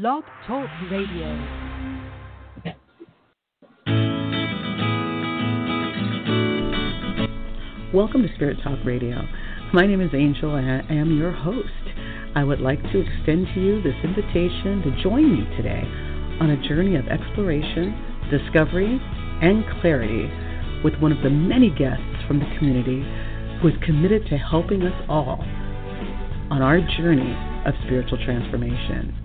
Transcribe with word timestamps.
Blog 0.00 0.24
Talk 0.44 0.68
Radio. 0.90 1.28
Welcome 7.94 8.22
to 8.22 8.34
Spirit 8.34 8.56
Talk 8.64 8.80
Radio. 8.84 9.22
My 9.72 9.86
name 9.86 10.00
is 10.00 10.10
Angel 10.12 10.56
and 10.56 10.68
I 10.68 10.92
am 10.92 11.16
your 11.16 11.30
host. 11.30 11.68
I 12.34 12.42
would 12.42 12.58
like 12.58 12.82
to 12.82 12.98
extend 13.06 13.46
to 13.54 13.60
you 13.60 13.82
this 13.82 13.94
invitation 14.02 14.82
to 14.82 15.00
join 15.00 15.32
me 15.32 15.56
today 15.56 15.84
on 16.40 16.50
a 16.50 16.68
journey 16.68 16.96
of 16.96 17.06
exploration, 17.06 17.94
discovery, 18.32 18.98
and 19.42 19.64
clarity 19.80 20.28
with 20.82 20.94
one 21.00 21.12
of 21.12 21.22
the 21.22 21.30
many 21.30 21.70
guests 21.70 22.26
from 22.26 22.40
the 22.40 22.50
community 22.58 23.06
who 23.62 23.68
is 23.68 23.74
committed 23.84 24.26
to 24.26 24.38
helping 24.38 24.82
us 24.82 25.04
all 25.08 25.38
on 26.50 26.62
our 26.62 26.80
journey 26.98 27.38
of 27.64 27.74
spiritual 27.86 28.18
transformation. 28.24 29.23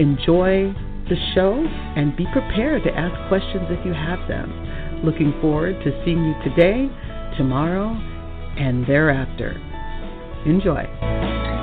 Enjoy 0.00 0.72
the 1.10 1.16
show 1.34 1.52
and 1.94 2.16
be 2.16 2.24
prepared 2.32 2.82
to 2.84 2.90
ask 2.90 3.28
questions 3.28 3.66
if 3.68 3.84
you 3.84 3.92
have 3.92 4.26
them. 4.28 5.04
Looking 5.04 5.34
forward 5.42 5.76
to 5.84 6.02
seeing 6.04 6.24
you 6.24 6.34
today, 6.42 6.88
tomorrow, 7.36 7.90
and 8.56 8.86
thereafter. 8.86 9.60
Enjoy. 10.46 11.59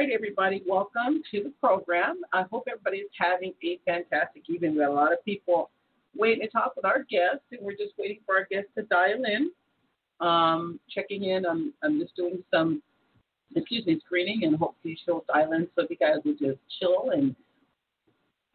Right, 0.00 0.08
everybody, 0.14 0.62
welcome 0.66 1.22
to 1.30 1.42
the 1.42 1.52
program. 1.60 2.22
I 2.32 2.44
hope 2.50 2.64
everybody's 2.66 3.10
having 3.18 3.52
a 3.62 3.78
fantastic 3.84 4.44
evening. 4.48 4.72
We 4.72 4.78
got 4.78 4.88
a 4.88 4.94
lot 4.94 5.12
of 5.12 5.22
people 5.26 5.68
waiting 6.16 6.40
to 6.40 6.48
talk 6.48 6.74
with 6.74 6.86
our 6.86 7.00
guests, 7.00 7.44
and 7.52 7.60
we're 7.60 7.72
just 7.72 7.92
waiting 7.98 8.20
for 8.24 8.34
our 8.34 8.46
guests 8.50 8.70
to 8.78 8.84
dial 8.84 9.22
in. 9.26 9.50
Um, 10.26 10.80
checking 10.88 11.24
in, 11.24 11.44
I'm, 11.44 11.74
I'm 11.82 12.00
just 12.00 12.16
doing 12.16 12.42
some, 12.50 12.82
excuse 13.54 13.84
me, 13.84 14.00
screening, 14.06 14.44
and 14.44 14.56
hopefully 14.56 14.98
she'll 15.04 15.22
dial 15.30 15.52
in. 15.52 15.68
So 15.76 15.84
if 15.84 15.90
you 15.90 15.96
guys 15.96 16.16
would 16.24 16.38
just 16.38 16.60
chill 16.78 17.10
and 17.10 17.36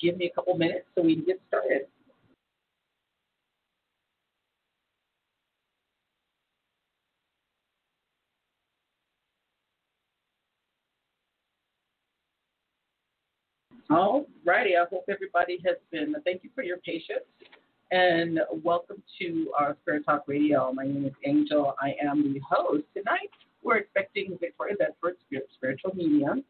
give 0.02 0.18
me 0.18 0.26
a 0.26 0.34
couple 0.34 0.58
minutes 0.58 0.88
so 0.96 1.04
we 1.04 1.14
can 1.14 1.26
get 1.26 1.40
started. 1.48 1.82
All 13.90 14.26
righty. 14.44 14.76
I 14.76 14.86
hope 14.90 15.06
everybody 15.08 15.60
has 15.64 15.76
been. 15.92 16.16
Thank 16.26 16.44
you 16.44 16.50
for 16.56 16.64
your 16.64 16.78
patience 16.78 17.26
and 17.92 18.40
welcome 18.64 19.04
to 19.22 19.54
our 19.58 19.78
Spirit 19.84 20.04
Talk 20.06 20.24
Radio. 20.28 20.72
My 20.74 20.86
name 20.86 21.06
is 21.06 21.14
Angel. 21.24 21.76
I 21.80 21.94
am 22.04 22.34
the 22.34 22.40
host. 22.50 22.86
Tonight, 22.96 23.30
we're 23.62 23.78
expecting 23.78 24.36
Victoria 24.40 24.74
Bedford, 24.80 25.18
spiritual 25.56 25.92
medium. 25.94 26.44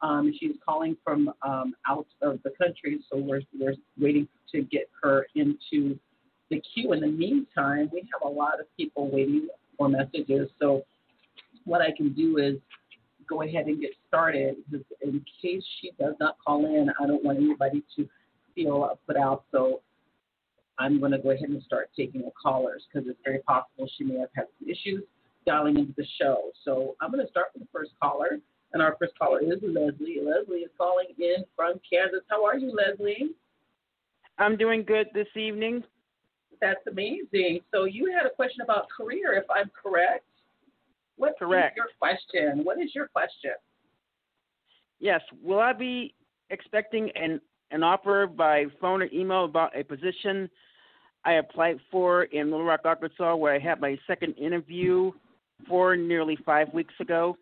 Um, 0.00 0.32
she's 0.38 0.54
calling 0.64 0.96
from 1.02 1.32
um, 1.42 1.74
out 1.88 2.06
of 2.22 2.38
the 2.44 2.50
country, 2.50 3.00
so 3.10 3.18
we're, 3.18 3.40
we're 3.58 3.74
waiting 3.98 4.28
to 4.52 4.62
get 4.62 4.88
her 5.02 5.26
into 5.34 5.98
the 6.50 6.62
queue. 6.72 6.92
In 6.92 7.00
the 7.00 7.08
meantime, 7.08 7.90
we 7.92 8.08
have 8.12 8.22
a 8.24 8.32
lot 8.32 8.60
of 8.60 8.66
people 8.76 9.10
waiting 9.10 9.48
for 9.76 9.88
messages. 9.88 10.48
So, 10.60 10.84
what 11.64 11.80
I 11.80 11.90
can 11.96 12.12
do 12.12 12.38
is 12.38 12.58
go 13.28 13.42
ahead 13.42 13.66
and 13.66 13.80
get 13.80 13.90
started 14.08 14.56
because 14.70 14.86
in 15.02 15.24
case 15.42 15.62
she 15.80 15.92
does 15.98 16.14
not 16.20 16.36
call 16.44 16.64
in, 16.66 16.88
I 17.00 17.06
don't 17.06 17.24
want 17.24 17.38
anybody 17.38 17.82
to 17.96 18.08
feel 18.54 18.98
put 19.06 19.16
out. 19.16 19.44
So 19.52 19.80
I'm 20.78 20.98
going 21.00 21.12
to 21.12 21.18
go 21.18 21.30
ahead 21.30 21.48
and 21.48 21.62
start 21.62 21.90
taking 21.96 22.22
the 22.22 22.32
callers 22.40 22.84
because 22.92 23.08
it's 23.08 23.18
very 23.24 23.40
possible 23.40 23.88
she 23.96 24.04
may 24.04 24.18
have 24.18 24.30
had 24.34 24.46
some 24.58 24.68
issues 24.68 25.02
dialing 25.46 25.78
into 25.78 25.94
the 25.96 26.06
show. 26.20 26.50
So 26.64 26.96
I'm 27.00 27.10
going 27.10 27.24
to 27.24 27.30
start 27.30 27.48
with 27.54 27.62
the 27.62 27.68
first 27.72 27.92
caller. 28.02 28.38
And 28.72 28.82
our 28.82 28.96
first 28.98 29.16
caller 29.18 29.40
is 29.40 29.58
Leslie. 29.62 30.18
Leslie 30.22 30.58
is 30.58 30.70
calling 30.76 31.06
in 31.18 31.44
from 31.54 31.80
Kansas. 31.90 32.20
How 32.28 32.44
are 32.44 32.58
you, 32.58 32.74
Leslie? 32.74 33.30
I'm 34.38 34.56
doing 34.56 34.84
good 34.84 35.06
this 35.14 35.28
evening. 35.34 35.82
That's 36.60 36.84
amazing. 36.90 37.60
So 37.72 37.84
you 37.84 38.12
had 38.14 38.26
a 38.26 38.34
question 38.34 38.62
about 38.62 38.88
career, 38.94 39.34
if 39.34 39.44
I'm 39.50 39.70
correct. 39.70 40.24
What 41.16 41.38
Correct. 41.38 41.76
is 41.76 41.82
your 41.84 41.88
question? 41.98 42.64
What 42.64 42.80
is 42.80 42.94
your 42.94 43.08
question? 43.08 43.52
Yes. 44.98 45.20
Will 45.42 45.60
I 45.60 45.72
be 45.72 46.14
expecting 46.50 47.10
an 47.14 47.40
an 47.72 47.82
offer 47.82 48.26
by 48.26 48.66
phone 48.80 49.02
or 49.02 49.08
email 49.12 49.44
about 49.44 49.76
a 49.76 49.82
position 49.82 50.48
I 51.24 51.34
applied 51.34 51.78
for 51.90 52.24
in 52.24 52.50
Little 52.50 52.64
Rock, 52.64 52.82
Arkansas, 52.84 53.34
where 53.34 53.52
I 53.52 53.58
had 53.58 53.80
my 53.80 53.98
second 54.06 54.34
interview 54.34 55.10
for 55.68 55.96
nearly 55.96 56.38
five 56.46 56.72
weeks 56.72 56.94
ago? 57.00 57.36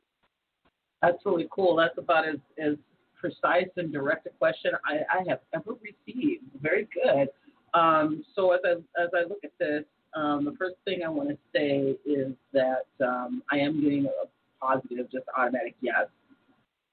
That's 1.03 1.19
really 1.27 1.47
cool. 1.51 1.77
That's 1.77 1.99
about 1.99 2.27
as, 2.27 2.37
as 2.59 2.77
precise 3.15 3.69
and 3.77 3.93
direct 3.93 4.27
a 4.27 4.31
question 4.31 4.73
I, 4.87 5.19
I 5.19 5.29
have 5.29 5.41
ever 5.55 5.73
received. 5.83 6.45
Very 6.63 6.89
good. 6.95 7.29
Um, 7.75 8.25
so 8.35 8.53
as 8.53 8.61
I, 8.65 8.71
as 9.03 9.11
I 9.15 9.29
look 9.29 9.45
at 9.45 9.53
this, 9.59 9.85
um, 10.15 10.45
the 10.45 10.53
first 10.59 10.77
thing 10.85 11.01
I 11.05 11.09
want 11.09 11.29
to 11.31 11.37
say 11.55 11.97
is 12.05 12.33
that 12.53 12.87
um, 13.05 13.43
I 13.51 13.59
am 13.59 13.81
getting 13.83 14.07
a 14.07 14.65
positive, 14.65 15.11
just 15.11 15.25
automatic 15.37 15.75
yes. 15.81 16.07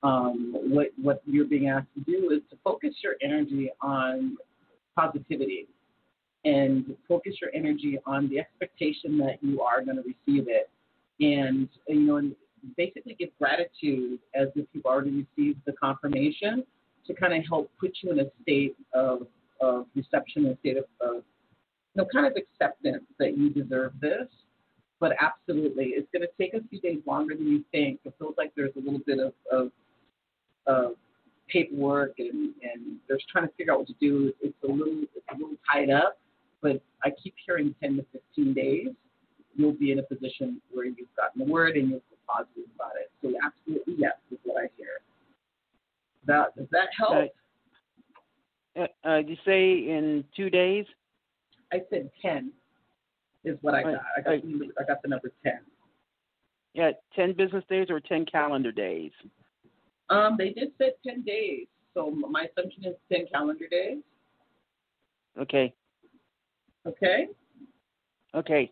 Um, 0.03 0.53
what 0.53 0.87
what 0.99 1.21
you're 1.27 1.45
being 1.45 1.69
asked 1.69 1.93
to 1.93 2.01
do 2.11 2.31
is 2.31 2.41
to 2.49 2.57
focus 2.63 2.95
your 3.03 3.13
energy 3.21 3.69
on 3.81 4.35
positivity 4.95 5.67
and 6.43 6.95
focus 7.07 7.35
your 7.39 7.51
energy 7.53 7.99
on 8.07 8.27
the 8.29 8.39
expectation 8.39 9.17
that 9.19 9.37
you 9.41 9.61
are 9.61 9.83
going 9.83 9.97
to 9.97 10.01
receive 10.01 10.47
it, 10.47 10.69
and 11.19 11.69
you 11.87 11.99
know, 11.99 12.15
and 12.15 12.35
basically 12.77 13.15
give 13.19 13.29
gratitude 13.37 14.19
as 14.33 14.47
if 14.55 14.65
you've 14.73 14.85
already 14.85 15.27
received 15.37 15.59
the 15.67 15.73
confirmation 15.73 16.63
to 17.05 17.13
kind 17.13 17.33
of 17.33 17.43
help 17.47 17.69
put 17.79 17.91
you 18.01 18.11
in 18.11 18.19
a 18.19 18.25
state 18.41 18.75
of 18.93 19.27
of 19.61 19.85
reception, 19.95 20.47
a 20.47 20.57
state 20.57 20.77
of, 20.77 20.85
of 20.99 21.23
you 21.95 22.01
know, 22.01 22.07
kind 22.13 22.25
of 22.25 22.33
acceptance 22.35 23.03
that 23.19 23.37
you 23.37 23.49
deserve 23.49 23.93
this. 23.99 24.27
But 24.99 25.13
absolutely, 25.19 25.93
it's 25.95 26.07
going 26.13 26.21
to 26.21 26.29
take 26.39 26.53
a 26.53 26.65
few 26.67 26.79
days 26.79 26.99
longer 27.07 27.35
than 27.35 27.47
you 27.47 27.63
think. 27.71 27.99
It 28.05 28.13
feels 28.19 28.35
like 28.37 28.51
there's 28.55 28.75
a 28.75 28.79
little 28.79 29.01
bit 29.05 29.19
of, 29.19 29.33
of, 29.51 29.71
of 30.67 30.93
paperwork 31.51 32.13
and, 32.19 32.53
and 32.61 32.97
there's 33.07 33.25
trying 33.31 33.47
to 33.47 33.53
figure 33.55 33.73
out 33.73 33.79
what 33.79 33.87
to 33.87 33.95
do. 33.99 34.31
It's 34.41 34.55
a 34.63 34.71
little 34.71 35.01
it's 35.15 35.25
a 35.33 35.33
little 35.33 35.57
tied 35.71 35.89
up, 35.89 36.19
but 36.61 36.81
I 37.03 37.09
keep 37.21 37.33
hearing 37.45 37.75
10 37.81 37.97
to 37.97 38.05
15 38.35 38.53
days. 38.53 38.87
You'll 39.55 39.73
be 39.73 39.91
in 39.91 39.99
a 39.99 40.03
position 40.03 40.61
where 40.71 40.85
you've 40.85 41.13
gotten 41.17 41.45
the 41.45 41.51
word 41.51 41.75
and 41.75 41.89
you'll 41.89 42.01
feel 42.09 42.19
positive 42.27 42.69
about 42.75 42.93
it. 42.95 43.11
So 43.21 43.33
absolutely 43.43 43.95
yes 43.97 44.13
is 44.31 44.37
what 44.43 44.63
I 44.63 44.69
hear. 44.77 45.01
That 46.25 46.55
does 46.55 46.67
that 46.71 46.89
help? 46.97 47.29
Uh, 48.79 48.87
uh, 49.05 49.17
you 49.17 49.35
say 49.45 49.71
in 49.71 50.23
two 50.35 50.49
days? 50.49 50.85
I 51.71 51.81
said 51.89 52.09
10 52.21 52.51
is 53.43 53.57
what 53.61 53.73
I 53.73 53.83
got. 53.83 54.01
I 54.17 54.21
got, 54.21 54.41
the, 54.41 54.71
I 54.79 54.83
got 54.83 55.01
the 55.01 55.07
number 55.07 55.31
10. 55.43 55.53
Yeah, 56.73 56.91
10 57.15 57.33
business 57.33 57.63
days 57.69 57.87
or 57.89 57.99
10 57.99 58.25
calendar 58.25 58.71
days? 58.71 59.11
Um, 60.09 60.35
they 60.37 60.49
did 60.49 60.71
say 60.77 60.93
10 61.05 61.23
days. 61.23 61.67
So 61.93 62.11
my 62.11 62.45
assumption 62.45 62.85
is 62.85 62.95
10 63.11 63.27
calendar 63.31 63.65
days. 63.69 63.97
Okay. 65.39 65.73
Okay? 66.85 67.27
Okay. 68.35 68.71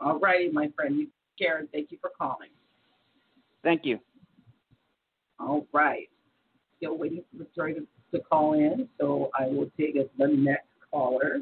All 0.00 0.18
righty, 0.18 0.50
my 0.50 0.70
friend. 0.76 0.98
You, 0.98 1.08
Karen, 1.38 1.68
thank 1.72 1.90
you 1.90 1.98
for 2.00 2.10
calling. 2.16 2.50
Thank 3.62 3.84
you. 3.84 3.98
All 5.38 5.66
right. 5.72 6.08
Still 6.78 6.98
waiting 6.98 7.22
for 7.30 7.38
Victoria 7.38 7.76
to, 7.76 7.86
to 8.16 8.24
call 8.24 8.54
in, 8.54 8.88
so 9.00 9.30
I 9.38 9.46
will 9.46 9.70
take 9.78 9.94
the 9.94 10.26
next 10.26 10.66
caller. 10.90 11.40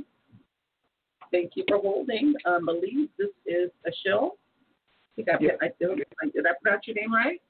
Thank 1.32 1.52
you 1.54 1.64
for 1.68 1.78
holding. 1.78 2.34
Um, 2.44 2.66
believe 2.66 3.08
this 3.18 3.28
is 3.46 3.70
Ashil. 3.86 4.30
I 4.32 5.16
think 5.16 5.28
I, 5.28 5.36
Yeah. 5.40 5.50
I, 5.62 5.66
did, 5.78 6.04
did 6.34 6.46
I 6.46 6.50
pronounce 6.62 6.86
your 6.86 6.96
name 6.96 7.12
right? 7.12 7.40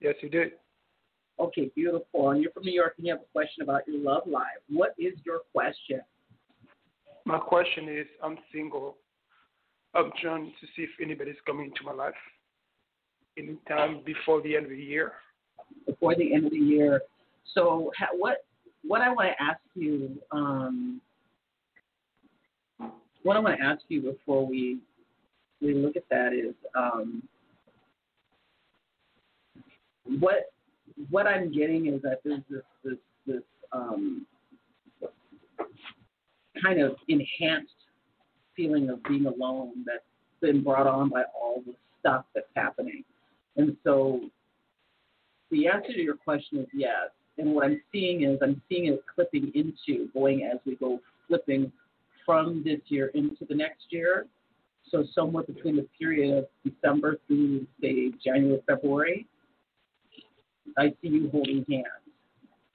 Yes, 0.00 0.14
you 0.22 0.28
did. 0.28 0.52
Okay, 1.38 1.70
beautiful. 1.74 2.30
And 2.30 2.42
you're 2.42 2.52
from 2.52 2.64
New 2.64 2.72
York 2.72 2.94
and 2.98 3.06
you 3.06 3.12
have 3.12 3.22
a 3.22 3.32
question 3.32 3.62
about 3.62 3.86
your 3.86 3.98
love 3.98 4.22
life. 4.26 4.60
What 4.68 4.94
is 4.98 5.14
your 5.24 5.40
question? 5.52 6.00
My 7.24 7.38
question 7.38 7.88
is 7.88 8.06
I'm 8.22 8.38
single. 8.52 8.96
I'm 9.94 10.10
trying 10.20 10.52
to 10.60 10.66
see 10.76 10.82
if 10.82 10.90
anybody's 11.02 11.36
coming 11.46 11.66
into 11.66 11.82
my 11.84 11.92
life 11.92 12.14
anytime 13.38 14.02
before 14.04 14.40
the 14.42 14.54
end 14.56 14.66
of 14.66 14.70
the 14.70 14.76
year. 14.76 15.12
before 15.86 16.14
the 16.14 16.34
end 16.34 16.44
of 16.46 16.52
the 16.52 16.58
year. 16.58 17.00
So, 17.54 17.90
ha- 17.98 18.08
what 18.16 18.44
what 18.84 19.00
I 19.00 19.08
want 19.10 19.28
to 19.36 19.42
ask 19.42 19.60
you, 19.74 20.20
um, 20.30 21.00
what 23.26 23.36
I 23.36 23.40
want 23.40 23.58
to 23.58 23.64
ask 23.64 23.82
you 23.88 24.02
before 24.02 24.46
we 24.46 24.78
we 25.60 25.74
look 25.74 25.96
at 25.96 26.04
that 26.10 26.32
is, 26.32 26.54
um, 26.76 27.22
what 30.20 30.52
what 31.10 31.26
I'm 31.26 31.52
getting 31.52 31.88
is 31.88 32.00
that 32.02 32.20
there's 32.24 32.42
this 32.48 32.62
this 32.84 32.98
this 33.26 33.42
um, 33.72 34.26
kind 36.62 36.80
of 36.80 36.96
enhanced 37.08 37.72
feeling 38.54 38.90
of 38.90 39.02
being 39.04 39.26
alone 39.26 39.72
that's 39.84 40.04
been 40.40 40.62
brought 40.62 40.86
on 40.86 41.08
by 41.08 41.24
all 41.34 41.62
the 41.66 41.74
stuff 41.98 42.26
that's 42.32 42.46
happening. 42.54 43.02
And 43.56 43.76
so 43.82 44.20
the 45.50 45.66
answer 45.66 45.92
to 45.92 46.00
your 46.00 46.16
question 46.16 46.60
is 46.60 46.68
yes. 46.72 47.10
And 47.38 47.54
what 47.54 47.64
I'm 47.64 47.82
seeing 47.92 48.22
is 48.22 48.38
I'm 48.40 48.62
seeing 48.68 48.86
it 48.86 49.02
clipping 49.12 49.50
into 49.54 50.08
going 50.12 50.44
as 50.44 50.58
we 50.64 50.76
go 50.76 51.00
flipping 51.28 51.72
from 52.26 52.62
this 52.64 52.80
year 52.88 53.10
into 53.14 53.46
the 53.48 53.54
next 53.54 53.86
year. 53.90 54.26
So 54.90 55.04
somewhere 55.14 55.44
between 55.44 55.76
the 55.76 55.86
period 55.98 56.36
of 56.36 56.46
December 56.64 57.18
through 57.26 57.66
say 57.80 58.12
January, 58.22 58.60
February, 58.68 59.26
I 60.76 60.88
see 61.00 61.08
you 61.08 61.30
holding 61.30 61.64
hands. 61.70 61.86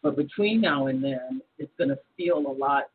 But 0.01 0.15
between 0.15 0.61
now 0.61 0.87
and 0.87 1.03
then, 1.03 1.41
it's 1.59 1.71
going 1.77 1.89
to 1.89 1.99
feel 2.17 2.37
a 2.37 2.55
lot, 2.55 2.85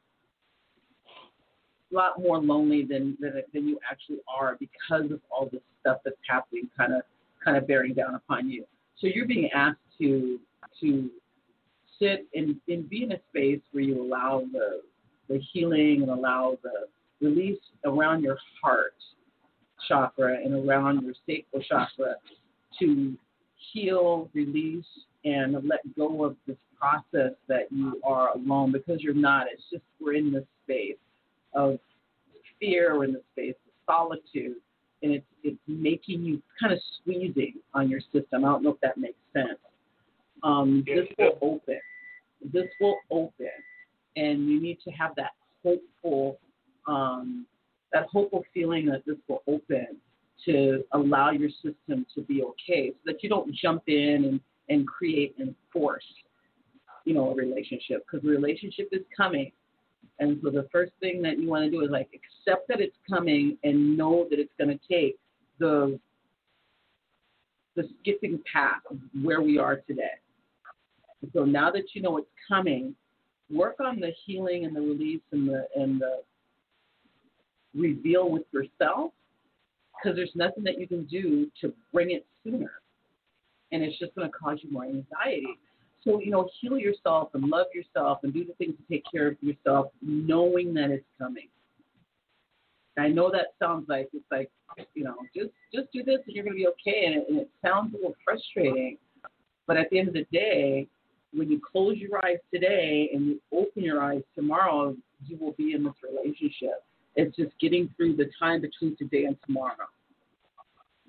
a 1.92 1.94
lot 1.94 2.18
more 2.18 2.38
lonely 2.38 2.84
than, 2.84 3.16
than 3.20 3.42
than 3.54 3.68
you 3.68 3.78
actually 3.88 4.18
are 4.28 4.56
because 4.58 5.12
of 5.12 5.20
all 5.30 5.48
this 5.50 5.62
stuff 5.80 5.98
that's 6.04 6.16
happening, 6.28 6.68
kind 6.76 6.94
of 6.94 7.02
kind 7.44 7.56
of 7.56 7.66
bearing 7.66 7.94
down 7.94 8.16
upon 8.16 8.50
you. 8.50 8.64
So 8.98 9.06
you're 9.06 9.26
being 9.26 9.50
asked 9.54 9.78
to 10.00 10.40
to 10.80 11.10
sit 11.98 12.26
and, 12.34 12.56
and 12.68 12.88
be 12.90 13.04
in 13.04 13.12
a 13.12 13.20
space 13.30 13.60
where 13.72 13.84
you 13.84 14.02
allow 14.02 14.42
the 14.52 14.82
the 15.28 15.40
healing 15.52 16.02
and 16.02 16.10
allow 16.10 16.58
the 16.62 16.86
release 17.20 17.58
around 17.84 18.22
your 18.22 18.38
heart 18.62 18.94
chakra 19.88 20.36
and 20.42 20.68
around 20.68 21.02
your 21.02 21.14
sacral 21.26 21.62
chakra 21.62 22.16
to 22.78 23.16
heal, 23.72 24.28
release, 24.34 24.84
and 25.24 25.54
let 25.66 25.80
go 25.96 26.24
of 26.24 26.36
this 26.46 26.56
process 26.78 27.32
that 27.48 27.70
you 27.70 28.00
are 28.04 28.34
alone 28.34 28.72
because 28.72 29.02
you're 29.02 29.14
not. 29.14 29.46
It's 29.52 29.62
just 29.70 29.82
we're 30.00 30.14
in 30.14 30.32
this 30.32 30.44
space 30.64 30.96
of 31.54 31.78
fear, 32.60 32.96
we're 32.96 33.04
in 33.04 33.12
the 33.12 33.22
space 33.32 33.54
of 33.66 33.72
solitude, 33.86 34.56
and 35.02 35.12
it's 35.12 35.26
it's 35.42 35.58
making 35.66 36.22
you 36.22 36.42
kind 36.60 36.72
of 36.72 36.80
squeezing 37.00 37.54
on 37.74 37.88
your 37.88 38.00
system. 38.12 38.44
I 38.44 38.48
don't 38.48 38.62
know 38.62 38.70
if 38.70 38.80
that 38.80 38.98
makes 38.98 39.18
sense. 39.32 39.58
Um, 40.42 40.84
this 40.86 41.06
will 41.18 41.38
open. 41.40 41.80
This 42.52 42.66
will 42.80 42.98
open, 43.10 43.48
and 44.16 44.48
you 44.48 44.60
need 44.60 44.78
to 44.84 44.90
have 44.90 45.12
that 45.16 45.32
hopeful, 45.62 46.38
um, 46.88 47.46
that 47.92 48.06
hopeful 48.10 48.44
feeling 48.52 48.86
that 48.86 49.04
this 49.06 49.16
will 49.28 49.42
open 49.46 49.86
to 50.44 50.84
allow 50.92 51.30
your 51.30 51.50
system 51.50 52.06
to 52.14 52.20
be 52.22 52.42
okay, 52.42 52.90
so 52.90 52.98
that 53.06 53.22
you 53.22 53.28
don't 53.28 53.54
jump 53.54 53.82
in 53.86 54.24
and 54.24 54.40
and 54.68 54.86
create 54.86 55.34
and 55.38 55.54
force, 55.72 56.04
you 57.04 57.14
know, 57.14 57.30
a 57.30 57.34
relationship 57.34 58.04
because 58.04 58.24
the 58.24 58.30
relationship 58.30 58.88
is 58.92 59.02
coming. 59.16 59.52
And 60.18 60.40
so 60.42 60.50
the 60.50 60.66
first 60.72 60.92
thing 61.00 61.22
that 61.22 61.38
you 61.38 61.48
want 61.48 61.64
to 61.64 61.70
do 61.70 61.84
is 61.84 61.90
like 61.90 62.08
accept 62.08 62.68
that 62.68 62.80
it's 62.80 62.96
coming 63.08 63.58
and 63.64 63.96
know 63.96 64.26
that 64.30 64.38
it's 64.38 64.52
going 64.58 64.76
to 64.76 64.80
take 64.92 65.18
the 65.58 65.98
the 67.76 67.88
skipping 68.00 68.40
path 68.50 68.80
of 68.90 68.96
where 69.22 69.42
we 69.42 69.58
are 69.58 69.76
today. 69.76 70.16
So 71.34 71.44
now 71.44 71.70
that 71.70 71.94
you 71.94 72.00
know 72.02 72.16
it's 72.16 72.26
coming, 72.48 72.94
work 73.50 73.76
on 73.80 74.00
the 74.00 74.12
healing 74.24 74.64
and 74.64 74.74
the 74.74 74.80
release 74.80 75.22
and 75.32 75.48
the 75.48 75.66
and 75.76 76.00
the 76.00 76.22
reveal 77.74 78.30
with 78.30 78.44
yourself 78.52 79.12
because 79.96 80.16
there's 80.16 80.32
nothing 80.34 80.64
that 80.64 80.78
you 80.78 80.86
can 80.86 81.04
do 81.04 81.50
to 81.60 81.72
bring 81.92 82.10
it 82.10 82.26
sooner. 82.42 82.72
And 83.72 83.82
it's 83.82 83.98
just 83.98 84.14
going 84.14 84.30
to 84.30 84.36
cause 84.36 84.58
you 84.62 84.70
more 84.70 84.84
anxiety. 84.84 85.58
So, 86.04 86.20
you 86.20 86.30
know, 86.30 86.48
heal 86.60 86.78
yourself 86.78 87.30
and 87.34 87.44
love 87.48 87.66
yourself 87.74 88.20
and 88.22 88.32
do 88.32 88.44
the 88.44 88.52
things 88.54 88.74
to 88.76 88.94
take 88.94 89.04
care 89.10 89.28
of 89.28 89.36
yourself, 89.40 89.88
knowing 90.00 90.72
that 90.74 90.90
it's 90.90 91.04
coming. 91.18 91.48
I 92.98 93.08
know 93.08 93.30
that 93.30 93.54
sounds 93.58 93.86
like 93.88 94.08
it's 94.14 94.24
like, 94.30 94.50
you 94.94 95.04
know, 95.04 95.16
just 95.34 95.50
just 95.74 95.92
do 95.92 96.02
this 96.02 96.18
and 96.26 96.34
you're 96.34 96.44
going 96.44 96.56
to 96.56 96.58
be 96.58 96.66
okay. 96.68 97.04
And 97.06 97.16
it, 97.16 97.26
and 97.28 97.38
it 97.40 97.50
sounds 97.62 97.92
a 97.92 97.96
little 97.96 98.16
frustrating. 98.24 98.96
But 99.66 99.76
at 99.76 99.90
the 99.90 99.98
end 99.98 100.08
of 100.08 100.14
the 100.14 100.26
day, 100.32 100.86
when 101.36 101.50
you 101.50 101.60
close 101.60 101.96
your 101.98 102.24
eyes 102.24 102.38
today 102.52 103.10
and 103.12 103.26
you 103.26 103.40
open 103.52 103.82
your 103.82 104.02
eyes 104.02 104.22
tomorrow, 104.34 104.96
you 105.26 105.36
will 105.38 105.52
be 105.52 105.72
in 105.72 105.84
this 105.84 105.94
relationship. 106.02 106.84
It's 107.14 107.36
just 107.36 107.52
getting 107.60 107.88
through 107.96 108.16
the 108.16 108.30
time 108.38 108.60
between 108.60 108.96
today 108.96 109.24
and 109.24 109.36
tomorrow. 109.46 109.88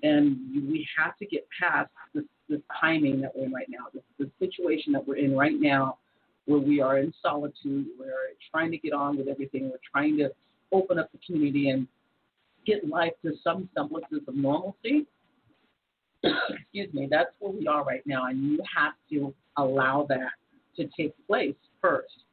And 0.02 0.38
we 0.54 0.86
have 0.96 1.16
to 1.18 1.26
get 1.26 1.46
past 1.60 1.90
this, 2.14 2.24
this 2.48 2.60
timing 2.80 3.20
that 3.22 3.32
we're 3.34 3.46
in 3.46 3.52
right 3.52 3.66
now, 3.68 3.86
this, 3.92 4.02
this 4.18 4.28
situation 4.38 4.92
that 4.92 5.06
we're 5.06 5.16
in 5.16 5.36
right 5.36 5.58
now, 5.58 5.98
where 6.46 6.60
we 6.60 6.80
are 6.80 6.98
in 6.98 7.12
solitude, 7.20 7.86
we're 7.98 8.12
trying 8.50 8.70
to 8.70 8.78
get 8.78 8.92
on 8.92 9.18
with 9.18 9.28
everything, 9.28 9.64
we're 9.64 9.78
trying 9.90 10.16
to 10.18 10.30
open 10.72 10.98
up 10.98 11.10
the 11.12 11.18
community 11.26 11.70
and 11.70 11.86
get 12.64 12.88
life 12.88 13.12
to 13.24 13.32
some 13.42 13.68
semblances 13.74 14.20
of 14.28 14.34
normalcy. 14.34 15.06
Excuse 16.22 16.92
me, 16.94 17.08
that's 17.10 17.30
where 17.38 17.52
we 17.52 17.66
are 17.66 17.84
right 17.84 18.02
now, 18.06 18.26
and 18.26 18.42
you 18.42 18.60
have 18.76 18.94
to 19.10 19.34
allow 19.58 20.06
that 20.08 20.30
to 20.76 20.88
take 20.96 21.14
place 21.26 21.54
first. 21.82 22.24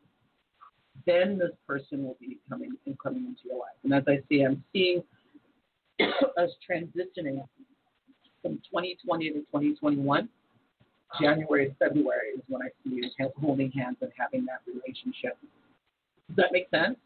Then 1.06 1.38
this 1.38 1.52
person 1.68 2.04
will 2.04 2.18
be 2.20 2.40
coming 2.50 2.72
and 2.86 2.98
coming 3.00 3.26
into 3.26 3.42
your 3.46 3.60
life. 3.60 3.76
And 3.84 3.94
as 3.94 4.04
I 4.08 4.20
see, 4.30 4.44
I'm 4.44 4.64
seeing 4.72 5.04
us 6.00 6.50
transitioning 6.70 7.46
from 8.42 8.54
2020 8.72 9.30
to 9.30 9.40
2021. 9.40 10.30
January 11.22 11.76
February 11.80 12.30
is 12.36 12.42
when 12.48 12.62
I 12.62 12.70
see 12.84 12.96
you 12.96 13.30
holding 13.40 13.72
hands 13.72 13.98
and 14.02 14.12
having 14.18 14.46
that 14.46 14.62
relationship. 14.68 15.38
Does 16.28 16.38
that 16.38 16.52
make 16.52 16.68
sense? 16.70 16.98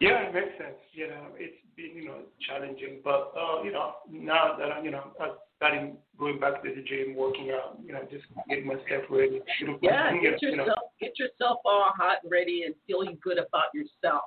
Yeah, 0.00 0.28
it 0.28 0.34
makes 0.34 0.58
sense. 0.58 0.78
You 0.92 1.08
know, 1.08 1.26
it's 1.36 1.56
been 1.76 1.90
you 1.94 2.04
know 2.06 2.18
challenging, 2.46 3.00
but 3.02 3.32
uh, 3.38 3.62
you 3.62 3.72
know 3.72 3.94
now 4.10 4.56
that 4.58 4.70
I, 4.70 4.82
you 4.82 4.90
know 4.90 5.12
starting 5.58 5.96
going 6.18 6.40
back 6.40 6.62
to 6.62 6.68
the 6.74 6.82
gym, 6.82 7.14
working 7.14 7.50
out, 7.50 7.78
you 7.84 7.92
know, 7.92 8.00
just 8.10 8.24
getting 8.48 8.66
myself 8.66 9.04
ready. 9.10 9.40
Yeah, 9.82 10.12
get 10.14 10.40
yourself 10.40 10.42
you 10.42 10.56
know. 10.56 10.74
get 11.00 11.18
yourself 11.18 11.58
all 11.64 11.92
hot 11.96 12.18
and 12.22 12.32
ready 12.32 12.62
and 12.64 12.74
feeling 12.86 13.18
good 13.22 13.38
about 13.38 13.74
yourself. 13.74 14.22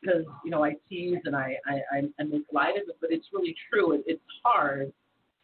Because 0.00 0.24
you 0.44 0.50
know 0.50 0.64
I 0.64 0.76
tease 0.88 1.18
and 1.24 1.34
I 1.34 1.56
I 1.66 2.02
I 2.20 2.22
make 2.22 2.44
light 2.52 2.76
of 2.76 2.88
it, 2.88 2.96
but 3.00 3.10
it's 3.10 3.26
really 3.32 3.54
true. 3.68 3.94
It, 3.94 4.04
it's 4.06 4.22
hard, 4.44 4.92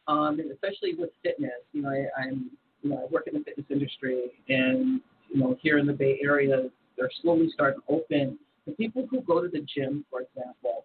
um, 0.06 0.38
and 0.38 0.50
especially 0.52 0.94
with 0.96 1.10
fitness. 1.24 1.50
You 1.72 1.82
know, 1.82 1.88
I, 1.88 2.06
I'm 2.20 2.50
you 2.82 2.90
know 2.90 3.02
I 3.02 3.12
work 3.12 3.26
in 3.26 3.34
the 3.34 3.44
fitness 3.44 3.66
industry, 3.68 4.30
and 4.48 5.00
you 5.28 5.40
know 5.40 5.56
here 5.60 5.78
in 5.78 5.86
the 5.86 5.92
Bay 5.92 6.20
Area, 6.22 6.70
they're 6.96 7.10
slowly 7.20 7.50
starting 7.52 7.80
to 7.80 7.92
open 7.92 8.38
the 8.66 8.72
people 8.72 9.06
who 9.10 9.20
go 9.22 9.42
to 9.42 9.48
the 9.48 9.66
gym, 9.74 10.04
for 10.10 10.22
example, 10.22 10.84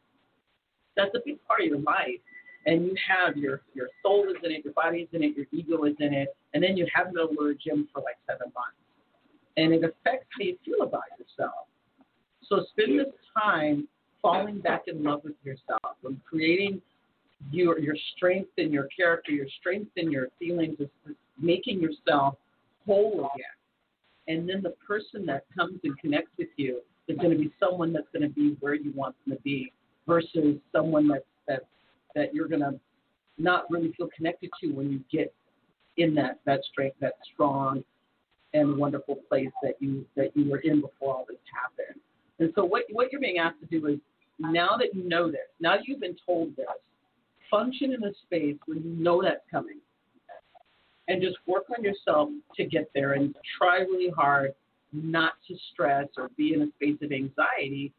that's 0.96 1.14
a 1.16 1.20
big 1.26 1.38
part 1.48 1.62
of 1.62 1.68
your 1.68 1.80
life. 1.80 2.20
And 2.66 2.86
you 2.86 2.96
have 3.08 3.38
your 3.38 3.62
your 3.74 3.88
soul 4.04 4.26
is 4.30 4.36
in 4.44 4.52
it, 4.52 4.64
your 4.64 4.74
body 4.74 5.00
is 5.00 5.10
in 5.14 5.24
it, 5.24 5.36
your 5.36 5.46
ego 5.52 5.84
is 5.86 5.96
in 6.00 6.14
it, 6.14 6.36
and 6.54 6.64
then 6.64 6.76
you 6.76 6.86
been 6.94 7.14
to 7.14 7.44
a 7.46 7.56
gym 7.56 7.88
for 7.94 8.02
like 8.02 8.18
seven 8.28 8.52
months, 8.54 8.78
and 9.58 9.74
it 9.74 9.84
affects 9.84 10.28
how 10.38 10.44
you 10.44 10.58
feel 10.66 10.82
about 10.86 11.04
yourself. 11.18 11.68
So 12.48 12.66
spend 12.72 13.00
this 13.00 13.14
time 13.38 13.88
falling 14.22 14.60
back 14.60 14.84
in 14.88 15.04
love 15.04 15.22
with 15.24 15.36
yourself 15.44 15.98
and 16.04 16.20
creating 16.26 16.82
your 17.52 17.80
your 17.80 17.96
strength 18.16 18.52
in 18.58 18.72
your 18.72 18.88
character, 18.96 19.32
your 19.32 19.48
strength 19.60 19.92
in 19.96 20.12
your 20.12 20.28
feelings, 20.38 20.78
is 20.80 20.90
making 21.40 21.80
yourself 21.80 22.36
whole 22.86 23.30
again. 23.34 23.56
And 24.28 24.48
then 24.48 24.62
the 24.62 24.76
person 24.86 25.26
that 25.26 25.46
comes 25.58 25.80
and 25.84 25.98
connects 25.98 26.32
with 26.38 26.50
you 26.58 26.82
is 27.08 27.18
going 27.18 27.32
to 27.32 27.38
be 27.38 27.52
someone 27.60 27.94
that's 27.94 28.08
going 28.14 28.28
to 28.28 28.34
be 28.34 28.56
where 28.60 28.76
you 28.76 28.92
want 28.94 29.16
them 29.26 29.36
to 29.36 29.42
be 29.42 29.72
versus 30.08 30.58
someone 30.72 31.08
that 31.08 31.24
that 31.48 31.64
that 32.16 32.34
you're 32.34 32.48
going 32.48 32.62
to 32.62 32.80
not 33.38 33.70
really 33.70 33.94
feel 33.98 34.10
connected 34.16 34.50
to 34.62 34.70
when 34.70 34.92
you 34.92 35.02
get 35.12 35.34
in 35.98 36.16
that 36.16 36.40
that 36.46 36.62
strength, 36.72 36.98
that 37.00 37.14
strong 37.34 37.84
and 38.54 38.78
wonderful 38.78 39.16
place 39.30 39.52
that 39.62 39.76
you 39.80 40.06
that 40.16 40.36
you 40.36 40.50
were 40.50 40.60
in 40.60 40.82
before 40.82 41.16
all 41.16 41.26
this 41.28 41.38
happened. 41.54 42.00
And 42.40 42.52
so 42.56 42.66
what 42.66 42.84
what 42.92 43.12
you're 43.12 43.22
being 43.22 43.38
asked 43.38 43.60
to 43.62 43.80
do 43.80 43.88
is 43.88 44.00
now 44.40 44.78
that 44.78 44.96
you 44.96 45.08
know 45.08 45.30
this, 45.30 45.48
now 45.60 45.78
that 45.78 45.88
you've 45.88 46.00
been 46.00 46.18
told 46.26 46.56
this, 46.56 46.66
function 47.50 47.94
in 47.94 48.04
a 48.04 48.12
space 48.26 48.58
where 48.66 48.78
you 48.78 48.90
know 48.90 49.22
that's 49.22 49.42
coming. 49.52 49.80
And 51.08 51.24
just 51.24 51.38
work 51.48 51.66
on 51.76 51.84
yourself 51.84 52.30
to 52.56 52.66
get 52.66 52.92
there 52.94 53.14
and 53.14 53.36
try 53.58 53.80
really 53.80 54.12
hard 54.16 54.54
not 54.94 55.34
to 55.48 55.56
stress 55.74 56.08
or 56.18 56.30
be 56.38 56.54
in 56.54 56.62
a 56.62 56.68
space 56.76 56.98
of 57.02 57.12
anxiety 57.12 57.92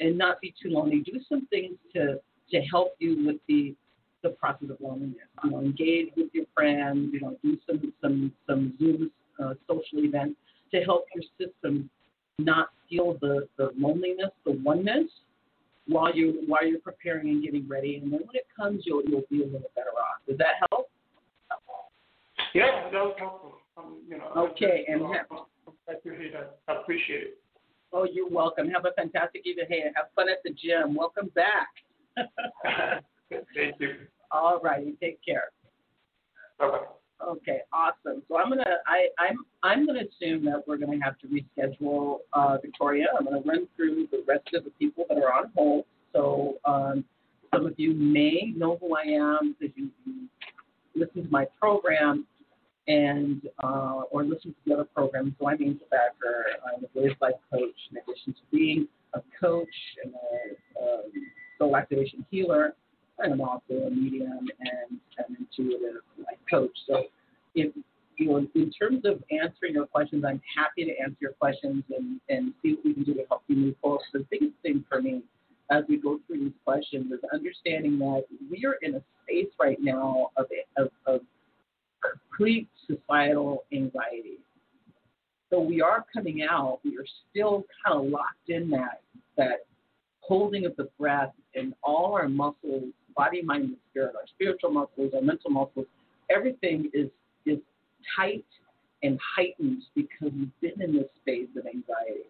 and 0.00 0.18
not 0.18 0.38
be 0.42 0.54
too 0.62 0.68
lonely. 0.68 1.00
Do 1.00 1.18
some 1.28 1.46
things 1.46 1.76
to 1.94 2.20
to 2.50 2.60
help 2.62 2.94
you 2.98 3.26
with 3.26 3.36
the 3.48 3.74
the 4.22 4.30
process 4.30 4.70
of 4.70 4.76
loneliness. 4.80 5.16
You 5.44 5.50
know, 5.50 5.60
engage 5.60 6.08
with 6.16 6.28
your 6.32 6.44
friends. 6.54 7.10
You 7.12 7.20
know, 7.20 7.36
do 7.42 7.56
some 7.66 7.92
some 8.00 8.32
some 8.46 8.74
Zoom 8.78 9.10
uh, 9.42 9.54
social 9.66 10.04
events 10.04 10.36
to 10.72 10.80
help 10.82 11.04
your 11.14 11.24
system 11.38 11.88
not 12.38 12.68
feel 12.88 13.16
the 13.20 13.48
the 13.56 13.70
loneliness, 13.76 14.30
the 14.44 14.52
oneness, 14.64 15.08
while 15.86 16.14
you 16.14 16.42
while 16.46 16.66
you're 16.66 16.80
preparing 16.80 17.28
and 17.28 17.42
getting 17.42 17.68
ready. 17.68 17.96
And 17.96 18.12
then 18.12 18.20
when 18.20 18.34
it 18.36 18.46
comes, 18.56 18.82
you'll 18.84 19.02
you'll 19.06 19.24
be 19.30 19.42
a 19.42 19.46
little 19.46 19.70
better 19.74 19.90
off. 19.90 20.20
Does 20.26 20.38
that 20.38 20.66
help? 20.70 20.90
Yeah, 22.54 22.90
that 22.90 22.92
was 22.92 23.14
helpful. 23.18 23.54
Um, 23.76 23.98
you 24.08 24.18
know, 24.18 24.32
okay, 24.36 24.84
just, 24.86 24.88
and 24.88 25.00
you 25.00 25.08
know, 25.08 25.46
I 25.88 25.92
appreciate 25.92 26.32
that. 26.32 26.58
I 26.66 26.80
appreciate 26.80 27.22
it. 27.22 27.38
Oh, 27.92 28.04
you're 28.04 28.28
welcome. 28.28 28.68
Have 28.68 28.84
a 28.84 28.92
fantastic 28.92 29.46
evening. 29.46 29.66
Hey, 29.68 29.82
have 29.94 30.06
fun 30.14 30.28
at 30.28 30.42
the 30.44 30.50
gym. 30.50 30.94
Welcome 30.94 31.30
back. 31.34 31.68
Thank 33.30 33.80
you. 33.80 33.94
All 34.30 34.60
right, 34.62 34.84
you 34.84 34.96
take 35.00 35.24
care. 35.24 35.50
Bye. 36.58 36.80
Okay, 37.26 37.60
awesome. 37.72 38.22
So 38.28 38.38
I'm 38.38 38.48
gonna 38.48 38.64
I 38.86 39.08
I'm 39.18 39.38
I'm 39.62 39.86
gonna 39.86 40.02
assume 40.02 40.44
that 40.44 40.62
we're 40.66 40.76
gonna 40.76 40.98
have 41.02 41.18
to 41.20 41.26
reschedule 41.26 42.18
uh, 42.32 42.58
Victoria. 42.62 43.06
I'm 43.18 43.24
gonna 43.24 43.40
run 43.40 43.66
through 43.76 44.06
the 44.12 44.22
rest 44.26 44.48
of 44.54 44.64
the 44.64 44.70
people 44.70 45.04
that 45.08 45.18
are 45.18 45.32
on 45.32 45.50
hold. 45.56 45.84
So 46.12 46.58
um, 46.64 47.04
some 47.52 47.66
of 47.66 47.74
you 47.76 47.92
may 47.94 48.52
know 48.56 48.78
who 48.80 48.96
I 48.96 49.02
am 49.02 49.56
because 49.58 49.76
you, 49.76 49.90
you 50.06 50.28
listen 50.94 51.24
to 51.24 51.30
my 51.30 51.46
program 51.60 52.24
and 52.86 53.48
uh, 53.62 54.02
or 54.10 54.24
listen 54.24 54.52
to 54.52 54.56
the 54.66 54.74
other 54.74 54.84
programs. 54.84 55.32
So 55.40 55.48
I'm 55.48 55.62
Angel 55.62 55.86
Thacker. 55.90 56.44
I'm 56.66 56.84
a 56.84 56.88
Blaze 56.88 57.16
Life 57.20 57.34
coach. 57.52 57.74
In 57.90 57.98
addition 57.98 58.32
to 58.32 58.40
being 58.52 58.88
a 59.14 59.20
coach 59.40 59.66
and 60.04 60.14
a, 60.14 60.82
a 60.82 61.02
soul 61.58 61.76
activation 61.76 62.24
healer, 62.30 62.74
I'm 63.22 63.40
also 63.40 63.74
a 63.86 63.90
medium 63.90 64.48
and 64.60 65.00
an 65.18 65.36
intuitive 65.38 66.02
life 66.18 66.38
coach. 66.48 66.76
So 66.86 67.04
if 67.54 67.74
you 68.16 68.28
know, 68.28 68.46
in 68.54 68.70
terms 68.72 69.04
of 69.04 69.22
answering 69.30 69.74
your 69.74 69.86
questions, 69.86 70.24
I'm 70.26 70.40
happy 70.56 70.84
to 70.84 70.90
answer 71.00 71.16
your 71.20 71.32
questions 71.32 71.84
and, 71.96 72.20
and 72.28 72.52
see 72.62 72.74
what 72.74 72.84
we 72.84 72.94
can 72.94 73.04
do 73.04 73.14
to 73.14 73.24
help 73.28 73.42
you 73.46 73.56
move 73.56 73.74
forward. 73.80 74.00
The 74.12 74.26
biggest 74.30 74.54
thing 74.62 74.84
for 74.88 75.00
me 75.00 75.22
as 75.70 75.84
we 75.88 75.98
go 75.98 76.18
through 76.26 76.40
these 76.40 76.52
questions 76.64 77.12
is 77.12 77.20
understanding 77.32 77.98
that 77.98 78.24
we 78.50 78.64
are 78.64 78.76
in 78.82 78.96
a 78.96 79.02
space 79.22 79.52
right 79.60 79.78
now 79.80 80.30
of, 80.36 80.46
of, 80.76 80.88
of 81.06 81.20
complete 82.02 82.68
societal 82.86 83.64
anxiety. 83.72 84.38
So 85.50 85.60
we 85.60 85.80
are 85.80 86.04
coming 86.12 86.42
out, 86.42 86.80
we 86.84 86.96
are 86.98 87.06
still 87.30 87.64
kind 87.84 88.04
of 88.04 88.10
locked 88.10 88.48
in 88.48 88.68
that 88.70 89.02
that 89.36 89.60
holding 90.28 90.66
of 90.66 90.76
the 90.76 90.88
breath 90.98 91.32
and 91.54 91.74
all 91.82 92.14
our 92.14 92.28
muscles, 92.28 92.84
body, 93.16 93.42
mind, 93.42 93.64
and 93.64 93.76
spirit, 93.90 94.14
our 94.14 94.26
spiritual 94.26 94.70
muscles, 94.70 95.12
our 95.14 95.22
mental 95.22 95.50
muscles, 95.50 95.86
everything 96.30 96.90
is 96.92 97.08
is 97.46 97.58
tight 98.16 98.44
and 99.02 99.18
heightened 99.36 99.82
because 99.94 100.32
we've 100.32 100.60
been 100.60 100.82
in 100.82 100.92
this 100.92 101.08
phase 101.24 101.48
of 101.56 101.66
anxiety. 101.66 102.26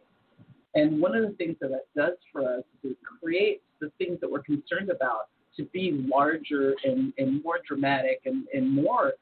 And 0.75 1.01
one 1.01 1.15
of 1.15 1.23
the 1.23 1.35
things 1.37 1.57
that 1.61 1.71
that 1.71 1.87
does 1.97 2.17
for 2.31 2.43
us 2.43 2.63
is 2.85 2.93
it 2.93 2.99
creates 3.21 3.63
the 3.81 3.91
things 3.99 4.21
that 4.21 4.31
we're 4.31 4.43
concerned 4.43 4.91
about 4.91 5.29
to 5.57 5.65
be 5.73 6.07
larger 6.09 6.75
and, 6.85 7.13
and 7.19 7.43
more 7.43 7.59
dramatic 7.67 8.21
and, 8.27 8.47
and 8.55 8.71
more 8.71 9.15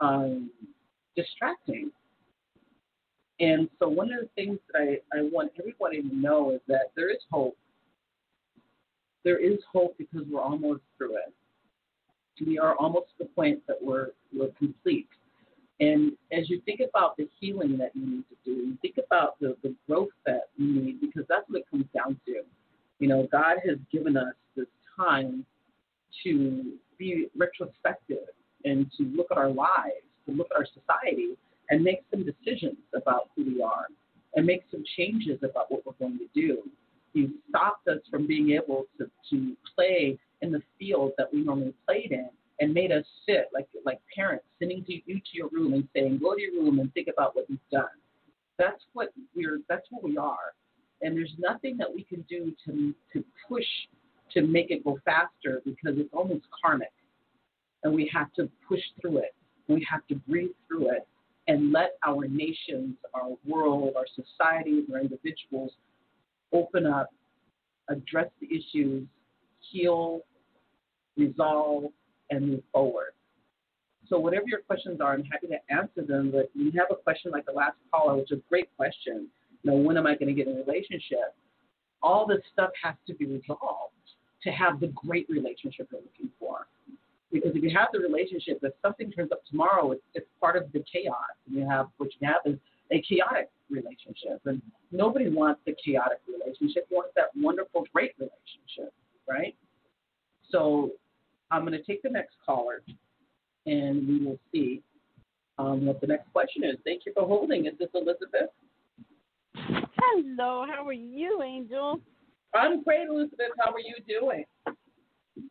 um, 0.00 0.50
distracting. 1.16 1.90
And 3.40 3.68
so, 3.78 3.88
one 3.88 4.12
of 4.12 4.20
the 4.20 4.28
things 4.36 4.58
that 4.72 4.80
I, 4.80 5.18
I 5.18 5.22
want 5.22 5.52
everybody 5.58 6.00
to 6.00 6.16
know 6.16 6.52
is 6.52 6.60
that 6.68 6.92
there 6.96 7.10
is 7.10 7.18
hope. 7.30 7.56
There 9.24 9.38
is 9.38 9.58
hope 9.70 9.96
because 9.98 10.22
we're 10.30 10.40
almost 10.40 10.82
through 10.96 11.16
it. 11.16 11.32
We 12.44 12.58
are 12.58 12.74
almost 12.76 13.06
to 13.18 13.24
the 13.24 13.30
point 13.30 13.62
that 13.68 13.76
we're, 13.80 14.08
we're 14.32 14.50
complete. 14.58 15.08
And 15.80 16.12
as 16.32 16.50
you 16.50 16.60
think 16.64 16.80
about 16.80 17.16
the 17.16 17.28
healing 17.40 17.78
that 17.78 17.92
you 17.94 18.06
need 18.06 18.24
to 18.28 18.36
do, 18.44 18.50
you 18.50 18.78
think 18.82 18.98
about 19.04 19.38
the, 19.40 19.56
the 19.62 19.74
growth 19.88 20.08
that 20.26 20.48
you 20.56 20.66
need, 20.72 21.00
because 21.00 21.24
that's 21.28 21.48
what 21.48 21.60
it 21.60 21.70
comes 21.70 21.86
down 21.94 22.20
to. 22.26 22.42
You 22.98 23.08
know, 23.08 23.28
God 23.30 23.56
has 23.66 23.78
given 23.90 24.16
us 24.16 24.34
this 24.56 24.66
time 24.96 25.44
to 26.22 26.72
be 26.98 27.28
retrospective 27.36 28.28
and 28.64 28.90
to 28.96 29.04
look 29.04 29.28
at 29.30 29.38
our 29.38 29.50
lives, 29.50 30.04
to 30.26 30.32
look 30.34 30.48
at 30.52 30.56
our 30.56 30.66
society, 30.66 31.36
and 31.70 31.82
make 31.82 32.02
some 32.10 32.24
decisions 32.24 32.76
about 32.94 33.30
who 33.34 33.44
we 33.44 33.62
are 33.62 33.86
and 34.36 34.46
make 34.46 34.64
some 34.70 34.84
changes 34.96 35.38
about 35.42 35.70
what 35.70 35.84
we're 35.86 35.92
going 35.98 36.18
to 36.18 36.28
do. 36.34 36.62
You 37.14 37.32
stopped 37.48 37.88
us 37.88 37.98
from 38.10 38.26
being 38.26 38.50
able 38.50 38.86
to, 38.98 39.10
to 39.30 39.56
play 39.74 40.18
in 40.42 40.52
the 40.52 40.60
field 40.78 41.12
that 41.16 41.32
we 41.32 41.42
normally 41.42 41.74
played 41.86 42.12
in 42.12 42.28
and 42.60 42.74
made 42.74 42.92
us 42.92 43.04
sit 43.26 43.48
like 43.52 43.66
like 43.84 44.00
parents 44.14 44.44
sending 44.58 44.84
you 44.86 45.00
to 45.16 45.30
your 45.32 45.48
room 45.48 45.72
and 45.72 45.88
saying, 45.94 46.18
Go 46.22 46.34
to 46.34 46.40
your 46.40 46.62
room 46.62 46.78
and 46.80 46.92
think 46.92 47.08
about 47.12 47.34
what 47.34 47.46
you've 47.48 47.58
done. 47.72 47.84
That's 48.58 48.82
what 48.92 49.12
we're 49.34 49.60
that's 49.68 49.86
what 49.90 50.02
we 50.04 50.16
are. 50.18 50.54
And 51.02 51.16
there's 51.16 51.34
nothing 51.38 51.76
that 51.78 51.92
we 51.92 52.04
can 52.04 52.22
do 52.28 52.52
to 52.66 52.94
to 53.12 53.24
push 53.48 53.64
to 54.32 54.42
make 54.42 54.70
it 54.70 54.84
go 54.84 54.98
faster 55.04 55.62
because 55.64 55.98
it's 55.98 56.12
almost 56.12 56.44
karmic. 56.62 56.92
And 57.84 57.94
we 57.94 58.10
have 58.12 58.32
to 58.34 58.48
push 58.66 58.80
through 59.00 59.18
it. 59.18 59.34
We 59.68 59.86
have 59.90 60.06
to 60.08 60.16
breathe 60.16 60.50
through 60.66 60.90
it 60.90 61.06
and 61.46 61.72
let 61.72 61.98
our 62.06 62.26
nations, 62.26 62.96
our 63.12 63.30
world, 63.46 63.94
our 63.96 64.06
societies, 64.14 64.84
our 64.92 65.00
individuals 65.00 65.72
open 66.52 66.86
up, 66.86 67.10
address 67.88 68.28
the 68.40 68.48
issues, 68.48 69.06
heal, 69.70 70.20
resolve, 71.16 71.84
and 72.30 72.48
move 72.48 72.62
forward. 72.72 73.12
So 74.08 74.18
whatever 74.18 74.44
your 74.46 74.60
questions 74.60 75.00
are, 75.00 75.12
I'm 75.12 75.24
happy 75.24 75.46
to 75.48 75.58
answer 75.74 76.02
them. 76.06 76.30
But 76.30 76.50
you 76.54 76.70
have 76.72 76.88
a 76.90 76.96
question 76.96 77.30
like 77.30 77.46
the 77.46 77.52
last 77.52 77.76
caller, 77.90 78.16
which 78.16 78.30
is 78.32 78.38
a 78.38 78.48
great 78.48 78.68
question. 78.76 79.28
You 79.62 79.70
know, 79.70 79.76
when 79.76 79.96
am 79.96 80.06
I 80.06 80.14
going 80.14 80.28
to 80.28 80.34
get 80.34 80.46
in 80.46 80.56
a 80.56 80.60
relationship? 80.60 81.34
All 82.02 82.26
this 82.26 82.40
stuff 82.52 82.70
has 82.82 82.94
to 83.06 83.14
be 83.14 83.24
resolved 83.24 83.94
to 84.42 84.50
have 84.50 84.78
the 84.78 84.88
great 84.88 85.26
relationship 85.30 85.88
you're 85.90 86.02
looking 86.02 86.30
for. 86.38 86.66
Because 87.32 87.52
if 87.54 87.62
you 87.62 87.70
have 87.76 87.88
the 87.92 87.98
relationship, 87.98 88.58
if 88.62 88.74
something 88.82 89.10
turns 89.10 89.32
up 89.32 89.44
tomorrow, 89.50 89.92
it's, 89.92 90.02
it's 90.12 90.26
part 90.38 90.56
of 90.56 90.70
the 90.72 90.84
chaos. 90.90 91.14
And 91.46 91.56
you 91.56 91.68
have 91.68 91.86
what 91.96 92.10
you 92.20 92.28
have 92.28 92.42
is 92.44 92.58
a 92.92 93.02
chaotic 93.02 93.50
relationship, 93.70 94.40
and 94.46 94.60
nobody 94.92 95.28
wants 95.28 95.60
the 95.66 95.74
chaotic 95.84 96.20
relationship. 96.28 96.86
wants 96.90 97.12
that 97.16 97.30
wonderful, 97.36 97.84
great 97.92 98.12
relationship, 98.18 98.92
right? 99.28 99.54
So 100.50 100.90
I'm 101.50 101.62
going 101.62 101.72
to 101.72 101.82
take 101.82 102.02
the 102.02 102.10
next 102.10 102.34
caller, 102.44 102.82
and 103.66 104.06
we 104.06 104.24
will 104.24 104.38
see 104.52 104.82
um, 105.58 105.86
what 105.86 106.00
the 106.00 106.06
next 106.06 106.32
question 106.32 106.64
is. 106.64 106.76
Thank 106.84 107.02
you 107.06 107.12
for 107.14 107.26
holding. 107.26 107.66
Is 107.66 107.74
this 107.78 107.88
Elizabeth? 107.94 108.50
Hello, 109.56 110.66
how 110.68 110.86
are 110.86 110.92
you, 110.92 111.42
Angel? 111.42 112.00
I'm 112.54 112.82
great, 112.82 113.08
Elizabeth. 113.08 113.48
How 113.58 113.72
are 113.72 113.80
you 113.80 113.96
doing? 114.06 114.44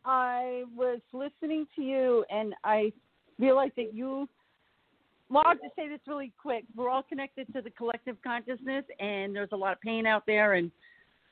I 0.06 0.64
was 0.76 1.00
listening 1.12 1.68
to 1.76 1.82
you, 1.82 2.26
and 2.30 2.54
I 2.64 2.92
realized 3.40 3.74
that 3.78 3.94
you. 3.94 4.28
Well, 5.30 5.44
I'll 5.46 5.56
just 5.56 5.76
say 5.76 5.90
this 5.90 6.00
really 6.08 6.32
quick. 6.40 6.64
We're 6.76 6.90
all 6.90 7.04
connected 7.04 7.52
to 7.54 7.62
the 7.62 7.72
collective 7.72 8.18
consciousness, 8.24 8.86
and 9.00 9.36
there's 9.36 9.50
a 9.52 9.58
lot 9.58 9.74
of 9.74 9.82
pain 9.82 10.06
out 10.06 10.24
there. 10.28 10.54
And 10.54 10.72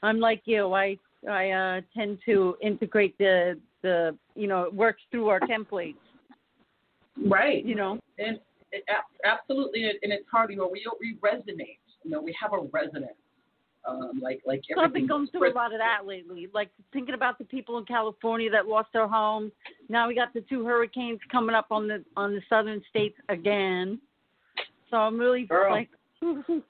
I'm 0.01 0.19
like 0.19 0.41
you. 0.45 0.73
I 0.73 0.97
I 1.29 1.51
uh, 1.51 1.81
tend 1.95 2.19
to 2.25 2.55
integrate 2.61 3.17
the 3.17 3.59
the 3.81 4.17
you 4.35 4.47
know 4.47 4.63
it 4.63 4.73
works 4.73 5.01
through 5.11 5.29
our 5.29 5.39
templates. 5.41 5.95
Right. 7.27 7.63
You 7.65 7.75
know. 7.75 7.99
And 8.17 8.39
it, 8.71 8.83
absolutely, 9.25 9.83
and 9.83 10.11
it's 10.11 10.25
hard. 10.31 10.51
You 10.51 10.57
know, 10.57 10.69
we 10.71 10.85
we 10.99 11.17
resonate. 11.17 11.79
You 12.03 12.11
know, 12.11 12.21
we 12.21 12.35
have 12.41 12.53
a 12.53 12.59
resonance. 12.71 13.13
Um, 13.87 14.19
like 14.21 14.41
like 14.45 14.61
so 14.73 14.79
I've 14.79 14.93
been 14.93 15.07
going 15.07 15.27
through 15.27 15.51
a 15.51 15.53
lot 15.53 15.73
of 15.73 15.79
that 15.79 16.05
lately. 16.05 16.47
Like 16.53 16.69
thinking 16.93 17.15
about 17.15 17.39
the 17.39 17.45
people 17.45 17.77
in 17.79 17.85
California 17.85 18.49
that 18.51 18.67
lost 18.67 18.89
their 18.93 19.07
homes. 19.07 19.51
Now 19.89 20.07
we 20.07 20.13
got 20.13 20.33
the 20.33 20.41
two 20.41 20.63
hurricanes 20.65 21.19
coming 21.31 21.55
up 21.55 21.67
on 21.71 21.87
the 21.87 22.03
on 22.15 22.33
the 22.33 22.41
southern 22.47 22.83
states 22.89 23.17
again. 23.29 23.99
So 24.91 24.97
I'm 24.97 25.17
really 25.17 25.45
Girl. 25.45 25.71
like 25.71 25.89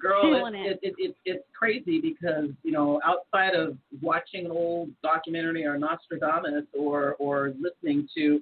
Girl, 0.00 0.22
feeling 0.22 0.54
it, 0.54 0.78
it, 0.82 0.94
it, 0.98 1.16
it's 1.24 1.44
crazy 1.56 2.00
because 2.00 2.50
you 2.62 2.72
know 2.72 3.00
outside 3.04 3.54
of 3.54 3.76
watching 4.00 4.46
an 4.46 4.50
old 4.52 4.90
documentary 5.02 5.64
or 5.64 5.78
Nostradamus 5.78 6.64
or 6.76 7.14
or 7.18 7.52
listening 7.60 8.08
to, 8.16 8.40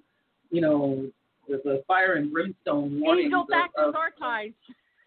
you 0.51 0.61
know, 0.61 1.07
the, 1.49 1.61
the 1.65 1.83
fire 1.87 2.15
and 2.15 2.33
brimstone 2.33 3.01
warnings 3.01 3.27
Angel 3.27 3.47
back 3.49 3.71
of, 3.77 3.93
to 3.93 3.99
archives. 3.99 4.55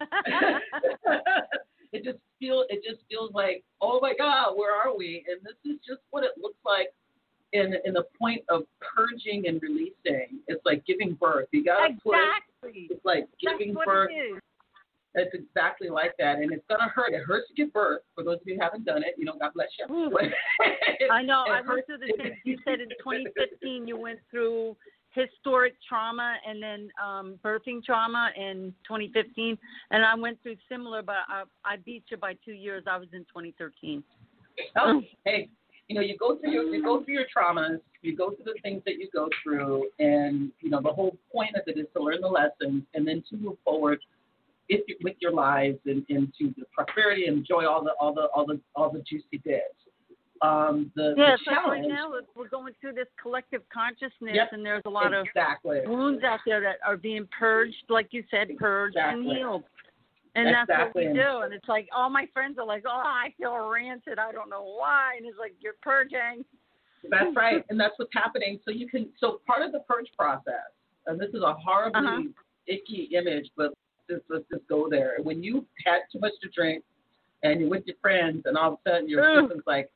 it 1.92 2.04
just 2.04 2.18
feel 2.40 2.64
it 2.68 2.82
just 2.82 3.04
feels 3.08 3.30
like 3.32 3.62
oh 3.80 4.00
my 4.02 4.14
god 4.18 4.54
where 4.56 4.74
are 4.74 4.96
we? 4.96 5.24
And 5.28 5.40
this 5.44 5.54
is 5.70 5.78
just 5.86 6.00
what 6.10 6.24
it 6.24 6.32
looks 6.40 6.58
like 6.64 6.88
in 7.52 7.74
in 7.84 7.92
the 7.94 8.04
point 8.18 8.42
of 8.48 8.62
purging 8.80 9.46
and 9.46 9.60
releasing. 9.62 10.40
It's 10.48 10.64
like 10.64 10.84
giving 10.86 11.14
birth. 11.14 11.46
You 11.52 11.64
gotta 11.64 11.94
push 12.02 12.16
exactly. 12.16 12.88
it's 12.90 13.04
like 13.04 13.28
That's 13.44 13.58
giving 13.58 13.74
what 13.74 13.86
birth. 13.86 14.10
it 14.12 14.42
it's 15.14 15.34
exactly 15.34 15.88
like 15.88 16.14
that 16.18 16.38
and 16.38 16.52
it's 16.52 16.64
gonna 16.68 16.88
hurt. 16.88 17.12
It 17.12 17.22
hurts 17.26 17.48
to 17.48 17.54
give 17.54 17.72
birth. 17.72 18.02
For 18.14 18.24
those 18.24 18.36
of 18.40 18.46
you 18.46 18.54
who 18.54 18.60
haven't 18.62 18.84
done 18.84 19.02
it 19.02 19.14
you 19.18 19.24
know 19.24 19.34
god 19.38 19.52
bless 19.54 19.68
you. 19.78 19.86
I 21.10 21.22
know. 21.22 21.44
I 21.48 21.60
went 21.66 21.86
through 21.86 21.98
the 21.98 22.14
same. 22.18 22.32
You 22.44 22.58
said 22.64 22.80
in 22.80 22.88
2015 23.04 23.86
you 23.86 23.96
went 23.98 24.20
through 24.30 24.76
historic 25.14 25.74
trauma 25.88 26.36
and 26.46 26.62
then 26.62 26.88
um 27.02 27.38
birthing 27.44 27.82
trauma 27.84 28.30
in 28.36 28.74
2015, 28.86 29.58
and 29.90 30.04
I 30.04 30.14
went 30.14 30.42
through 30.42 30.56
similar, 30.68 31.02
but 31.02 31.16
I, 31.28 31.44
I 31.64 31.76
beat 31.76 32.04
you 32.10 32.16
by 32.16 32.34
two 32.44 32.52
years. 32.52 32.84
I 32.86 32.96
was 32.96 33.08
in 33.12 33.20
2013. 33.20 34.02
Oh, 34.76 35.02
hey, 35.24 35.48
you 35.88 35.96
know, 35.96 36.02
you 36.02 36.16
go 36.16 36.36
through 36.36 36.52
your 36.52 36.64
you 36.74 36.82
go 36.82 37.02
through 37.04 37.14
your 37.14 37.26
traumas, 37.36 37.80
you 38.02 38.16
go 38.16 38.30
through 38.30 38.44
the 38.44 38.60
things 38.62 38.82
that 38.86 38.94
you 38.94 39.08
go 39.12 39.28
through, 39.42 39.88
and 39.98 40.50
you 40.60 40.70
know 40.70 40.80
the 40.80 40.92
whole 40.92 41.16
point 41.32 41.54
of 41.56 41.62
it 41.66 41.78
is 41.78 41.86
to 41.96 42.02
learn 42.02 42.20
the 42.20 42.28
lessons 42.28 42.84
and 42.94 43.06
then 43.06 43.22
to 43.30 43.36
move 43.36 43.56
forward 43.64 43.98
if 44.68 44.80
with 45.02 45.16
your 45.20 45.32
lives 45.32 45.78
and 45.86 46.04
into 46.08 46.54
the 46.56 46.64
prosperity 46.72 47.26
and 47.26 47.38
enjoy 47.38 47.66
all 47.66 47.82
the 47.82 47.90
all 48.00 48.14
the 48.14 48.28
all 48.34 48.46
the 48.46 48.60
all 48.74 48.90
the 48.90 49.00
juicy 49.00 49.38
bits. 49.44 49.74
Um, 50.42 50.90
the, 50.96 51.14
yeah, 51.18 51.36
the 51.44 51.52
so 51.64 51.70
right 51.70 51.86
now 51.86 52.10
we're 52.34 52.48
going 52.48 52.72
through 52.80 52.94
this 52.94 53.08
collective 53.20 53.62
consciousness, 53.72 54.32
Yep, 54.34 54.48
and 54.52 54.64
there's 54.64 54.82
a 54.86 54.90
lot 54.90 55.12
exactly. 55.12 55.80
of 55.80 55.90
wounds 55.90 56.24
out 56.24 56.40
there 56.46 56.62
that 56.62 56.76
are 56.84 56.96
being 56.96 57.28
purged, 57.38 57.84
like 57.90 58.08
you 58.12 58.24
said, 58.30 58.48
purged 58.56 58.96
and 58.96 59.24
healed. 59.26 59.64
And 60.34 60.54
that's 60.54 60.68
what 60.70 60.94
we 60.94 61.12
do. 61.12 61.40
And 61.42 61.52
it's 61.52 61.68
like 61.68 61.88
all 61.94 62.08
my 62.08 62.26
friends 62.32 62.56
are 62.58 62.64
like, 62.64 62.84
"Oh, 62.86 63.02
I 63.04 63.34
feel 63.36 63.56
rancid. 63.68 64.18
I 64.18 64.30
don't 64.32 64.48
know 64.48 64.62
why." 64.62 65.14
And 65.18 65.26
it's 65.26 65.38
like 65.38 65.54
you're 65.60 65.74
purging. 65.82 66.44
That's 67.10 67.34
right, 67.34 67.64
and 67.68 67.78
that's 67.80 67.94
what's 67.98 68.12
happening. 68.14 68.60
So 68.64 68.70
you 68.70 68.88
can 68.88 69.08
so 69.18 69.40
part 69.46 69.62
of 69.62 69.72
the 69.72 69.80
purge 69.80 70.06
process, 70.16 70.70
and 71.06 71.20
this 71.20 71.30
is 71.34 71.42
a 71.42 71.52
horribly 71.54 72.00
Uh-huh. 72.00 72.22
icky 72.66 73.08
image, 73.12 73.50
but 73.56 73.72
let's, 74.08 74.22
let's 74.30 74.44
just 74.52 74.66
go 74.68 74.88
there. 74.88 75.16
When 75.22 75.42
you 75.42 75.66
had 75.84 76.00
too 76.12 76.20
much 76.20 76.32
to 76.42 76.48
drink, 76.50 76.84
and 77.42 77.60
you're 77.60 77.70
with 77.70 77.86
your 77.86 77.96
friends, 78.00 78.42
and 78.46 78.56
all 78.56 78.74
of 78.74 78.78
a 78.86 78.90
sudden 78.90 79.08
your 79.08 79.24
Ugh. 79.24 79.44
system's 79.44 79.64
like, 79.66 79.90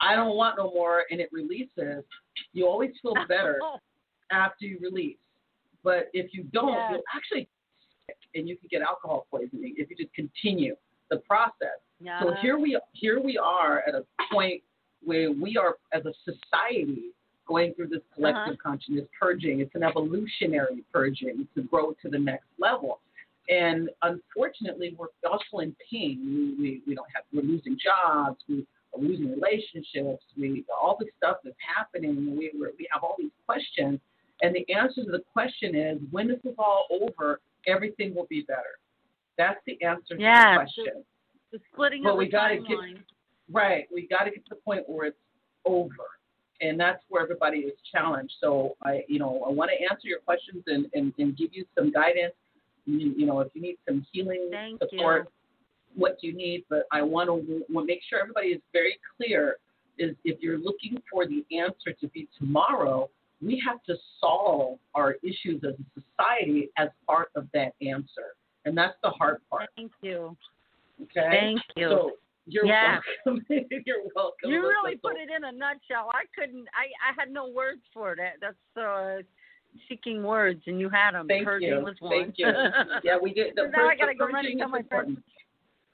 I 0.00 0.14
don't 0.14 0.36
want 0.36 0.56
no 0.58 0.70
more, 0.70 1.04
and 1.10 1.20
it 1.20 1.28
releases. 1.32 2.04
You 2.52 2.66
always 2.66 2.90
feel 3.02 3.14
better 3.28 3.58
after 4.30 4.64
you 4.66 4.78
release, 4.80 5.16
but 5.82 6.08
if 6.12 6.32
you 6.34 6.44
don't, 6.52 6.72
Yeah. 6.72 6.90
you'll 6.92 7.02
actually 7.14 7.48
sick, 8.06 8.16
and 8.34 8.48
you 8.48 8.56
can 8.56 8.68
get 8.70 8.82
alcohol 8.82 9.26
poisoning 9.30 9.74
if 9.76 9.90
you 9.90 9.96
just 9.96 10.12
continue 10.14 10.76
the 11.10 11.16
process. 11.18 11.78
yeah. 12.00 12.20
So 12.22 12.34
here 12.42 12.58
we 12.58 12.78
here 12.92 13.20
we 13.20 13.38
are 13.38 13.82
at 13.88 13.94
a 13.94 14.04
point 14.30 14.62
where 15.04 15.30
we 15.32 15.56
are 15.56 15.76
as 15.92 16.02
a 16.04 16.12
society 16.24 17.10
going 17.46 17.72
through 17.74 17.88
this 17.88 18.02
collective 18.14 18.54
Uh-huh. 18.54 18.70
consciousness 18.70 19.06
purging. 19.18 19.60
It's 19.60 19.74
an 19.74 19.82
evolutionary 19.82 20.84
purging 20.92 21.48
to 21.54 21.62
grow 21.62 21.92
to 22.02 22.08
the 22.10 22.18
next 22.18 22.44
level. 22.58 23.00
And 23.48 23.88
unfortunately, 24.02 24.94
we're 24.98 25.06
also 25.28 25.58
in 25.60 25.74
pain. 25.90 26.20
We, 26.58 26.62
we, 26.62 26.82
we 26.86 26.94
don't 26.94 27.08
have 27.14 27.24
we're 27.32 27.40
losing 27.42 27.78
jobs. 27.82 28.36
We 28.48 28.66
losing 28.96 29.30
relationships. 29.32 30.24
We 30.36 30.64
all 30.70 30.96
this 30.98 31.08
stuff 31.16 31.38
that's 31.44 31.56
happening. 31.76 32.36
We 32.36 32.50
we're, 32.58 32.72
we 32.78 32.88
have 32.92 33.02
all 33.02 33.14
these 33.18 33.30
questions. 33.46 34.00
And 34.42 34.54
the 34.54 34.72
answer 34.72 35.04
to 35.04 35.10
the 35.10 35.22
question 35.32 35.74
is, 35.74 35.98
when 36.10 36.28
this 36.28 36.38
is 36.44 36.54
all 36.58 36.86
over, 36.90 37.40
everything 37.66 38.14
will 38.14 38.26
be 38.30 38.42
better. 38.42 38.78
That's 39.36 39.58
the 39.66 39.80
answer 39.82 40.16
to 40.16 40.20
Yeah. 40.22 40.52
the 40.52 40.56
question. 40.64 41.04
the 41.50 41.60
splitting 41.72 42.02
But 42.02 42.12
of 42.12 42.18
we 42.18 42.26
the 42.26 42.30
gotta 42.32 42.58
get- 42.58 42.78
Right. 43.50 43.88
We 43.90 44.06
got 44.06 44.24
to 44.24 44.30
get 44.30 44.44
to 44.44 44.50
the 44.50 44.56
point 44.56 44.86
where 44.86 45.06
it's 45.06 45.16
over, 45.64 46.04
and 46.60 46.78
that's 46.78 47.02
where 47.08 47.22
everybody 47.22 47.60
is 47.60 47.72
challenged. 47.90 48.34
So 48.42 48.76
I, 48.82 49.02
you 49.08 49.18
know, 49.18 49.42
I 49.44 49.50
want 49.50 49.70
to 49.70 49.82
answer 49.90 50.06
your 50.06 50.18
questions 50.20 50.62
and, 50.66 50.86
and, 50.92 51.14
and 51.18 51.34
give 51.34 51.54
you 51.54 51.64
some 51.74 51.90
guidance. 51.90 52.34
You, 52.84 53.14
you 53.16 53.24
know, 53.24 53.40
if 53.40 53.48
you 53.54 53.62
need 53.62 53.78
some 53.88 54.06
healing 54.12 54.48
Thank 54.50 54.80
support, 54.82 55.28
what 55.94 56.16
you 56.22 56.32
need. 56.32 56.64
But 56.68 56.84
I 56.92 57.02
want 57.02 57.28
to 57.28 57.64
make 57.84 58.00
sure 58.08 58.20
everybody 58.20 58.48
is 58.48 58.60
very 58.72 58.98
clear. 59.16 59.56
Is 59.98 60.14
if 60.24 60.40
you're 60.40 60.58
looking 60.58 60.96
for 61.10 61.26
the 61.26 61.44
answer 61.56 61.92
to 62.00 62.06
be 62.08 62.28
tomorrow, 62.38 63.10
we 63.42 63.60
have 63.66 63.82
to 63.84 63.96
solve 64.20 64.78
our 64.94 65.16
issues 65.24 65.62
as 65.64 65.74
a 65.74 66.00
society 66.00 66.70
as 66.76 66.88
part 67.06 67.30
of 67.34 67.48
that 67.52 67.72
answer, 67.82 68.36
and 68.64 68.78
that's 68.78 68.94
the 69.02 69.10
hard 69.10 69.38
part. 69.50 69.68
Thank 69.76 69.90
you. 70.02 70.36
Okay. 71.02 71.28
Thank 71.30 71.60
you. 71.76 71.88
So 71.88 72.10
you're 72.46 72.64
Yeah. 72.66 73.00
welcome. 73.26 73.44
you're 73.86 74.02
welcome. 74.14 74.50
you 74.50 74.60
really 74.62 74.96
put 74.96 75.16
it 75.16 75.30
in 75.36 75.42
a 75.44 75.52
nutshell. 75.52 76.10
I 76.14 76.22
couldn't. 76.32 76.68
I 76.74 76.86
I 77.10 77.12
had 77.18 77.30
no 77.32 77.48
words 77.48 77.82
for 77.92 78.12
it. 78.12 78.18
That's 78.40 78.76
uh, 78.80 79.22
seeking 79.88 80.22
words, 80.22 80.62
and 80.66 80.78
you 80.78 80.88
had 80.88 81.12
them. 81.12 81.26
Thank 81.26 81.44
Purging 81.44 81.68
you. 81.70 81.80
was 81.80 81.96
one. 81.98 82.12
Thank 82.22 82.34
you. 82.38 82.46
Yeah, 83.02 83.18
we 83.20 83.32
did. 83.34 83.56
The 83.56 83.62
So 83.62 83.70
now 83.76 83.86
I 83.86 83.90
purge- 83.90 83.98
gotta 83.98 84.14
go 84.14 84.26
run 84.28 84.46
and 84.46 84.58
tell 84.60 84.68
my 84.68 84.82
friends. 84.82 85.18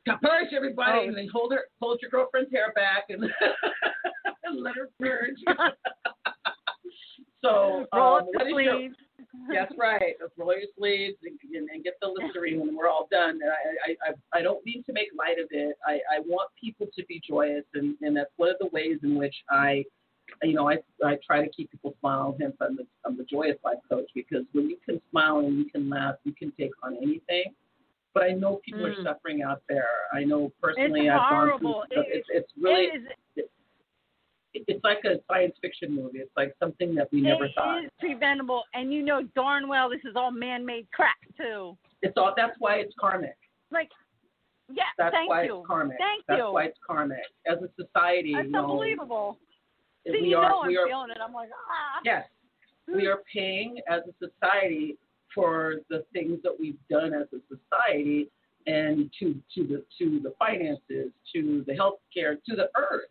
Purge 0.06 0.52
everybody, 0.54 0.98
Oh. 0.98 1.08
and 1.08 1.16
then 1.16 1.28
hold 1.32 1.52
her, 1.52 1.64
hold 1.80 2.00
your 2.02 2.10
girlfriend's 2.10 2.50
hair 2.52 2.72
back, 2.74 3.06
and, 3.08 3.24
and 4.44 4.60
let 4.62 4.76
her 4.76 4.90
purge. 5.00 5.36
so, 7.42 7.86
Roll 7.92 8.16
um, 8.16 8.26
up 8.38 8.46
sleeves. 8.50 8.94
That's 9.52 9.72
right. 9.78 10.14
Roll 10.36 10.52
your 10.54 10.68
sleeves 10.78 11.16
and, 11.24 11.38
and, 11.54 11.68
and 11.70 11.82
get 11.84 11.94
the 12.00 12.08
Listerine 12.08 12.60
when 12.60 12.76
we're 12.76 12.88
all 12.88 13.08
done. 13.10 13.40
And 13.42 13.50
I, 13.50 13.90
I, 13.90 14.10
I, 14.10 14.38
I 14.38 14.42
don't 14.42 14.64
mean 14.64 14.82
to 14.84 14.92
make 14.92 15.08
light 15.18 15.38
of 15.38 15.48
it. 15.50 15.76
I, 15.86 15.94
I 16.14 16.20
want 16.26 16.50
people 16.60 16.86
to 16.96 17.04
be 17.06 17.20
joyous, 17.26 17.64
and, 17.74 17.96
and 18.02 18.16
that's 18.16 18.30
one 18.36 18.50
of 18.50 18.56
the 18.60 18.68
ways 18.72 18.98
in 19.02 19.16
which 19.16 19.34
I, 19.50 19.84
you 20.42 20.52
know, 20.54 20.68
I, 20.68 20.76
I 21.04 21.18
try 21.26 21.42
to 21.42 21.50
keep 21.50 21.70
people 21.70 21.94
smiling. 22.00 22.36
Hence, 22.40 22.56
I'm 22.60 22.76
the, 22.76 22.86
I'm 23.04 23.16
the 23.16 23.24
joyous 23.24 23.56
life 23.64 23.78
coach 23.88 24.08
because 24.14 24.44
when 24.52 24.68
you 24.68 24.76
can 24.84 25.00
smile 25.10 25.38
and 25.38 25.58
you 25.58 25.66
can 25.70 25.88
laugh, 25.88 26.16
you 26.24 26.32
can 26.32 26.52
take 26.58 26.70
on 26.82 26.96
anything. 26.96 27.44
But 28.14 28.22
I 28.22 28.30
know 28.30 28.60
people 28.64 28.86
are 28.86 28.94
Mm. 28.94 29.02
suffering 29.02 29.42
out 29.42 29.62
there. 29.68 29.88
I 30.12 30.22
know 30.24 30.50
personally, 30.62 31.08
It's 31.08 31.14
I've 31.14 31.28
horrible. 31.28 31.72
gone 31.72 31.88
through. 31.88 32.02
It- 32.02 32.08
it's, 32.12 32.28
it's 32.30 32.52
really, 32.56 32.84
it 32.86 33.02
is, 33.36 33.48
it's 34.68 34.84
like 34.84 35.04
a 35.04 35.20
science 35.26 35.56
fiction 35.60 35.92
movie. 35.94 36.18
It's 36.20 36.30
like 36.36 36.54
something 36.60 36.94
that 36.94 37.10
we 37.10 37.20
never 37.20 37.46
it 37.46 37.52
thought. 37.56 37.78
It 37.82 37.86
is 37.86 37.90
preventable, 37.98 38.62
and 38.72 38.92
you 38.92 39.02
know 39.02 39.22
darn 39.34 39.66
well 39.68 39.90
this 39.90 40.00
is 40.04 40.14
all 40.14 40.30
man-made 40.30 40.86
crap 40.92 41.16
too. 41.36 41.76
It's 42.02 42.16
all. 42.16 42.32
That's 42.36 42.54
why 42.60 42.76
it's 42.76 42.94
karmic. 43.00 43.36
Like, 43.72 43.90
yeah, 44.72 44.84
That's 44.96 45.12
thank 45.12 45.28
why 45.28 45.42
you. 45.44 45.58
it's 45.58 45.66
karmic. 45.66 45.98
Thank 45.98 46.24
That's 46.28 46.38
you. 46.38 46.52
why 46.52 46.64
it's 46.66 46.78
karmic. 46.86 47.18
As 47.46 47.58
a 47.62 47.68
society, 47.82 48.34
That's 48.34 48.46
you 48.46 48.52
know, 48.52 48.60
unbelievable. 48.70 49.38
See, 50.06 50.12
we 50.12 50.28
you 50.28 50.36
are 50.36 50.48
know 50.48 50.60
I'm 50.62 50.68
are 50.76 50.86
feeling 50.86 51.10
it. 51.10 51.18
I'm 51.20 51.32
like, 51.32 51.48
ah. 51.52 52.00
yes, 52.04 52.24
we 52.86 53.06
are 53.08 53.22
paying 53.32 53.80
as 53.88 54.02
a 54.06 54.12
society 54.24 54.96
for 55.34 55.76
the 55.90 56.04
things 56.12 56.38
that 56.42 56.54
we've 56.58 56.78
done 56.88 57.12
as 57.14 57.26
a 57.32 57.40
society 57.54 58.28
and 58.66 59.10
to 59.18 59.34
to 59.54 59.66
the 59.66 59.84
to 59.98 60.20
the 60.20 60.32
finances, 60.38 61.10
to 61.34 61.64
the 61.66 61.74
health 61.74 61.98
care, 62.12 62.36
to 62.48 62.56
the 62.56 62.68
earth. 62.76 63.08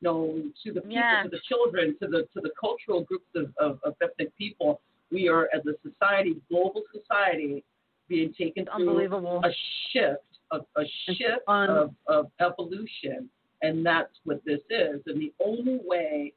you 0.00 0.08
No, 0.08 0.42
to 0.64 0.72
the 0.72 0.80
people, 0.80 0.92
Yeah. 0.92 1.22
to 1.24 1.28
the 1.28 1.40
children, 1.48 1.96
to 2.00 2.06
the 2.08 2.22
to 2.34 2.40
the 2.40 2.50
cultural 2.60 3.02
groups 3.02 3.28
of, 3.34 3.52
of, 3.58 3.80
of 3.84 3.94
ethnic 4.02 4.36
people. 4.36 4.80
We 5.10 5.28
are 5.28 5.48
as 5.54 5.62
a 5.66 5.74
society, 5.88 6.36
global 6.48 6.82
society, 6.92 7.64
being 8.08 8.32
taken 8.34 8.64
through 8.64 8.88
Unbelievable. 8.88 9.40
a 9.44 9.50
shift, 9.92 10.22
a, 10.52 10.58
a 10.76 10.84
shift 11.06 11.42
un- 11.48 11.68
of, 11.70 11.94
of 12.06 12.30
evolution, 12.40 13.28
and 13.62 13.84
that's 13.84 14.14
what 14.24 14.42
this 14.44 14.60
is. 14.70 15.00
And 15.06 15.20
the 15.20 15.32
only 15.44 15.80
way 15.84 16.32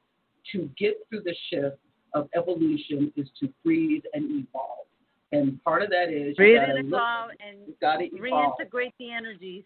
to 0.51 0.69
get 0.77 0.95
through 1.09 1.21
the 1.21 1.35
shift 1.49 1.77
of 2.13 2.29
evolution 2.35 3.11
is 3.15 3.27
to 3.39 3.47
breathe 3.63 4.03
and 4.13 4.23
evolve. 4.45 4.84
And 5.31 5.61
part 5.63 5.81
of 5.81 5.89
that 5.89 6.09
is 6.09 6.37
you 6.37 6.55
gotta 6.55 6.81
look- 6.81 7.31
and 7.39 7.67
you 7.67 7.75
gotta 7.81 8.05
evolve. 8.05 8.57
reintegrate 8.59 8.93
the 8.99 9.11
energies. 9.11 9.65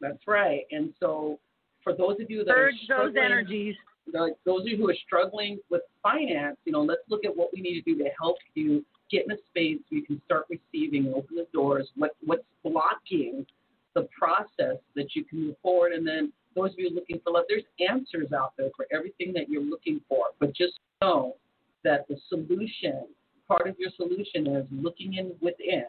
That's 0.00 0.26
right. 0.26 0.66
And 0.70 0.94
so, 0.98 1.38
for 1.82 1.92
those 1.94 2.18
of 2.20 2.30
you 2.30 2.44
that 2.44 2.54
Purge 2.54 2.74
are 2.74 2.76
those 2.76 2.84
struggling, 3.12 3.24
energies. 3.24 3.76
those 4.06 4.62
of 4.62 4.66
you 4.66 4.76
who 4.76 4.88
are 4.88 4.94
struggling 4.94 5.60
with 5.70 5.82
finance, 6.02 6.58
you 6.64 6.72
know, 6.72 6.82
let's 6.82 7.08
look 7.08 7.24
at 7.24 7.34
what 7.34 7.52
we 7.52 7.60
need 7.60 7.82
to 7.82 7.94
do 7.94 8.02
to 8.02 8.10
help 8.20 8.36
you 8.54 8.84
get 9.10 9.24
in 9.26 9.32
a 9.32 9.38
space 9.48 9.78
where 9.88 10.00
you 10.00 10.02
can 10.02 10.20
start 10.24 10.46
receiving 10.48 11.06
and 11.06 11.14
open 11.14 11.36
the 11.36 11.46
doors. 11.52 11.90
What 11.96 12.16
what's 12.24 12.44
blocking 12.62 13.46
the 13.94 14.02
process 14.18 14.78
that 14.94 15.14
you 15.14 15.24
can 15.24 15.46
move 15.46 15.56
forward? 15.62 15.92
And 15.92 16.06
then 16.06 16.32
those 16.54 16.72
of 16.72 16.78
you 16.78 16.90
looking 16.90 17.20
for 17.20 17.32
love, 17.32 17.44
there's 17.48 17.64
answers 17.80 18.32
out 18.32 18.56
there 18.56 18.70
for 18.76 18.86
everything 18.90 19.32
that 19.34 19.48
you're 19.48 19.62
looking 19.62 20.00
for. 20.08 20.26
But 20.38 20.52
just 20.54 20.80
know 21.00 21.36
that 21.82 22.06
the 22.08 22.16
solution, 22.28 23.06
part 23.46 23.68
of 23.68 23.76
your 23.78 23.90
solution 23.96 24.46
is 24.56 24.66
looking 24.70 25.14
in 25.14 25.32
within. 25.40 25.84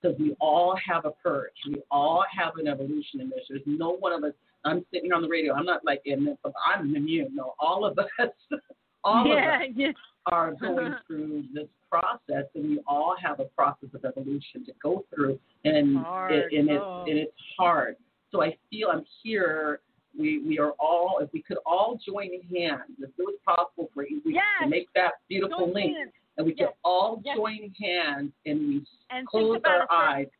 Because 0.00 0.16
we 0.20 0.36
all 0.40 0.76
have 0.86 1.06
a 1.06 1.10
purge. 1.10 1.50
We 1.66 1.82
all 1.90 2.24
have 2.36 2.52
an 2.56 2.68
evolution 2.68 3.20
in 3.20 3.30
this. 3.30 3.40
There's 3.48 3.62
no 3.66 3.96
one 3.96 4.12
of 4.12 4.22
us 4.22 4.32
I'm 4.64 4.84
sitting 4.92 5.12
on 5.12 5.22
the 5.22 5.28
radio. 5.28 5.54
I'm 5.54 5.64
not 5.64 5.84
like 5.84 6.02
in 6.04 6.24
this, 6.24 6.36
but 6.42 6.52
I'm 6.66 6.94
immune. 6.94 7.34
No, 7.34 7.54
all 7.58 7.84
of 7.84 7.98
us, 7.98 8.06
all 9.04 9.26
yeah, 9.26 9.56
of 9.56 9.62
us 9.62 9.68
yeah. 9.76 9.92
are 10.26 10.54
going 10.60 10.94
through 11.06 11.44
this 11.54 11.68
process, 11.90 12.44
and 12.54 12.68
we 12.70 12.80
all 12.86 13.16
have 13.20 13.40
a 13.40 13.44
process 13.44 13.88
of 13.94 14.04
evolution 14.04 14.64
to 14.66 14.72
go 14.82 15.04
through, 15.14 15.38
and 15.64 15.98
Hard. 15.98 16.32
it, 16.32 16.52
and 16.52 16.68
it's 16.70 16.82
Oh. 16.82 17.04
and 17.08 17.18
it's 17.18 17.32
hard. 17.58 17.96
So 18.30 18.42
I 18.42 18.56
feel 18.70 18.88
I'm 18.92 19.04
here. 19.22 19.80
We 20.18 20.40
we 20.46 20.58
are 20.58 20.72
all 20.78 21.20
if 21.22 21.32
we 21.32 21.42
could 21.42 21.58
all 21.64 21.98
join 22.06 22.30
hands, 22.52 22.82
if 22.98 23.10
it 23.10 23.12
was 23.18 23.36
possible 23.46 23.90
for 23.94 24.06
you, 24.06 24.20
we 24.24 24.34
Yes. 24.34 24.44
to 24.62 24.68
make 24.68 24.88
that 24.94 25.14
beautiful 25.28 25.72
link, 25.72 25.96
in. 25.96 26.12
And 26.38 26.46
we 26.46 26.54
Yes. 26.54 26.68
could 26.68 26.76
all 26.84 27.20
Yes. 27.24 27.36
join 27.36 27.74
hands 27.74 28.32
and 28.46 28.68
we 28.68 28.86
And 29.10 29.26
close 29.26 29.60
our 29.64 29.90
eyes 29.90 30.30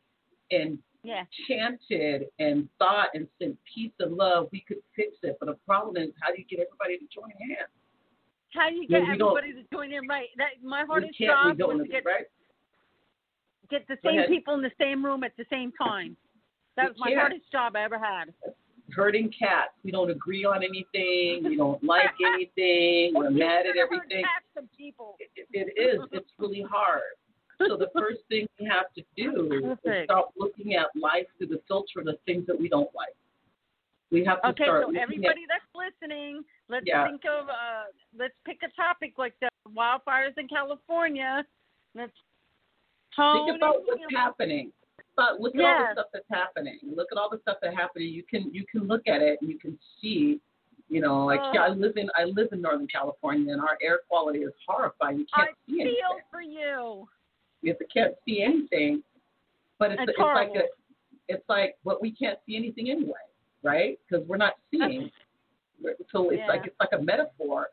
and 0.51 0.83
Yeah. 1.03 1.25
chanted 1.47 2.31
and 2.39 2.71
thought 2.79 3.11
and 3.15 3.29
sent 3.39 3.63
peace 3.65 3.93
and 3.99 4.17
love, 4.17 4.51
we 4.53 4.61
could 4.61 4.83
fix 4.95 5.19
it. 5.23 5.37
But 5.41 5.47
the 5.47 5.55
problem 5.67 5.97
is, 5.97 6.15
how 6.21 6.31
do 6.33 6.39
you 6.39 6.45
get 6.45 6.61
everybody 6.61 6.99
to 6.99 7.07
join 7.07 7.31
hands? 7.31 7.71
How 8.55 8.71
do 8.71 8.77
you 8.77 8.87
get 8.87 9.03
everybody 9.03 9.53
to 9.53 9.63
join 9.65 9.93
in? 9.93 10.07
Right. 10.07 10.31
That 10.37 10.63
my 10.63 10.85
hardest 10.85 11.19
job 11.19 11.59
was 11.59 11.83
to 11.83 11.89
get 11.89 12.05
right? 12.05 12.27
get 13.69 13.87
the 13.87 13.99
same 14.03 14.23
people 14.25 14.55
in 14.55 14.63
the 14.63 14.73
same 14.79 15.05
room 15.05 15.25
at 15.25 15.37
the 15.37 15.45
same 15.51 15.73
time. 15.73 16.17
That 16.77 16.85
We 16.85 16.89
was 16.91 16.99
my 16.99 17.09
can't. 17.09 17.21
hardest 17.21 17.51
job 17.51 17.77
I 17.77 17.83
ever 17.83 17.99
had. 17.99 18.33
Herding 18.99 19.31
cats. 19.39 19.71
We 19.85 19.93
don't 19.93 20.11
agree 20.11 20.45
on 20.45 20.63
anything. 20.65 21.49
We 21.49 21.57
don't 21.57 21.83
like 21.85 22.11
anything. 22.35 23.15
We're 23.15 23.31
mad 23.31 23.65
at 23.67 23.77
everything. 23.77 24.25
It, 24.57 25.47
it 25.53 25.73
is. 25.81 26.01
It's 26.13 26.31
really 26.39 26.65
hard. 26.69 27.03
So 27.67 27.77
the 27.77 27.89
first 27.99 28.21
thing 28.29 28.47
we 28.61 28.67
have 28.67 28.87
to 28.97 29.03
do 29.17 29.77
is 29.85 30.05
start 30.05 30.27
looking 30.37 30.75
at 30.75 30.87
life 31.01 31.27
through 31.39 31.49
the 31.49 31.61
filter 31.67 32.01
of 32.01 32.07
the 32.07 32.19
things 32.27 32.47
that 32.47 32.59
we 32.59 32.69
don't 32.69 32.91
like. 32.95 33.15
We 34.11 34.25
have 34.25 34.41
to 34.43 34.49
Okay, 34.49 34.65
start 34.65 34.85
Okay, 34.85 34.95
so 34.97 35.03
everybody 35.03 35.43
that's 35.49 35.67
listening, 35.75 36.43
let's 36.69 36.87
Yeah. 36.87 37.07
think 37.07 37.23
of 37.25 37.49
uh 37.49 37.85
let's 38.17 38.35
pick 38.47 38.63
a 38.63 38.71
topic 38.81 39.15
like 39.19 39.35
the 39.41 39.49
wildfires 39.77 40.39
in 40.39 40.49
California. 40.49 41.45
Let's 41.95 42.13
at 43.19 43.33
think 43.33 43.57
about 43.57 43.83
what's 43.85 44.03
happening. 44.15 44.73
But 45.19 45.41
look 45.41 45.57
at 45.57 45.61
all 45.65 45.79
the 45.89 45.93
stuff 45.95 46.07
that's 46.13 46.31
happening. 46.31 46.79
Look 46.95 47.09
at 47.11 47.19
all 47.19 47.29
the 47.29 47.41
stuff 47.43 47.57
that's 47.61 47.75
happening. 47.77 48.09
You 48.15 48.23
can 48.23 48.55
you 48.55 48.65
can 48.71 48.87
look 48.87 49.03
at 49.09 49.21
it 49.21 49.39
and 49.41 49.51
you 49.51 49.59
can 49.59 49.77
see. 50.01 50.41
You 50.91 51.01
know, 51.03 51.27
like 51.27 51.41
Oh. 51.43 51.51
yeah, 51.53 51.63
I 51.65 51.69
live 51.71 51.97
in 51.97 52.09
I 52.15 52.25
live 52.25 52.49
in 52.53 52.63
Northern 52.63 52.87
California 52.87 53.53
and 53.53 53.61
our 53.61 53.77
air 53.83 53.99
quality 54.09 54.39
is 54.45 54.53
horrifying. 54.67 55.19
You 55.19 55.27
can't 55.35 55.51
see 55.67 55.81
anything. 55.81 55.97
I 56.05 56.09
feel 56.15 56.21
for 56.31 56.41
you. 56.41 57.09
You 57.63 57.73
have 57.73 57.79
to 57.81 57.85
can't 57.87 58.15
see 58.25 58.43
anything. 58.43 59.03
But 59.81 59.91
it's 59.91 60.03
It's 60.03 60.11
it's 60.13 60.19
like 60.21 60.53
a 60.55 60.63
it's 61.29 61.49
like 61.49 61.77
but 61.85 62.01
we 62.01 62.13
can't 62.13 62.39
see 62.47 62.57
anything 62.57 62.89
anyway, 62.91 63.25
right? 63.65 63.99
Because 64.09 64.25
we're 64.29 64.37
not 64.39 64.55
seeing. 64.71 65.11
So 66.13 66.31
it's 66.31 66.39
Yeah. 66.39 66.47
like 66.47 66.65
it's 66.65 66.79
like 66.79 66.93
a 66.93 67.03
metaphor. 67.03 67.71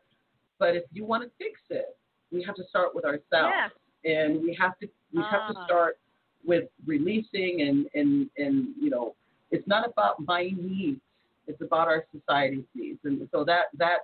But 0.57 0.75
if 0.75 0.83
you 0.91 1.05
want 1.05 1.23
to 1.23 1.29
fix 1.37 1.61
it, 1.69 1.95
we 2.31 2.41
have 2.43 2.55
to 2.55 2.63
start 2.69 2.95
with 2.95 3.05
ourselves, 3.05 3.53
Yes. 3.55 3.71
and 4.03 4.41
we 4.41 4.53
have 4.55 4.77
to 4.79 4.89
we 5.13 5.21
have 5.21 5.53
to 5.53 5.59
Ah. 5.59 5.65
start 5.65 5.99
with 6.45 6.65
releasing 6.85 7.61
and 7.61 7.87
and 7.93 8.29
and 8.37 8.67
you 8.79 8.89
know 8.89 9.15
it's 9.51 9.67
not 9.67 9.87
about 9.89 10.15
my 10.25 10.51
needs. 10.55 11.01
It's 11.47 11.61
about 11.61 11.87
our 11.87 12.05
society's 12.11 12.65
needs, 12.73 12.99
and 13.03 13.27
so 13.31 13.43
that 13.45 13.65
that 13.77 13.99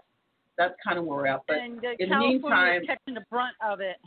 that's 0.57 0.75
kind 0.85 0.99
of 0.99 1.05
where 1.05 1.17
we're 1.17 1.27
at. 1.27 1.41
But 1.47 1.57
and 1.57 1.83
uh, 1.83 1.89
in 1.99 2.09
the 2.09 2.15
California 2.15 2.39
meantime- 2.39 2.81
is 2.81 2.87
catching 2.87 3.13
the 3.15 3.25
brunt 3.29 3.55
of 3.65 3.79
it. 3.79 3.97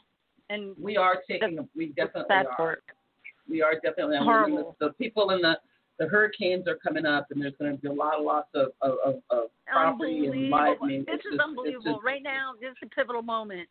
And 0.50 0.74
we 0.78 0.96
are 0.98 1.22
taking 1.28 1.66
we 1.74 1.86
definitely 1.86 2.24
that 2.28 2.46
are. 2.46 2.56
part. 2.56 2.82
We 3.48 3.62
are 3.62 3.74
definitely. 3.82 4.18
Horrible. 4.18 4.76
The, 4.78 4.88
the 4.88 4.92
people 4.94 5.30
in 5.30 5.40
the 5.40 5.58
the 5.98 6.06
hurricanes 6.06 6.66
are 6.66 6.76
coming 6.76 7.06
up, 7.06 7.28
and 7.30 7.40
there's 7.40 7.54
going 7.58 7.74
to 7.74 7.80
be 7.80 7.88
a 7.88 7.92
lot 7.92 8.18
of 8.18 8.24
loss 8.24 8.44
of 8.54 8.68
of, 8.82 8.98
of, 9.04 9.14
of 9.30 9.42
property 9.66 10.26
and 10.26 10.50
mean, 10.82 11.04
this 11.06 11.14
it's 11.14 11.26
is 11.26 11.32
just, 11.32 11.40
unbelievable. 11.40 11.94
Just, 11.94 12.04
right 12.04 12.22
now, 12.22 12.52
this 12.60 12.70
is 12.70 12.76
a 12.82 12.94
pivotal 12.94 13.22
moment. 13.22 13.68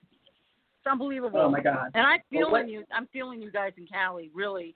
It's 0.84 0.92
unbelievable. 0.92 1.40
oh 1.40 1.50
my 1.50 1.62
God, 1.62 1.92
And 1.94 2.06
I'm 2.06 2.20
Well, 2.32 2.42
feeling 2.42 2.52
what- 2.52 2.68
you. 2.70 2.86
I'm 2.92 3.08
feeling 3.08 3.42
you 3.42 3.52
guys 3.52 3.72
in 3.78 3.88
Cali, 3.88 4.30
really, 4.34 4.76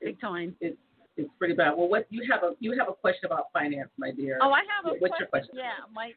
big 0.00 0.20
time. 0.20 0.54
it's 0.60 0.76
it's 1.16 1.30
pretty 1.38 1.54
bad. 1.54 1.74
Well, 1.76 1.88
what 1.88 2.06
you 2.10 2.22
have 2.30 2.42
a 2.42 2.54
you 2.60 2.76
have 2.78 2.88
a 2.88 2.92
question 2.92 3.24
about 3.26 3.50
finance, 3.52 3.88
my 3.96 4.10
dear. 4.12 4.38
Oh, 4.42 4.52
I 4.52 4.60
have 4.76 4.84
a 4.92 4.98
What's 4.98 5.18
your 5.18 5.26
question? 5.28 5.52
Yeah, 5.54 5.72
my 5.92 6.12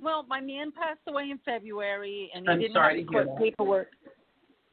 well, 0.00 0.22
my 0.28 0.40
man 0.40 0.70
passed 0.70 1.00
away 1.08 1.30
in 1.30 1.38
February, 1.44 2.30
and 2.32 2.44
he 2.46 2.52
I'm 2.52 2.60
didn't 2.60 2.76
have 2.76 2.92
to 2.92 3.04
the 3.04 3.10
hear 3.10 3.24
court 3.26 3.38
paperwork. 3.38 3.88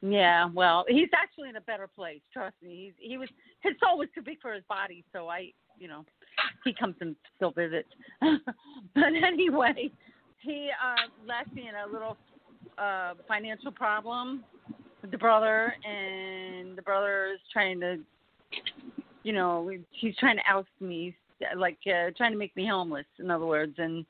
Yeah, 0.00 0.48
well, 0.54 0.84
he's 0.86 1.08
actually 1.12 1.48
in 1.48 1.56
a 1.56 1.60
better 1.62 1.88
place. 1.88 2.20
Trust 2.32 2.54
me. 2.62 2.92
He's 2.96 3.10
he 3.10 3.18
was 3.18 3.28
his 3.62 3.74
soul 3.82 3.98
was 3.98 4.08
too 4.14 4.22
big 4.22 4.40
for 4.40 4.54
his 4.54 4.62
body, 4.68 5.04
so 5.12 5.26
I, 5.28 5.52
you 5.76 5.88
know, 5.88 6.04
he 6.64 6.72
comes 6.72 6.94
and 7.00 7.16
still 7.34 7.50
visits. 7.50 7.88
but 8.20 9.12
anyway, 9.24 9.90
he 10.40 10.70
uh 10.80 11.08
left 11.26 11.52
me 11.52 11.68
in 11.68 11.74
a 11.74 11.92
little 11.92 12.16
uh 12.80 13.14
financial 13.26 13.72
problem 13.72 14.44
with 15.02 15.10
the 15.10 15.18
brother, 15.18 15.74
and 15.84 16.76
the 16.76 16.82
brother 16.82 17.32
is 17.34 17.40
trying 17.52 17.80
to, 17.80 17.98
you 19.22 19.32
know, 19.32 19.70
he's 19.90 20.16
trying 20.16 20.36
to 20.36 20.42
oust 20.50 20.68
me, 20.80 21.14
like 21.56 21.78
uh, 21.86 22.10
trying 22.16 22.32
to 22.32 22.38
make 22.38 22.54
me 22.56 22.66
homeless. 22.66 23.06
In 23.18 23.30
other 23.30 23.46
words, 23.46 23.74
and 23.78 24.04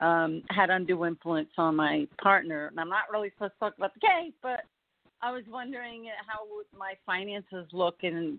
um 0.00 0.42
had 0.50 0.70
undue 0.70 1.04
influence 1.04 1.50
on 1.56 1.76
my 1.76 2.06
partner. 2.20 2.66
And 2.66 2.80
I'm 2.80 2.88
not 2.88 3.04
really 3.12 3.30
supposed 3.30 3.52
to 3.54 3.58
talk 3.60 3.76
about 3.76 3.94
the 3.94 4.00
case, 4.00 4.32
but 4.42 4.60
I 5.22 5.30
was 5.30 5.44
wondering 5.48 6.06
how 6.26 6.40
would 6.54 6.66
my 6.78 6.94
finances 7.06 7.66
look 7.72 7.96
and 8.02 8.38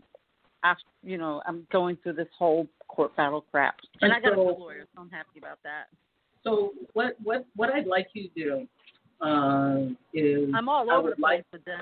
after 0.63 0.83
you 1.03 1.17
know 1.17 1.41
I'm 1.47 1.65
going 1.71 1.97
through 2.03 2.13
this 2.13 2.27
whole 2.37 2.67
court 2.87 3.15
battle 3.15 3.45
crap, 3.51 3.75
and 4.01 4.11
I 4.11 4.19
got 4.19 4.33
a 4.33 4.35
good 4.35 4.57
lawyer, 4.57 4.85
so 4.93 5.01
I'm 5.01 5.09
happy 5.09 5.39
about 5.39 5.59
that. 5.63 5.85
So 6.43 6.73
what 6.93 7.15
what 7.23 7.45
what 7.55 7.69
I'd 7.69 7.87
like 7.87 8.07
you 8.13 8.29
to 8.29 8.33
do 8.35 8.67
um, 9.21 9.97
is 10.13 10.49
I'm 10.53 10.69
all 10.69 10.89
over 10.91 11.11
the 11.11 11.15
place 11.15 11.43
with 11.51 11.63
this. 11.65 11.75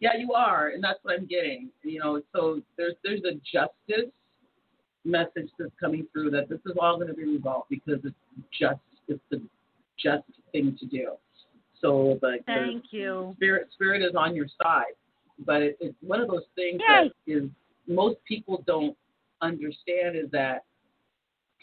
Yeah, 0.00 0.16
you 0.18 0.32
are, 0.32 0.68
and 0.68 0.82
that's 0.82 0.98
what 1.02 1.18
I'm 1.18 1.26
getting. 1.26 1.70
You 1.82 2.00
know, 2.00 2.22
so 2.34 2.60
there's 2.76 2.94
there's 3.02 3.22
a 3.24 3.34
justice 3.52 4.10
message 5.04 5.50
that's 5.58 5.72
coming 5.78 6.06
through 6.12 6.30
that 6.30 6.48
this 6.48 6.60
is 6.66 6.72
all 6.80 6.96
going 6.96 7.08
to 7.08 7.14
be 7.14 7.24
resolved 7.24 7.68
because 7.68 8.00
it's 8.04 8.14
just 8.58 8.80
it's 9.08 9.20
the 9.30 9.40
just 9.98 10.24
thing 10.52 10.76
to 10.80 10.86
do. 10.86 11.12
So 11.80 12.18
like 12.22 12.44
Thank 12.46 12.84
you. 12.90 13.32
spirit 13.36 13.68
spirit 13.72 14.02
is 14.02 14.14
on 14.16 14.34
your 14.34 14.46
side, 14.62 14.94
but 15.44 15.62
it, 15.62 15.76
it's 15.80 15.96
one 16.00 16.20
of 16.20 16.28
those 16.28 16.44
things 16.54 16.80
Yay. 16.88 17.10
that 17.26 17.32
is 17.32 17.44
most 17.86 18.16
people 18.26 18.62
don't 18.66 18.96
understand 19.42 20.16
is 20.16 20.30
that 20.32 20.64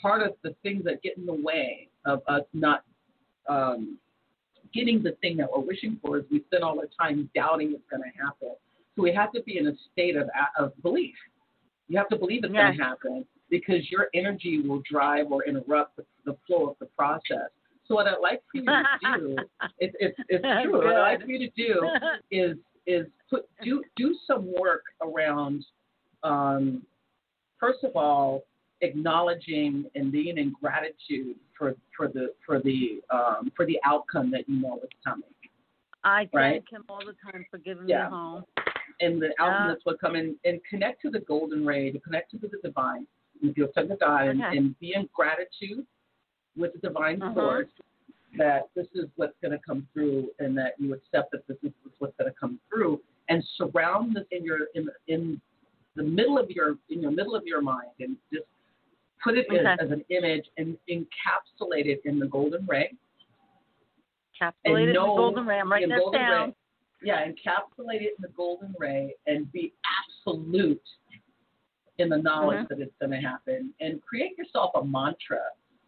part 0.02 0.22
of 0.22 0.34
the 0.44 0.56
things 0.63 0.84
that 0.84 1.02
get 1.02 1.17
in 1.17 1.26
the 1.26 1.34
way 1.34 1.89
of 2.06 2.22
us 2.28 2.44
not 2.54 2.84
um, 3.50 3.98
getting 4.74 5.04
the 5.04 5.14
thing 5.22 5.38
that 5.38 5.48
we're 5.52 5.64
wishing 5.64 6.00
for 6.02 6.18
is 6.18 6.26
we 6.32 6.44
spend 6.48 6.64
all 6.64 6.80
our 6.80 6.88
time 7.00 7.30
doubting 7.36 7.74
it's 7.74 7.84
going 7.90 8.04
to 8.04 8.18
happen. 8.18 8.56
So 8.96 9.04
we 9.04 9.14
have 9.14 9.32
to 9.34 9.42
be 9.44 9.58
in 9.58 9.68
a 9.68 9.74
state 9.92 10.16
of 10.16 10.30
of 10.58 10.74
belief. 10.82 11.16
You 11.88 11.98
have 11.98 12.10
to 12.10 12.16
believe 12.16 12.44
it's 12.44 12.54
going 12.54 12.78
to 12.78 12.84
happen 12.84 13.26
because 13.50 13.90
your 13.92 14.08
energy 14.14 14.62
will 14.66 14.82
drive 14.90 15.32
or 15.32 15.44
interrupt 15.44 15.98
the, 15.98 16.06
the 16.26 16.38
flow 16.48 16.70
of 16.70 16.76
the 16.80 16.86
process. 16.88 17.50
So 17.88 17.96
what 17.96 18.08
I'd 18.08 18.22
like 18.22 18.42
for 18.52 18.58
you 18.58 18.66
to 18.66 18.84
do, 19.18 19.38
it's 19.80 19.96
it's 20.00 20.18
it's 20.30 20.44
true. 20.64 20.78
What 20.78 20.96
I'd 20.96 21.12
like 21.18 21.22
for 21.22 21.32
you 21.32 21.40
to 21.40 21.52
do 21.56 21.82
is 22.32 22.58
is 22.88 23.06
put 23.30 23.48
do 23.64 23.84
do 23.96 24.16
some 24.26 24.52
work 24.58 24.84
around 25.02 25.66
um, 26.24 26.84
first 27.60 27.84
of 27.84 27.96
all 27.96 28.44
acknowledging 28.82 29.86
and 29.96 30.12
being 30.12 30.38
in 30.38 30.54
gratitude 30.62 31.36
for 31.58 31.76
for 31.96 32.08
the 32.08 32.34
for 32.46 32.60
the 32.62 33.02
um, 33.12 33.52
for 33.56 33.65
the 33.65 33.80
outcome 33.86 34.32
that 34.32 34.48
you 34.48 34.62
know 34.62 34.78
is 34.84 34.89
coming 35.06 35.24
I 36.04 36.22
thank 36.22 36.34
Right. 36.34 36.63
him 36.72 36.84
all 36.89 37.02
the 37.06 37.13
time 37.32 37.46
for 37.52 37.58
giving 37.60 37.88
Yeah. 37.88 38.06
me 38.06 38.10
home. 38.12 38.44
and 39.00 39.22
the 39.22 39.30
outcome 39.39 39.65
Yeah. 39.67 39.74
that's 39.74 39.86
what 39.86 40.00
come 40.00 40.15
in 40.15 40.38
and 40.46 40.63
connect 40.70 41.02
to 41.04 41.10
the 41.10 41.20
golden 41.22 41.65
ray 41.65 41.91
to 41.91 42.00
connect 42.00 42.32
to 42.32 42.38
the 42.38 42.50
divine 42.63 43.08
and 43.41 43.56
feel 43.56 43.67
to 43.70 43.84
God 44.00 44.28
and, 44.28 44.41
Okay. 44.41 44.58
and 44.58 44.78
be 44.80 44.94
in 44.94 45.08
gratitude 45.13 45.86
with 46.56 46.74
the 46.74 46.80
divine 46.80 47.20
Mhm. 47.20 47.34
source 47.34 47.70
that 48.38 48.70
this 48.76 48.88
is 48.94 49.10
what's 49.17 49.38
going 49.41 49.52
to 49.52 49.60
come 49.60 49.88
through 49.94 50.32
and 50.39 50.58
that 50.58 50.80
you 50.80 50.94
accept 50.94 51.32
that 51.32 51.46
this 51.48 51.58
is 51.63 51.72
what's 52.00 52.15
going 52.17 52.32
to 52.32 52.38
come 52.39 52.60
through 52.70 53.02
and 53.30 53.44
surround 53.58 54.15
this 54.15 54.28
in 54.32 54.44
your 54.44 54.65
in 54.76 54.89
in 55.08 55.41
the 55.96 56.04
middle 56.04 56.38
of 56.38 56.50
your 56.50 56.78
in 56.89 57.02
your 57.02 57.12
middle 57.12 57.36
of 57.36 57.46
your 57.46 57.62
mind 57.62 57.91
and 58.00 58.17
just 58.32 58.46
put 59.24 59.38
it 59.38 59.46
in, 59.50 59.66
as 59.66 59.92
an 59.92 60.04
image 60.10 60.46
and 60.58 60.78
encapsulate 60.90 61.86
it 61.86 62.02
in 62.06 62.20
the 62.20 62.28
golden 62.28 62.66
ray 62.68 62.92
Encapsulated 64.42 64.88
in 64.88 64.94
the 64.94 64.94
golden 64.94 65.46
ray. 65.46 65.60
I'm 65.60 65.72
writing 65.72 65.90
down. 65.90 66.50
ray. 66.50 66.56
Yeah, 67.04 67.26
encapsulate 67.26 68.02
it 68.02 68.16
in 68.18 68.22
the 68.22 68.30
golden 68.36 68.74
ray 68.80 69.14
and 69.28 69.52
be 69.52 69.74
absolute 70.26 70.82
in 71.98 72.10
the 72.10 72.18
knowledge 72.18 72.66
Mhm. 72.66 72.68
that 72.70 72.80
it's 72.80 72.96
going 73.00 73.12
to 73.12 73.18
happen. 73.20 73.74
And 73.80 74.02
create 74.04 74.38
yourself 74.38 74.72
a 74.76 74.84
mantra 74.84 75.42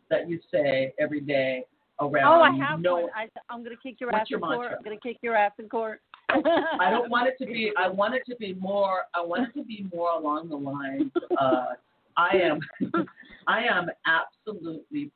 that 0.10 0.28
you 0.30 0.40
say 0.52 0.94
every 1.00 1.22
day 1.22 1.66
around. 2.00 2.26
Oh, 2.28 2.42
I 2.44 2.52
have 2.64 2.80
no, 2.82 2.96
one. 3.02 3.10
I, 3.16 3.28
I'm 3.50 3.64
going 3.64 3.76
to 3.76 3.82
kick 3.82 4.00
your 4.00 4.14
ass 4.16 4.30
your 4.30 4.38
in 4.40 4.44
court. 4.46 4.60
mantra? 4.60 4.78
I'm 4.78 4.84
going 4.84 4.98
to 4.98 5.02
kick 5.02 5.18
your 5.22 5.36
ass 5.36 5.54
in 5.60 5.70
court. 5.70 6.02
I 6.30 6.90
don't 6.90 7.10
want 7.10 7.28
it 7.28 7.38
to 7.40 7.46
be. 7.46 7.72
I 7.78 7.88
want 8.02 8.14
it 8.16 8.24
to 8.28 8.36
be 8.36 8.54
more. 8.56 9.04
I 9.14 9.22
want 9.22 9.48
it 9.50 9.54
to 9.60 9.64
be 9.66 9.86
more 9.94 10.12
along 10.12 10.50
the 10.50 10.56
lines. 10.58 11.12
Uh, 11.40 11.74
I 12.18 12.38
am. 12.38 12.60
I 13.48 13.64
am 13.66 13.90
absolutely 14.06 15.12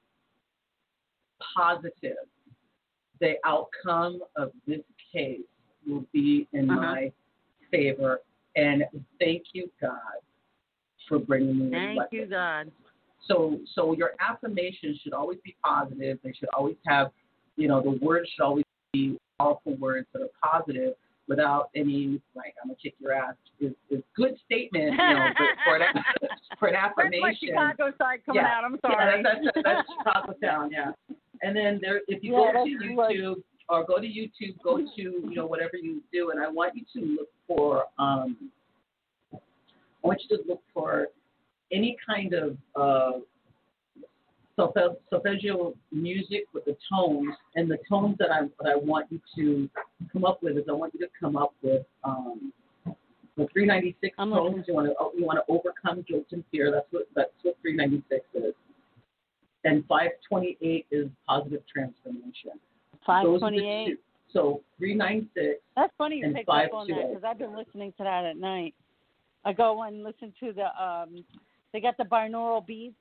positive 1.55 2.17
the 3.19 3.35
outcome 3.45 4.21
of 4.35 4.51
this 4.67 4.81
case 5.11 5.41
will 5.87 6.05
be 6.13 6.47
in 6.53 6.69
Uh-huh. 6.69 6.79
my 6.79 7.13
favor. 7.71 8.21
And 8.55 8.85
thank 9.19 9.43
you, 9.53 9.71
God, 9.81 9.99
for 11.07 11.19
bringing 11.19 11.69
me 11.69 11.71
Thank 11.71 12.11
you, 12.11 12.25
God. 12.25 12.71
So, 13.27 13.59
so 13.73 13.93
your 13.93 14.13
affirmations 14.19 14.99
should 15.01 15.13
always 15.13 15.39
be 15.43 15.55
positive. 15.63 16.19
They 16.23 16.33
should 16.33 16.49
always 16.49 16.77
have, 16.85 17.11
you 17.55 17.67
know, 17.67 17.81
the 17.81 17.91
words 18.03 18.29
should 18.29 18.43
always 18.43 18.65
be 18.93 19.19
powerful 19.37 19.75
words 19.75 20.07
that 20.13 20.21
are 20.21 20.29
positive 20.41 20.93
without 21.27 21.69
any 21.75 22.21
like 22.35 22.53
"I'm 22.61 22.69
gonna 22.69 22.77
kick 22.81 22.95
your 22.99 23.13
ass" 23.13 23.35
is 23.59 23.73
is 23.89 24.01
good 24.15 24.35
statement, 24.45 24.91
you 24.91 24.97
know, 24.97 25.27
for, 25.37 25.47
for 25.65 25.75
an 25.77 26.03
for 26.59 26.67
an 26.69 26.75
Where's 26.95 27.21
my. 27.21 27.33
Chicago 27.39 27.93
side 27.97 28.19
coming 28.25 28.41
Yeah. 28.43 28.57
out? 28.57 28.63
I'm 28.63 28.79
sorry. 28.81 28.95
Yeah, 29.17 29.21
that's, 29.23 29.45
that's, 29.55 29.57
that's 29.63 29.87
Chicago 29.97 30.33
town, 30.41 30.69
yeah. 30.71 30.91
And 31.41 31.55
then 31.55 31.79
there, 31.81 32.01
if 32.07 32.23
you 32.23 32.33
Yeah, 32.33 32.51
go 32.53 32.65
to 32.65 32.77
that's 32.79 32.97
like- 32.97 33.15
YouTube 33.15 33.43
or 33.69 33.85
go 33.85 33.99
to 33.99 34.07
YouTube, 34.07 34.55
go 34.63 34.77
to 34.77 34.87
you 34.95 35.35
know 35.35 35.45
whatever 35.45 35.75
you 35.75 36.01
do, 36.13 36.31
and 36.31 36.41
I 36.43 36.47
want 36.49 36.73
you 36.75 36.83
to 37.01 37.07
look 37.15 37.29
for 37.47 37.85
um, 37.99 38.37
I 39.33 39.37
want 40.07 40.21
you 40.29 40.37
to 40.37 40.43
look 40.47 40.61
for 40.73 41.07
any 41.71 41.97
kind 42.05 42.33
of 42.33 42.57
uh, 42.75 43.19
solfeggio 44.57 45.73
music 45.91 46.45
with 46.53 46.65
the 46.65 46.75
tones, 46.91 47.33
and 47.55 47.69
the 47.69 47.77
tones 47.87 48.17
that 48.19 48.31
I 48.31 48.41
that 48.61 48.71
I 48.71 48.75
want 48.75 49.07
you 49.11 49.21
to 49.35 49.69
come 50.11 50.25
up 50.25 50.41
with 50.41 50.57
is 50.57 50.63
I 50.69 50.73
want 50.73 50.93
you 50.93 50.99
to 50.99 51.11
come 51.19 51.37
up 51.37 51.53
with 51.61 51.85
um, 52.03 52.51
the 53.37 53.47
396 53.53 54.15
I'm 54.17 54.31
tones. 54.31 54.65
You 54.67 54.73
want 54.73 54.87
to 54.87 55.19
you 55.19 55.25
want 55.25 55.39
to 55.45 55.53
overcome 55.53 56.03
guilt 56.07 56.25
and 56.31 56.43
fear. 56.51 56.71
That's 56.71 56.87
what 56.91 57.07
that's 57.15 57.31
what 57.43 57.55
396 57.61 58.25
is. 58.33 58.53
And 59.63 59.85
528 59.87 60.85
is 60.91 61.09
positive 61.27 61.61
transformation. 61.71 62.51
Five 63.05 63.25
Those 63.25 63.41
are 63.43 63.51
the 63.51 63.57
twenty-eight. 63.57 63.87
two. 63.87 63.97
So 64.33 64.61
396. 64.79 65.61
That's 65.75 65.93
funny 65.97 66.17
you 66.17 66.33
picked 66.33 66.49
up 66.49 66.73
on 66.73 66.87
that 66.87 67.09
because 67.09 67.23
I've 67.25 67.37
been 67.37 67.55
listening 67.55 67.93
to 67.97 68.03
that 68.03 68.25
at 68.25 68.37
night. 68.37 68.73
I 69.45 69.53
go 69.53 69.83
and 69.83 70.03
listen 70.03 70.33
to 70.39 70.51
the 70.53 70.83
um. 70.83 71.23
They 71.73 71.81
got 71.81 71.97
the 71.97 72.05
binaural 72.05 72.65
beats. 72.65 72.95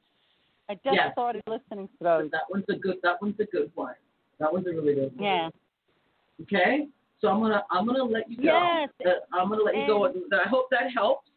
I 0.68 0.74
just 0.74 0.94
Yes. 0.94 1.12
started 1.12 1.42
listening 1.46 1.88
to 1.88 1.94
those. 2.00 2.31
That 2.31 2.42
one's 2.50 2.64
a 2.68 2.74
good. 2.76 3.00
That 3.02 3.20
one's 3.22 3.38
a 3.38 3.44
good 3.44 3.70
one. 3.74 3.94
That 4.38 4.52
one's 4.52 4.66
a 4.66 4.70
really 4.70 4.94
good 4.94 5.16
one. 5.16 5.24
Yeah. 5.24 5.50
Okay. 6.42 6.88
So 7.20 7.29
I'm 7.29 7.40
gonna 7.40 7.64
I'm 7.70 7.87
gonna 7.87 8.02
let 8.05 8.31
you 8.31 8.37
go. 8.37 8.42
Yes. 8.42 8.90
Uh, 9.05 9.11
I'm 9.37 9.48
gonna 9.48 9.62
let 9.62 9.76
you 9.76 9.87
go. 9.87 10.05
I 10.07 10.48
hope 10.48 10.68
that 10.70 10.90
helps. 10.92 11.31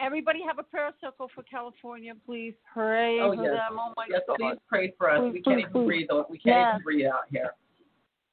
Everybody 0.00 0.42
have 0.42 0.58
a 0.58 0.62
prayer 0.64 0.90
circle 1.00 1.30
for 1.34 1.42
California, 1.44 2.14
please. 2.26 2.54
Pray 2.72 3.20
Oh, 3.20 3.34
for 3.34 3.42
yes. 3.42 3.52
them. 3.52 3.78
Oh 3.78 3.92
my 3.96 4.06
Yes, 4.10 4.22
God. 4.26 4.36
please 4.38 4.58
pray 4.68 4.92
for 4.98 5.10
us. 5.10 5.20
Please, 5.20 5.32
we 5.34 5.42
can't 5.42 5.60
even 5.60 5.84
breathe. 5.86 6.08
We 6.28 6.38
can't 6.38 6.56
Yes. 6.58 6.74
even 6.74 6.82
breathe 6.82 7.06
out 7.06 7.28
here. 7.30 7.54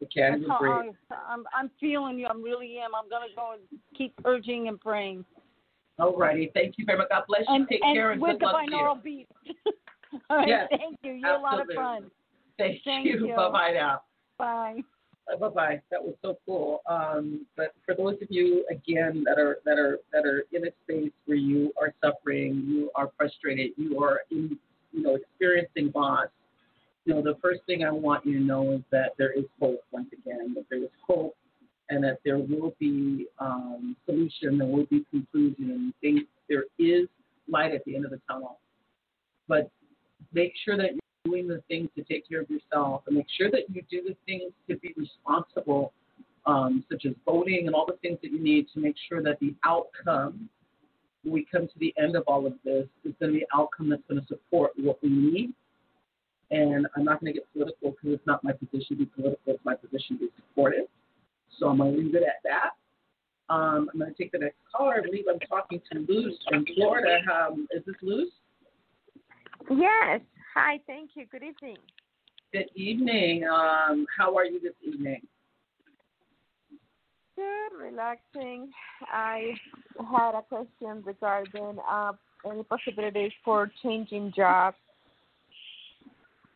We 0.02 0.08
can't 0.08 0.42
That's 0.42 0.44
even 0.44 0.58
breathe. 0.58 0.96
I'm 1.12 1.46
I'm 1.54 1.70
feeling 1.80 2.18
you. 2.18 2.26
I 2.26 2.34
really 2.34 2.80
am. 2.80 2.96
I'm 2.96 3.08
gonna 3.10 3.28
go 3.36 3.54
and 3.54 3.80
keep 3.96 4.14
urging 4.26 4.68
and 4.68 4.80
praying. 4.82 5.24
Alrighty. 6.00 6.52
Thank 6.54 6.78
you 6.78 6.86
very 6.86 6.98
much. 6.98 7.10
God 7.10 7.24
bless 7.28 7.42
you. 7.48 7.56
And 7.56 7.68
Take 7.68 7.84
and 7.84 7.96
care 7.96 8.12
and 8.12 8.22
with 8.22 8.32
good 8.32 8.42
the 8.42 8.46
luck 8.46 8.66
to 9.04 9.10
you. 9.10 9.26
All 10.30 10.38
right. 10.38 10.48
Yes, 10.48 10.68
thank 10.70 11.00
you. 11.04 11.14
You're 11.14 11.36
a 11.36 11.42
lot 11.42 11.62
of 11.62 11.68
fun. 11.76 12.10
Thank, 12.58 12.84
Thank 12.84 13.06
you. 13.06 13.28
you. 13.28 13.36
Bye 13.36 13.52
bye 13.52 13.72
now. 13.74 14.02
Bye. 14.38 14.82
Bye 15.40 15.50
bye. 15.50 15.82
That 15.92 16.04
was 16.04 16.16
so 16.22 16.38
cool. 16.46 16.82
Um, 16.90 17.46
but 17.56 17.74
for 17.86 17.96
those 17.96 18.16
of 18.22 18.28
you 18.30 18.66
again 18.72 19.24
that 19.26 19.38
are 19.38 19.60
that 19.66 19.78
are 19.78 20.00
that 20.12 20.26
are 20.26 20.46
in 20.52 20.66
a 20.66 20.72
space 20.84 21.12
where 21.26 21.38
you 21.38 21.72
are 21.80 21.94
suffering, 22.04 22.64
you 22.68 22.92
are 22.96 23.12
frustrated, 23.18 23.72
you 23.78 24.02
are 24.04 24.22
in 24.32 24.58
you 24.92 25.04
know 25.04 25.16
experiencing 25.16 25.92
loss. 25.94 26.28
You 27.06 27.16
know 27.16 27.22
the 27.22 27.38
first 27.42 27.62
thing 27.66 27.84
I 27.84 27.92
want 27.92 28.26
you 28.26 28.40
to 28.40 28.44
know 28.44 28.74
is 28.74 28.82
that 28.92 29.14
there 29.18 29.32
is 29.32 29.46
hope. 29.60 29.82
Once 29.92 30.10
again, 30.12 30.54
that 30.56 30.66
there 30.70 30.84
is 30.84 30.90
hope, 31.06 31.36
and 31.90 32.04
that 32.04 32.18
there 32.26 32.40
will 32.40 32.74
be 32.80 33.28
um, 33.40 33.96
solution. 34.06 34.58
There 34.58 34.68
will 34.68 34.86
be 34.86 35.06
conclusion. 35.12 35.94
Things, 36.02 36.22
there 36.50 36.66
is 36.80 37.08
light 37.48 37.74
at 37.74 37.86
the 37.86 37.96
end 37.96 38.06
of 38.06 38.12
the 38.12 38.22
tunnel. 38.28 38.60
But 39.48 39.70
make 40.34 40.54
sure 40.64 40.78
that 40.78 40.92
you're 40.92 41.00
doing 41.26 41.48
the 41.48 41.62
things 41.68 41.90
to 41.96 42.04
take 42.04 42.28
care 42.28 42.42
of 42.42 42.50
yourself 42.50 43.04
and 43.08 43.16
make 43.16 43.28
sure 43.38 43.50
that 43.52 43.70
you 43.70 43.82
do 43.90 44.02
the 44.08 44.16
things 44.26 44.52
to 44.70 44.78
be 44.78 44.94
responsible, 44.98 45.94
um, 46.46 46.84
such 46.92 47.06
as 47.06 47.14
voting 47.26 47.68
and 47.68 47.76
all 47.76 47.86
the 47.86 47.98
things 48.02 48.18
that 48.22 48.32
you 48.32 48.40
need 48.40 48.68
to 48.74 48.80
make 48.80 48.96
sure 49.08 49.22
that 49.22 49.40
the 49.40 49.54
outcome, 49.66 50.50
when 51.24 51.34
we 51.34 51.46
come 51.52 51.68
to 51.68 51.80
the 51.80 51.94
end 51.98 52.16
of 52.16 52.24
all 52.28 52.46
of 52.46 52.54
this, 52.64 52.88
is 53.04 53.14
going 53.20 53.34
to 53.34 53.40
be 53.40 53.46
the 53.46 53.58
outcome 53.60 53.90
that's 53.90 54.04
going 54.08 54.22
to 54.22 54.28
support 54.28 54.72
what 54.78 55.02
we 55.04 55.10
need. 55.10 55.54
And 56.52 56.88
I'm 56.96 57.04
not 57.04 57.22
going 57.22 57.34
to 57.34 57.40
get 57.40 57.52
political 57.54 57.92
because 57.92 58.16
it's 58.16 58.26
not 58.26 58.44
my 58.44 58.54
position 58.54 58.88
to 58.90 58.96
be 58.96 59.06
political, 59.06 59.54
it's 59.54 59.66
my 59.66 59.76
position 59.76 60.18
to 60.18 60.26
be 60.26 60.30
supportive. 60.36 60.86
So 61.60 61.68
I'm 61.68 61.78
going 61.78 61.94
to 61.94 62.00
leave 62.00 62.16
it 62.16 62.24
at 62.24 62.42
that. 62.44 62.72
Um, 63.54 63.90
I'm 63.92 64.00
going 64.00 64.14
to 64.14 64.18
take 64.18 64.32
the 64.32 64.40
next 64.40 64.58
caller. 64.74 64.96
I 64.98 65.02
believe 65.02 65.26
I'm 65.30 65.40
talking 65.40 65.82
to 65.92 66.00
Luz 66.08 66.34
from 66.50 66.66
Florida. 66.76 67.20
Um, 67.32 67.68
is 67.72 67.84
this 67.86 67.96
Luz? 68.02 68.30
Yes. 69.70 70.22
Hi, 70.56 70.80
thank 70.88 71.12
you. 71.16 71.26
Good 71.32 71.44
evening. 71.44 71.78
Good 72.52 72.70
evening. 72.76 73.44
Um, 73.44 74.06
how 74.18 74.36
are 74.36 74.46
you 74.46 74.60
this 74.60 74.74
evening? 74.84 75.22
Good, 77.36 77.78
relaxing. 77.80 78.72
I 79.14 79.54
had 80.12 80.36
a 80.36 80.42
question 80.42 81.04
regarding 81.06 81.78
uh, 81.90 82.14
any 82.46 82.64
possibilities 82.64 83.32
for 83.46 83.72
changing 83.84 84.34
jobs. 84.36 84.78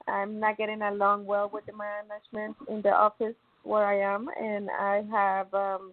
I'm 0.07 0.39
not 0.39 0.57
getting 0.57 0.81
along 0.81 1.25
well 1.25 1.49
with 1.53 1.65
the 1.65 1.73
management 1.73 2.57
in 2.67 2.81
the 2.81 2.89
office 2.89 3.35
where 3.63 3.85
I 3.85 3.99
am, 3.99 4.27
and 4.37 4.69
I 4.69 5.03
have, 5.09 5.53
um, 5.53 5.91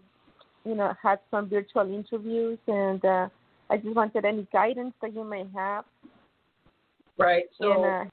you 0.64 0.74
know, 0.74 0.92
had 1.00 1.20
some 1.30 1.48
virtual 1.48 1.82
interviews, 1.82 2.58
and 2.66 3.04
uh, 3.04 3.28
I 3.68 3.76
just 3.76 3.94
wanted 3.94 4.24
any 4.24 4.48
guidance 4.52 4.94
that 5.00 5.14
you 5.14 5.22
may 5.22 5.44
have. 5.54 5.84
Right. 7.20 7.44
So 7.60 7.84
and, 7.84 7.84
uh, 7.84 8.10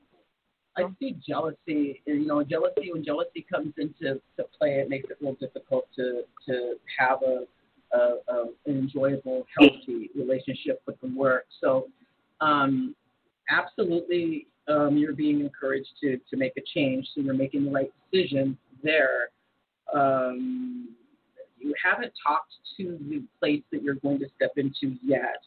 I 0.77 0.83
see 0.99 1.17
jealousy. 1.27 2.01
and, 2.05 2.21
You 2.21 2.27
know, 2.27 2.43
jealousy 2.43 2.91
when 2.91 3.03
jealousy 3.03 3.45
comes 3.51 3.73
into 3.77 4.21
to 4.37 4.43
play, 4.57 4.79
it 4.79 4.89
makes 4.89 5.09
it 5.09 5.17
real 5.21 5.33
difficult 5.35 5.87
to 5.95 6.23
to 6.47 6.75
have 6.99 7.19
a, 7.23 7.45
a, 7.93 8.17
a 8.27 8.43
an 8.65 8.77
enjoyable, 8.77 9.45
healthy 9.57 10.09
relationship 10.15 10.81
with 10.85 10.99
the 11.01 11.07
work. 11.07 11.45
So, 11.61 11.87
um, 12.41 12.95
absolutely, 13.49 14.47
um, 14.67 14.97
you're 14.97 15.13
being 15.13 15.39
encouraged 15.39 15.89
to 16.01 16.17
to 16.29 16.37
make 16.37 16.53
a 16.57 16.61
change. 16.75 17.07
So 17.15 17.21
you're 17.21 17.33
making 17.33 17.65
the 17.65 17.71
right 17.71 17.91
decision 18.11 18.57
there. 18.83 19.29
Um, 19.93 20.89
you 21.57 21.73
haven't 21.83 22.13
talked 22.25 22.53
to 22.77 22.99
the 23.09 23.23
place 23.39 23.63
that 23.71 23.81
you're 23.81 23.95
going 23.95 24.19
to 24.19 24.27
step 24.35 24.51
into 24.57 24.95
yet, 25.03 25.41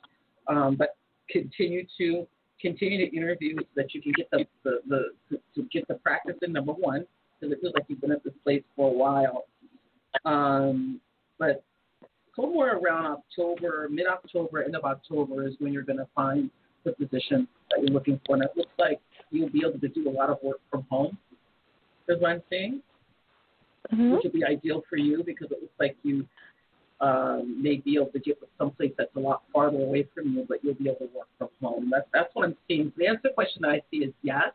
um, 0.48 0.74
but 0.74 0.96
continue 1.30 1.86
to 1.98 2.26
continue 2.60 3.08
to 3.08 3.16
interview 3.16 3.56
so 3.58 3.66
that 3.76 3.94
you 3.94 4.02
can 4.02 4.12
get 4.16 4.30
the, 4.30 4.44
the, 4.64 4.80
the 5.30 5.38
to 5.54 5.68
get 5.72 5.86
the 5.88 5.94
practice 5.94 6.36
in 6.42 6.52
number 6.52 6.72
one 6.72 7.06
because 7.38 7.52
it 7.52 7.60
feels 7.60 7.74
like 7.74 7.84
you've 7.88 8.00
been 8.00 8.12
at 8.12 8.22
this 8.24 8.34
place 8.44 8.62
for 8.76 8.90
a 8.90 8.92
while. 8.92 9.44
Um, 10.24 11.00
but 11.38 11.62
somewhere 12.36 12.78
around 12.78 13.06
October, 13.06 13.88
mid 13.90 14.06
October, 14.06 14.62
end 14.62 14.76
of 14.76 14.84
October 14.84 15.46
is 15.46 15.54
when 15.58 15.72
you're 15.72 15.82
going 15.82 15.98
to 15.98 16.08
find 16.14 16.50
the 16.84 16.92
position 16.92 17.46
that 17.70 17.82
you're 17.82 17.92
looking 17.92 18.20
for, 18.26 18.36
and 18.36 18.44
it 18.44 18.50
looks 18.56 18.72
like 18.78 19.00
you'll 19.30 19.50
be 19.50 19.62
able 19.66 19.78
to 19.78 19.88
do 19.88 20.08
a 20.08 20.10
lot 20.10 20.30
of 20.30 20.38
work 20.42 20.58
from 20.70 20.86
home. 20.90 21.16
Is 22.08 22.20
what 22.20 22.32
I'm 22.32 22.42
saying, 22.50 22.82
mhm. 23.92 24.16
which 24.16 24.24
would 24.24 24.32
be 24.32 24.44
ideal 24.44 24.82
for 24.90 24.96
you 24.96 25.22
because 25.24 25.48
it 25.52 25.60
looks 25.60 25.74
like 25.78 25.96
you 26.02 26.26
um, 27.00 27.62
may 27.62 27.76
be 27.76 27.96
able 27.96 28.10
to 28.12 28.18
get 28.18 28.40
with 28.40 28.50
someplace 28.58 28.92
that's 28.98 29.14
a 29.16 29.20
lot 29.20 29.42
farther 29.52 29.78
away 29.78 30.06
from 30.14 30.34
you, 30.34 30.44
but 30.48 30.62
you'll 30.62 30.74
be 30.74 30.88
able 30.88 31.06
to 31.06 31.16
work 31.16 31.28
from 31.38 31.48
home. 31.62 31.90
That's 31.90 32.06
that's 32.12 32.28
what 32.34 32.46
I'm 32.46 32.56
seeing. 32.68 32.92
The 32.96 33.06
answer 33.06 33.30
question 33.34 33.62
that 33.62 33.70
I 33.70 33.82
see 33.90 33.98
is 33.98 34.12
yes. 34.22 34.52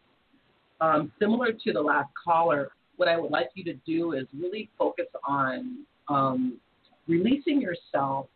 Um, 0.81 1.11
similar 1.19 1.53
to 1.53 1.73
the 1.73 1.81
last 1.81 2.09
caller, 2.21 2.71
what 2.97 3.07
I 3.07 3.17
would 3.17 3.31
like 3.31 3.49
you 3.55 3.63
to 3.63 3.73
do 3.85 4.11
is 4.11 4.25
really 4.37 4.69
focus 4.77 5.05
on 5.27 5.85
um, 6.09 6.57
releasing 7.07 7.61
yourself 7.61 8.27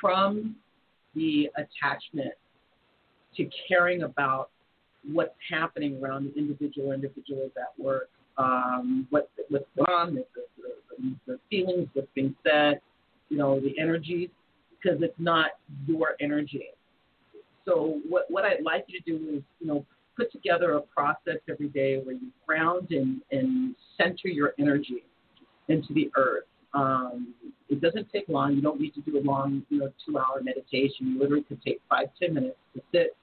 from 0.00 0.56
the 1.14 1.48
attachment 1.56 2.34
to 3.36 3.48
caring 3.68 4.02
about 4.02 4.50
what's 5.12 5.34
happening 5.50 6.02
around 6.02 6.26
the 6.26 6.38
individual 6.38 6.92
individuals 6.92 7.52
at 7.56 7.82
work, 7.82 8.08
um, 8.38 9.06
what 9.10 9.30
what's 9.48 9.66
going 9.76 9.88
on, 9.88 10.14
the, 10.14 10.24
the, 10.34 10.68
the, 10.98 11.16
the 11.26 11.38
feelings, 11.48 11.88
what's 11.94 12.08
being 12.14 12.34
said, 12.42 12.80
you 13.28 13.36
know, 13.36 13.60
the 13.60 13.78
energies, 13.78 14.30
because 14.70 15.02
it's 15.02 15.18
not 15.18 15.52
your 15.86 16.14
energy. 16.20 16.68
So 17.64 18.00
what 18.08 18.26
what 18.28 18.44
I'd 18.44 18.62
like 18.62 18.84
you 18.88 19.00
to 19.00 19.04
do 19.04 19.36
is, 19.36 19.42
you 19.60 19.66
know, 19.66 19.84
put 20.16 20.30
together 20.32 20.74
a 20.74 20.80
process 20.80 21.40
every 21.50 21.68
day 21.68 21.98
where 21.98 22.14
you 22.14 22.28
ground 22.46 22.88
and, 22.90 23.20
and 23.32 23.74
center 23.98 24.28
your 24.28 24.54
energy 24.58 25.04
into 25.68 25.92
the 25.92 26.10
earth. 26.16 26.44
Um, 26.74 27.34
it 27.68 27.80
doesn't 27.80 28.08
take 28.12 28.28
long. 28.28 28.54
You 28.54 28.62
don't 28.62 28.80
need 28.80 28.94
to 28.94 29.00
do 29.00 29.18
a 29.18 29.22
long, 29.22 29.64
you 29.68 29.78
know, 29.78 29.92
two-hour 30.06 30.42
meditation. 30.42 31.12
You 31.12 31.18
literally 31.18 31.42
could 31.42 31.60
take 31.62 31.80
five, 31.88 32.08
ten 32.20 32.34
minutes 32.34 32.56
to 32.74 32.82
sit, 32.92 33.16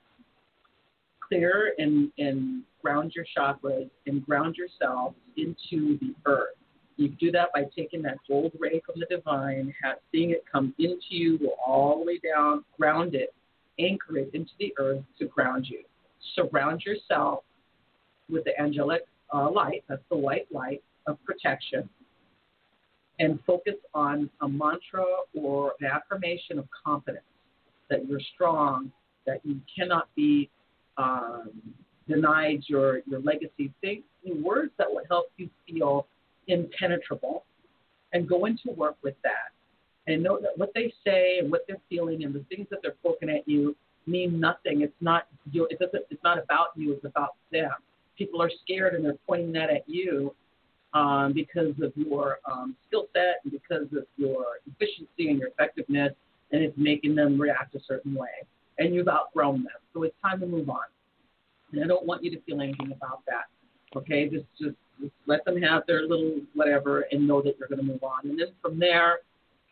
clear, 1.26 1.74
and 1.78 2.12
and 2.18 2.64
ground 2.82 3.14
your 3.16 3.26
chakras 3.38 3.90
and 4.08 4.26
ground 4.26 4.56
yourself 4.56 5.14
into 5.38 5.98
the 6.00 6.14
earth. 6.26 6.58
You 6.98 7.10
do 7.10 7.32
that 7.32 7.50
by 7.54 7.64
taking 7.76 8.02
that 8.04 8.18
gold 8.28 8.52
ray 8.60 8.82
from 8.86 9.00
the 9.00 9.08
divine, 9.08 9.74
have, 9.82 9.98
seeing 10.12 10.32
it 10.32 10.44
come 10.52 10.74
into 10.78 11.02
you, 11.10 11.38
go 11.40 11.56
all 11.66 12.00
the 12.00 12.06
way 12.06 12.20
down, 12.20 12.64
ground 12.78 13.16
it, 13.16 13.34
anchor 13.80 14.18
it 14.18 14.30
into 14.34 14.52
the 14.60 14.74
earth 14.78 15.04
to 15.20 15.26
ground 15.26 15.68
you. 15.68 15.84
Surround 16.36 16.84
yourself 16.86 17.44
with 18.30 18.44
the 18.44 18.60
angelic 18.62 19.06
uh, 19.34 19.50
light, 19.50 19.84
that's 19.88 20.04
the 20.10 20.18
white 20.18 20.48
light 20.52 20.84
of 21.08 21.18
protection, 21.26 21.90
and 23.20 23.40
focus 23.46 23.76
on 23.94 24.30
a 24.42 24.48
mantra 24.48 25.04
or 25.34 25.74
an 25.80 25.88
affirmation 25.88 26.60
of 26.60 26.68
confidence 26.86 27.24
that 27.90 28.08
you're 28.08 28.22
strong, 28.34 28.92
that 29.26 29.40
you 29.44 29.60
cannot 29.76 30.08
be 30.16 30.50
um, 30.98 31.52
denied 32.08 32.64
your, 32.68 33.02
your 33.06 33.20
legacy. 33.22 33.72
Think 33.82 34.04
words 34.42 34.72
that 34.78 34.88
will 34.90 35.04
help 35.10 35.26
you 35.38 35.50
feel 35.68 36.08
impenetrable 36.48 37.46
and 38.14 38.28
go 38.28 38.46
into 38.46 38.72
work 38.76 38.98
with 39.04 39.16
that. 39.24 39.52
And 40.06 40.22
know 40.22 40.38
that 40.42 40.58
what 40.58 40.72
they 40.76 40.94
say 41.06 41.40
and 41.40 41.50
what 41.50 41.66
they're 41.68 41.78
feeling 41.90 42.24
and 42.26 42.36
the 42.36 42.44
things 42.50 42.68
that 42.72 42.80
they're 42.82 42.96
poking 43.02 43.30
at 43.30 43.48
you 43.48 43.76
mean 44.06 44.40
nothing. 44.40 44.82
It's 44.82 44.94
not 45.00 45.28
you. 45.52 45.66
It 45.70 45.80
doesn't. 45.80 46.04
It's 46.10 46.24
not 46.24 46.38
about 46.38 46.70
you. 46.76 46.92
It's 46.94 47.06
about 47.06 47.36
them. 47.52 47.72
people 48.18 48.42
are 48.42 48.52
scared 48.64 48.94
and 48.94 49.04
they're 49.06 49.18
pointing 49.26 49.54
that 49.54 49.70
at 49.70 49.88
you 49.88 50.36
um, 50.94 51.34
because 51.34 51.74
of 51.82 51.92
your 51.96 52.40
um, 52.50 52.76
skill 52.88 53.08
set 53.14 53.42
and 53.44 53.52
because 53.52 53.88
of 53.98 54.06
your 54.18 54.46
efficiency 54.68 55.30
and 55.30 55.40
your 55.40 55.50
effectiveness, 55.50 56.14
and 56.52 56.62
it's 56.64 56.78
making 56.78 57.16
them 57.16 57.40
react 57.40 57.74
a 57.76 57.80
certain 57.88 58.14
way. 58.14 58.30
And 58.78 58.94
you've 58.94 59.08
outgrown 59.08 59.64
them, 59.64 59.74
so 59.94 60.04
it's 60.04 60.16
time 60.24 60.40
to 60.40 60.48
move 60.48 60.70
on. 60.70 60.84
And 61.72 61.84
I 61.84 61.88
don't 61.88 62.06
want 62.06 62.24
you 62.24 62.32
to 62.32 62.42
feel 62.42 62.62
anything 62.62 62.92
about 62.92 63.22
that. 63.28 63.46
Okay, 63.96 64.28
just 64.28 64.46
just, 64.60 64.72
just 64.72 64.78
let 65.26 65.44
them 65.46 65.62
have 65.62 65.84
their 65.88 66.04
little 66.04 66.40
whatever 66.54 67.06
and 67.12 67.28
know 67.28 67.42
that 67.42 67.56
you're 67.58 67.68
going 67.68 67.80
to 67.80 67.86
move 67.86 68.04
on. 68.04 68.22
And 68.24 68.40
then 68.40 68.50
from 68.62 68.80
there, 68.80 69.20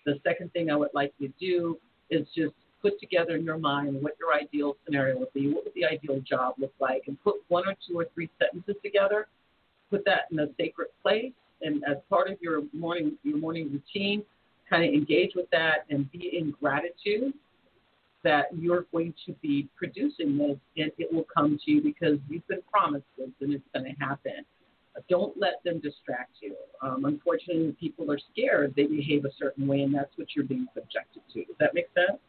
the 0.06 0.20
second 0.24 0.52
thing 0.54 0.72
I 0.72 0.76
would 0.76 0.90
like 0.94 1.14
you 1.20 1.28
to 1.30 1.34
do 1.40 1.78
is 2.10 2.28
just 2.36 2.54
put 2.82 3.00
together 3.00 3.36
in 3.36 3.44
your 3.44 3.58
mind 3.58 4.02
what 4.02 4.16
your 4.20 4.34
ideal 4.34 4.76
scenario 4.86 5.18
would 5.20 5.32
be, 5.34 5.54
what 5.54 5.64
would 5.64 5.74
the 5.76 5.86
ideal 5.86 6.20
job 6.22 6.56
look 6.58 6.74
like, 6.80 7.04
and 7.08 7.22
put 7.24 7.36
one 7.48 7.68
or 7.68 7.76
two 7.88 8.00
or 8.00 8.08
three 8.14 8.30
sentences 8.40 8.76
together. 8.84 9.28
Put 9.90 10.04
that 10.06 10.22
in 10.32 10.40
a 10.40 10.48
sacred 10.58 10.88
place, 11.04 11.34
and 11.62 11.84
as 11.84 11.98
part 12.10 12.30
of 12.30 12.38
your 12.42 12.64
morning 12.74 13.18
your 13.24 13.38
morning 13.38 13.72
routine, 13.72 14.24
kind 14.70 14.86
of 14.86 14.94
engage 14.94 15.32
with 15.36 15.50
that 15.52 15.86
and 15.90 16.10
be 16.12 16.38
in 16.38 16.52
gratitude 16.60 17.34
that 18.24 18.46
you're 18.58 18.86
going 18.92 19.14
to 19.26 19.34
be 19.42 19.68
producing 19.76 20.38
this, 20.38 20.58
and 20.78 20.92
it 20.98 21.12
will 21.12 21.26
come 21.36 21.60
to 21.66 21.72
you 21.72 21.82
because 21.82 22.20
you've 22.30 22.48
been 22.48 22.62
promised 22.72 23.06
this, 23.18 23.30
and 23.42 23.54
it's 23.54 23.64
going 23.74 23.86
to 23.86 24.06
happen. 24.06 24.46
Don't 25.10 25.36
let 25.38 25.64
them 25.64 25.80
distract 25.80 26.38
you. 26.42 26.56
Um, 26.82 27.06
unfortunately, 27.06 27.76
people 27.80 28.12
are 28.12 28.20
scared. 28.32 28.74
They 28.76 28.88
behave 28.88 29.26
a 29.26 29.32
certain 29.38 29.68
way, 29.68 29.82
and 29.82 29.94
that's 29.94 30.12
what 30.18 30.28
you're 30.36 30.46
being 30.46 30.68
subjected 30.74 31.22
to. 31.34 31.46
Does 31.46 31.56
that 31.60 31.74
make 31.74 31.88
sense? 31.96 32.20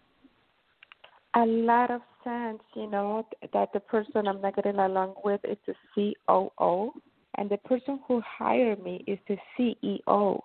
a 1.34 1.44
lot 1.46 1.90
of 1.90 2.00
sense, 2.24 2.60
you 2.74 2.86
know, 2.86 3.26
that 3.52 3.72
the 3.72 3.80
person 3.80 4.28
I'm 4.28 4.40
not 4.40 4.56
getting 4.56 4.78
along 4.78 5.14
with 5.24 5.40
is 5.44 5.56
the 5.66 5.74
COO, 6.28 6.92
and 7.36 7.48
the 7.48 7.56
person 7.58 8.00
who 8.06 8.20
hired 8.20 8.82
me 8.82 9.02
is 9.06 9.18
the 9.28 9.36
CEO, 9.58 10.40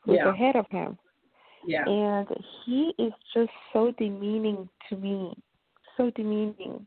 who's 0.00 0.16
yeah. 0.16 0.30
ahead 0.30 0.56
of 0.56 0.66
him. 0.70 0.98
Yeah. 1.66 1.84
And 1.86 2.28
he 2.64 2.94
is 2.98 3.12
just 3.34 3.50
so 3.72 3.92
demeaning 3.98 4.68
to 4.88 4.96
me, 4.96 5.34
so 5.96 6.10
demeaning. 6.10 6.86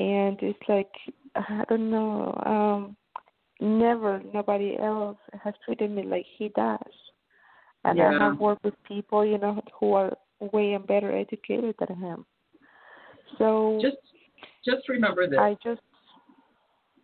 And 0.00 0.38
it's 0.40 0.58
like, 0.68 0.90
I 1.36 1.64
don't 1.68 1.90
know, 1.90 2.32
um, 2.46 2.96
never, 3.60 4.22
nobody 4.32 4.76
else 4.78 5.18
has 5.42 5.54
treated 5.64 5.90
me 5.90 6.04
like 6.04 6.26
he 6.38 6.48
does. 6.50 6.78
And 7.84 7.98
yeah. 7.98 8.08
I 8.18 8.24
have 8.24 8.38
worked 8.38 8.64
with 8.64 8.74
people, 8.86 9.24
you 9.24 9.38
know, 9.38 9.60
who 9.78 9.92
are 9.92 10.16
way 10.40 10.72
and 10.72 10.86
better 10.86 11.16
educated 11.16 11.74
than 11.78 11.96
him. 11.98 12.24
So 13.38 13.78
just 13.82 13.96
just 14.64 14.88
remember 14.88 15.28
this. 15.28 15.38
I 15.38 15.56
just 15.62 15.80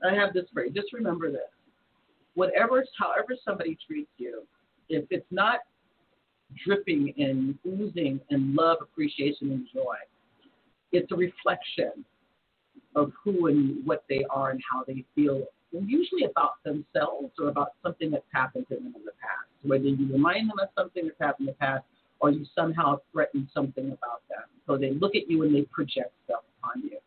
I 0.09 0.15
have 0.15 0.33
this 0.33 0.47
phrase. 0.53 0.73
Just 0.75 0.93
remember 0.93 1.31
this. 1.31 1.41
Whatever, 2.35 2.85
however 2.99 3.37
somebody 3.45 3.77
treats 3.87 4.11
you, 4.17 4.45
if 4.89 5.05
it's 5.11 5.27
not 5.31 5.61
dripping 6.65 7.13
and 7.19 7.59
oozing 7.67 8.21
in 8.31 8.55
love, 8.55 8.79
appreciation, 8.81 9.51
and 9.53 9.67
joy, 9.75 9.97
it's 10.93 11.11
a 11.13 11.17
reflection 11.17 12.05
of 12.97 13.13
who 13.23 13.47
and 13.47 13.85
what 13.87 14.05
they 14.09 14.25
are 14.31 14.51
and 14.51 14.61
how 14.71 14.85
they 14.87 15.05
feel, 15.15 15.45
usually 15.73 16.25
about 16.25 16.63
themselves 16.65 17.33
or 17.39 17.49
about 17.49 17.73
something 17.83 18.11
that's 18.11 18.25
happened 18.33 18.67
to 18.69 18.77
them 18.77 18.87
in 18.87 19.05
the 19.05 19.13
past. 19.21 19.49
Whether 19.63 19.85
you 19.85 20.13
remind 20.13 20.49
them 20.49 20.59
of 20.61 20.69
something 20.77 21.05
that's 21.05 21.21
happened 21.21 21.49
in 21.49 21.55
the 21.55 21.59
past 21.59 21.85
or 22.21 22.31
you 22.31 22.45
somehow 22.55 22.99
threaten 23.13 23.49
something 23.55 23.87
about 23.87 24.23
them. 24.29 24.45
So 24.67 24.77
they 24.77 24.91
look 24.91 25.15
at 25.15 25.29
you 25.29 25.43
and 25.43 25.55
they 25.55 25.63
project 25.63 26.13
stuff 26.25 26.43
on 26.63 26.83
you. 26.83 26.99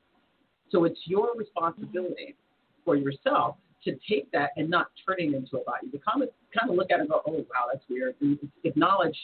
So 0.71 0.86
it's 0.86 0.99
your 1.06 1.36
responsibility 1.36 2.36
for 2.84 2.95
yourself 2.95 3.58
to 3.84 3.97
take 4.10 4.32
that 4.32 4.52
and 4.56 4.69
not 4.69 4.88
turn 5.06 5.17
it 5.19 5.34
into 5.34 5.58
about 5.58 5.84
you. 5.84 5.91
To 5.91 5.99
kind 5.99 6.23
of, 6.23 6.30
kind 6.58 6.69
of 6.69 6.76
look 6.76 6.89
at 6.91 6.97
it 6.97 7.02
and 7.02 7.10
go, 7.10 7.21
oh, 7.28 7.34
wow, 7.34 7.67
that's 7.71 7.84
weird. 7.89 8.15
And 8.21 8.39
acknowledge 8.63 9.17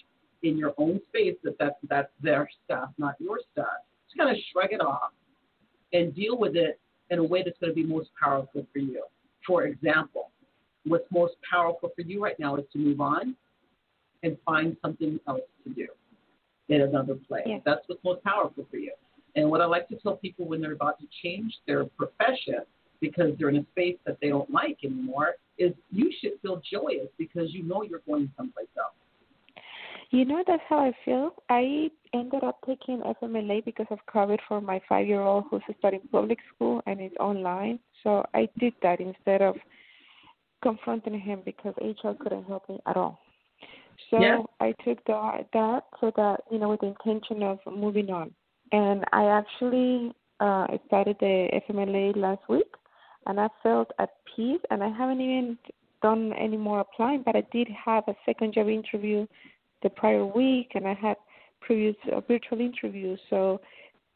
in 0.43 0.57
your 0.57 0.73
own 0.77 0.99
space 1.09 1.35
that 1.43 1.57
that's, 1.59 1.75
that's 1.89 2.11
their 2.21 2.49
stuff, 2.65 2.89
not 2.97 3.15
your 3.19 3.39
stuff. 3.51 3.67
Just 4.07 4.17
kind 4.17 4.29
of 4.29 4.37
shrug 4.51 4.71
it 4.71 4.81
off 4.81 5.11
and 5.93 6.13
deal 6.13 6.37
with 6.37 6.55
it 6.55 6.79
in 7.09 7.19
a 7.19 7.23
way 7.23 7.41
that's 7.43 7.57
going 7.59 7.71
to 7.71 7.75
be 7.75 7.83
most 7.83 8.09
powerful 8.21 8.65
for 8.71 8.79
you. 8.79 9.03
For 9.45 9.63
example, 9.63 10.31
what's 10.85 11.05
most 11.11 11.33
powerful 11.49 11.91
for 11.95 12.01
you 12.01 12.21
right 12.23 12.39
now 12.39 12.55
is 12.57 12.65
to 12.73 12.79
move 12.79 13.01
on 13.01 13.35
and 14.23 14.37
find 14.45 14.75
something 14.81 15.19
else 15.27 15.41
to 15.63 15.73
do 15.73 15.87
in 16.69 16.81
another 16.81 17.15
place. 17.15 17.43
Yeah. 17.45 17.59
That's 17.65 17.81
what's 17.87 18.03
most 18.03 18.23
powerful 18.23 18.65
for 18.69 18.77
you. 18.77 18.91
And 19.35 19.49
what 19.49 19.61
I 19.61 19.65
like 19.65 19.87
to 19.89 19.95
tell 19.95 20.15
people 20.15 20.47
when 20.47 20.61
they're 20.61 20.73
about 20.73 20.99
to 20.99 21.07
change 21.23 21.53
their 21.67 21.85
profession 21.85 22.59
because 22.99 23.31
they're 23.37 23.49
in 23.49 23.57
a 23.57 23.65
space 23.71 23.97
that 24.05 24.17
they 24.21 24.29
don't 24.29 24.49
like 24.51 24.79
anymore 24.83 25.35
is 25.57 25.73
you 25.91 26.11
should 26.19 26.33
feel 26.41 26.61
joyous 26.69 27.07
because 27.17 27.53
you 27.53 27.63
know 27.63 27.83
you're 27.83 28.01
going 28.07 28.29
someplace 28.35 28.67
else. 28.77 28.93
You 30.11 30.25
know, 30.25 30.43
that's 30.45 30.63
how 30.67 30.79
I 30.79 30.91
feel. 31.05 31.35
I 31.49 31.89
ended 32.13 32.43
up 32.43 32.59
taking 32.65 33.01
FMLA 33.01 33.63
because 33.63 33.85
of 33.91 33.99
COVID 34.13 34.39
for 34.47 34.59
my 34.59 34.81
five 34.89 35.07
year 35.07 35.21
old 35.21 35.45
who's 35.49 35.61
studying 35.77 36.01
public 36.11 36.39
school 36.53 36.81
and 36.87 36.99
is 36.99 37.11
online. 37.19 37.79
So 38.03 38.25
I 38.33 38.49
did 38.59 38.73
that 38.81 38.99
instead 38.99 39.43
of 39.43 39.55
confronting 40.63 41.19
him 41.19 41.41
because 41.45 41.75
HR 41.79 42.11
couldn't 42.19 42.45
help 42.45 42.67
me 42.69 42.79
at 42.87 42.97
all. 42.97 43.21
So 44.09 44.19
yeah. 44.19 44.39
I 44.59 44.73
took 44.83 45.03
that 45.05 45.47
that 45.53 45.83
so 46.01 46.11
that 46.15 46.41
you 46.51 46.57
know 46.57 46.69
with 46.69 46.79
the 46.79 46.87
intention 46.87 47.43
of 47.43 47.59
moving 47.71 48.09
on, 48.09 48.31
and 48.71 49.03
I 49.11 49.25
actually 49.25 50.13
uh, 50.39 50.67
started 50.87 51.17
the 51.19 51.49
FMLA 51.69 52.17
last 52.17 52.41
week, 52.49 52.73
and 53.27 53.39
I 53.39 53.49
felt 53.61 53.91
at 53.99 54.09
peace. 54.35 54.61
And 54.71 54.83
I 54.83 54.89
haven't 54.89 55.21
even 55.21 55.57
done 56.01 56.33
any 56.33 56.57
more 56.57 56.79
applying, 56.79 57.23
but 57.23 57.35
I 57.35 57.43
did 57.51 57.67
have 57.85 58.05
a 58.07 58.15
second 58.25 58.53
job 58.53 58.69
interview 58.69 59.27
the 59.83 59.89
prior 59.89 60.25
week, 60.25 60.71
and 60.75 60.87
I 60.87 60.93
had 60.93 61.17
previous 61.61 61.95
uh, 62.11 62.21
virtual 62.21 62.59
interviews. 62.59 63.19
So 63.29 63.61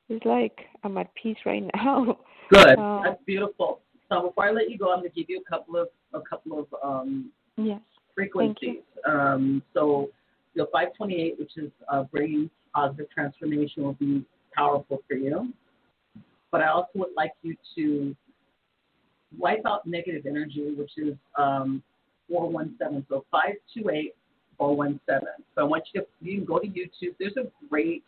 it's 0.09 0.25
like 0.25 0.57
I'm 0.83 0.97
at 0.97 1.13
peace 1.15 1.37
right 1.45 1.63
now. 1.75 2.17
Good. 2.49 2.77
Um, 2.77 3.01
That's 3.05 3.23
beautiful. 3.25 3.79
So 4.09 4.27
before 4.27 4.47
I 4.47 4.51
let 4.51 4.69
you 4.69 4.77
go, 4.77 4.91
I'm 4.91 4.99
going 4.99 5.11
to 5.11 5.15
give 5.15 5.29
you 5.29 5.41
a 5.45 5.49
couple 5.49 5.77
of 5.77 5.87
a 6.13 6.21
couple 6.21 6.59
of 6.59 6.67
um, 6.83 7.31
yes 7.57 7.79
frequencies. 8.15 8.81
Um, 9.07 9.63
so 9.73 10.09
the 10.55 10.65
528, 10.71 11.39
which 11.39 11.57
is 11.57 11.71
uh, 11.91 12.03
bringing 12.03 12.49
positive 12.73 13.09
transformation, 13.09 13.83
will 13.83 13.93
be 13.93 14.25
powerful 14.55 15.01
for 15.07 15.15
you. 15.15 15.51
But 16.51 16.61
I 16.61 16.67
also 16.67 16.89
would 16.95 17.09
like 17.15 17.31
you 17.41 17.55
to 17.75 18.15
wipe 19.37 19.63
out 19.65 19.85
negative 19.87 20.25
energy, 20.27 20.73
which 20.77 20.91
is 20.97 21.15
um, 21.37 21.81
417. 22.29 23.05
So 23.09 23.25
528 23.31 24.13
417. 24.57 25.27
So 25.55 25.61
I 25.61 25.63
want 25.63 25.83
you 25.93 26.01
to 26.01 26.07
you 26.21 26.37
can 26.37 26.45
go 26.45 26.59
to 26.59 26.67
YouTube. 26.67 27.15
There's 27.19 27.37
a 27.37 27.49
great 27.69 28.03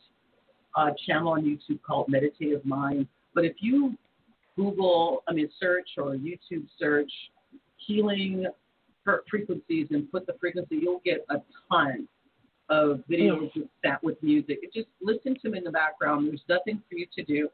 uh, 0.75 0.91
channel 1.05 1.29
on 1.29 1.43
YouTube 1.43 1.81
called 1.81 2.07
Meditative 2.09 2.65
Mind. 2.65 3.07
But 3.33 3.45
if 3.45 3.55
you 3.59 3.95
Google, 4.55 5.23
I 5.27 5.33
mean, 5.33 5.49
search 5.59 5.89
or 5.97 6.15
YouTube 6.15 6.67
search 6.79 7.11
healing 7.77 8.45
frequencies 9.29 9.87
and 9.91 10.11
put 10.11 10.25
the 10.25 10.33
frequency, 10.39 10.77
you'll 10.81 11.01
get 11.05 11.25
a 11.29 11.35
ton 11.71 12.07
of 12.69 13.03
videos 13.09 13.53
with 13.55 13.67
that 13.83 14.03
with 14.03 14.21
music. 14.23 14.59
just 14.73 14.87
listen 15.01 15.35
to 15.35 15.41
them 15.43 15.55
in 15.55 15.63
the 15.63 15.71
background. 15.71 16.27
There's 16.27 16.41
nothing 16.49 16.81
for 16.89 16.95
you 16.95 17.05
to 17.15 17.23
do. 17.23 17.49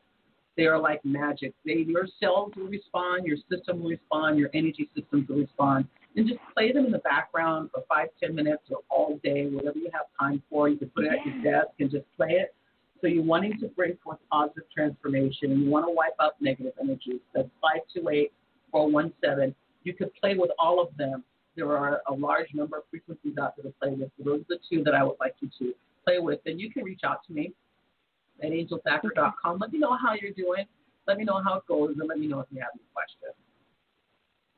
They 0.58 0.66
are 0.66 0.80
like 0.80 1.04
magic. 1.04 1.54
They, 1.66 1.86
your 1.88 2.08
cells 2.20 2.52
will 2.56 2.68
respond, 2.68 3.26
your 3.26 3.38
system 3.50 3.82
will 3.82 3.90
respond, 3.90 4.38
your 4.38 4.50
energy 4.54 4.90
systems 4.96 5.28
will 5.28 5.38
respond. 5.38 5.88
And 6.16 6.28
just 6.28 6.40
play 6.54 6.72
them 6.74 6.86
in 6.86 6.92
the 6.92 7.00
background 7.00 7.70
for 7.74 7.84
five, 7.88 8.10
ten 8.22 8.36
minutes 8.36 8.64
or 8.70 8.80
all 8.90 9.20
day, 9.24 9.48
whatever 9.48 9.78
you 9.78 9.90
have 9.94 10.08
time 10.20 10.44
for. 10.50 10.68
You 10.68 10.78
can 10.78 10.90
put 10.90 11.06
it 11.06 11.12
at 11.12 11.26
your 11.26 11.42
desk 11.42 11.70
and 11.80 11.90
just 11.90 12.06
play 12.18 12.32
it. 12.32 12.54
So 13.00 13.08
you're 13.08 13.24
wanting 13.24 13.60
to 13.62 13.68
bring 13.70 13.98
forth 14.04 14.20
positive 14.32 14.64
transformation 14.76 15.52
and 15.52 15.64
you 15.64 15.70
want 15.70 15.86
to 15.88 15.92
wipe 15.92 16.16
out 16.20 16.34
negative 16.42 16.74
energies. 16.80 17.22
That's 17.34 17.50
528 17.62 18.32
417. 18.72 19.56
You 19.84 19.94
could 19.94 20.14
play 20.16 20.36
with 20.36 20.52
all 20.60 20.82
of 20.82 20.96
them 20.98 21.24
there 21.56 21.78
are 21.78 22.02
a 22.08 22.14
large 22.14 22.48
number 22.54 22.78
of 22.78 22.84
frequencies 22.90 23.38
out 23.38 23.56
there 23.56 23.70
to 23.70 23.78
play 23.80 23.92
with. 23.92 24.10
So 24.18 24.24
those 24.24 24.42
are 24.42 24.46
the 24.50 24.60
two 24.70 24.84
that 24.84 24.96
I 24.96 25.04
would 25.04 25.18
like 25.20 25.36
you 25.42 25.50
to 25.60 25.74
play 26.06 26.20
with. 26.20 26.40
And 26.46 26.60
you 26.60 26.72
can 26.72 26.84
reach 26.84 27.02
out 27.04 27.26
to 27.28 27.34
me 27.34 27.54
at 28.42 28.52
angelthacker.com. 28.52 29.60
Let 29.60 29.72
me 29.72 29.80
know 29.80 29.98
how 29.98 30.14
you're 30.20 30.32
doing. 30.32 30.66
Let 31.08 31.18
me 31.18 31.26
know 31.26 31.42
how 31.44 31.56
it 31.56 31.66
goes, 31.68 31.96
and 32.00 32.08
let 32.08 32.20
me 32.20 32.28
know 32.28 32.40
if 32.40 32.48
you 32.52 32.60
have 32.62 32.70
any 32.76 32.84
questions. 32.94 33.36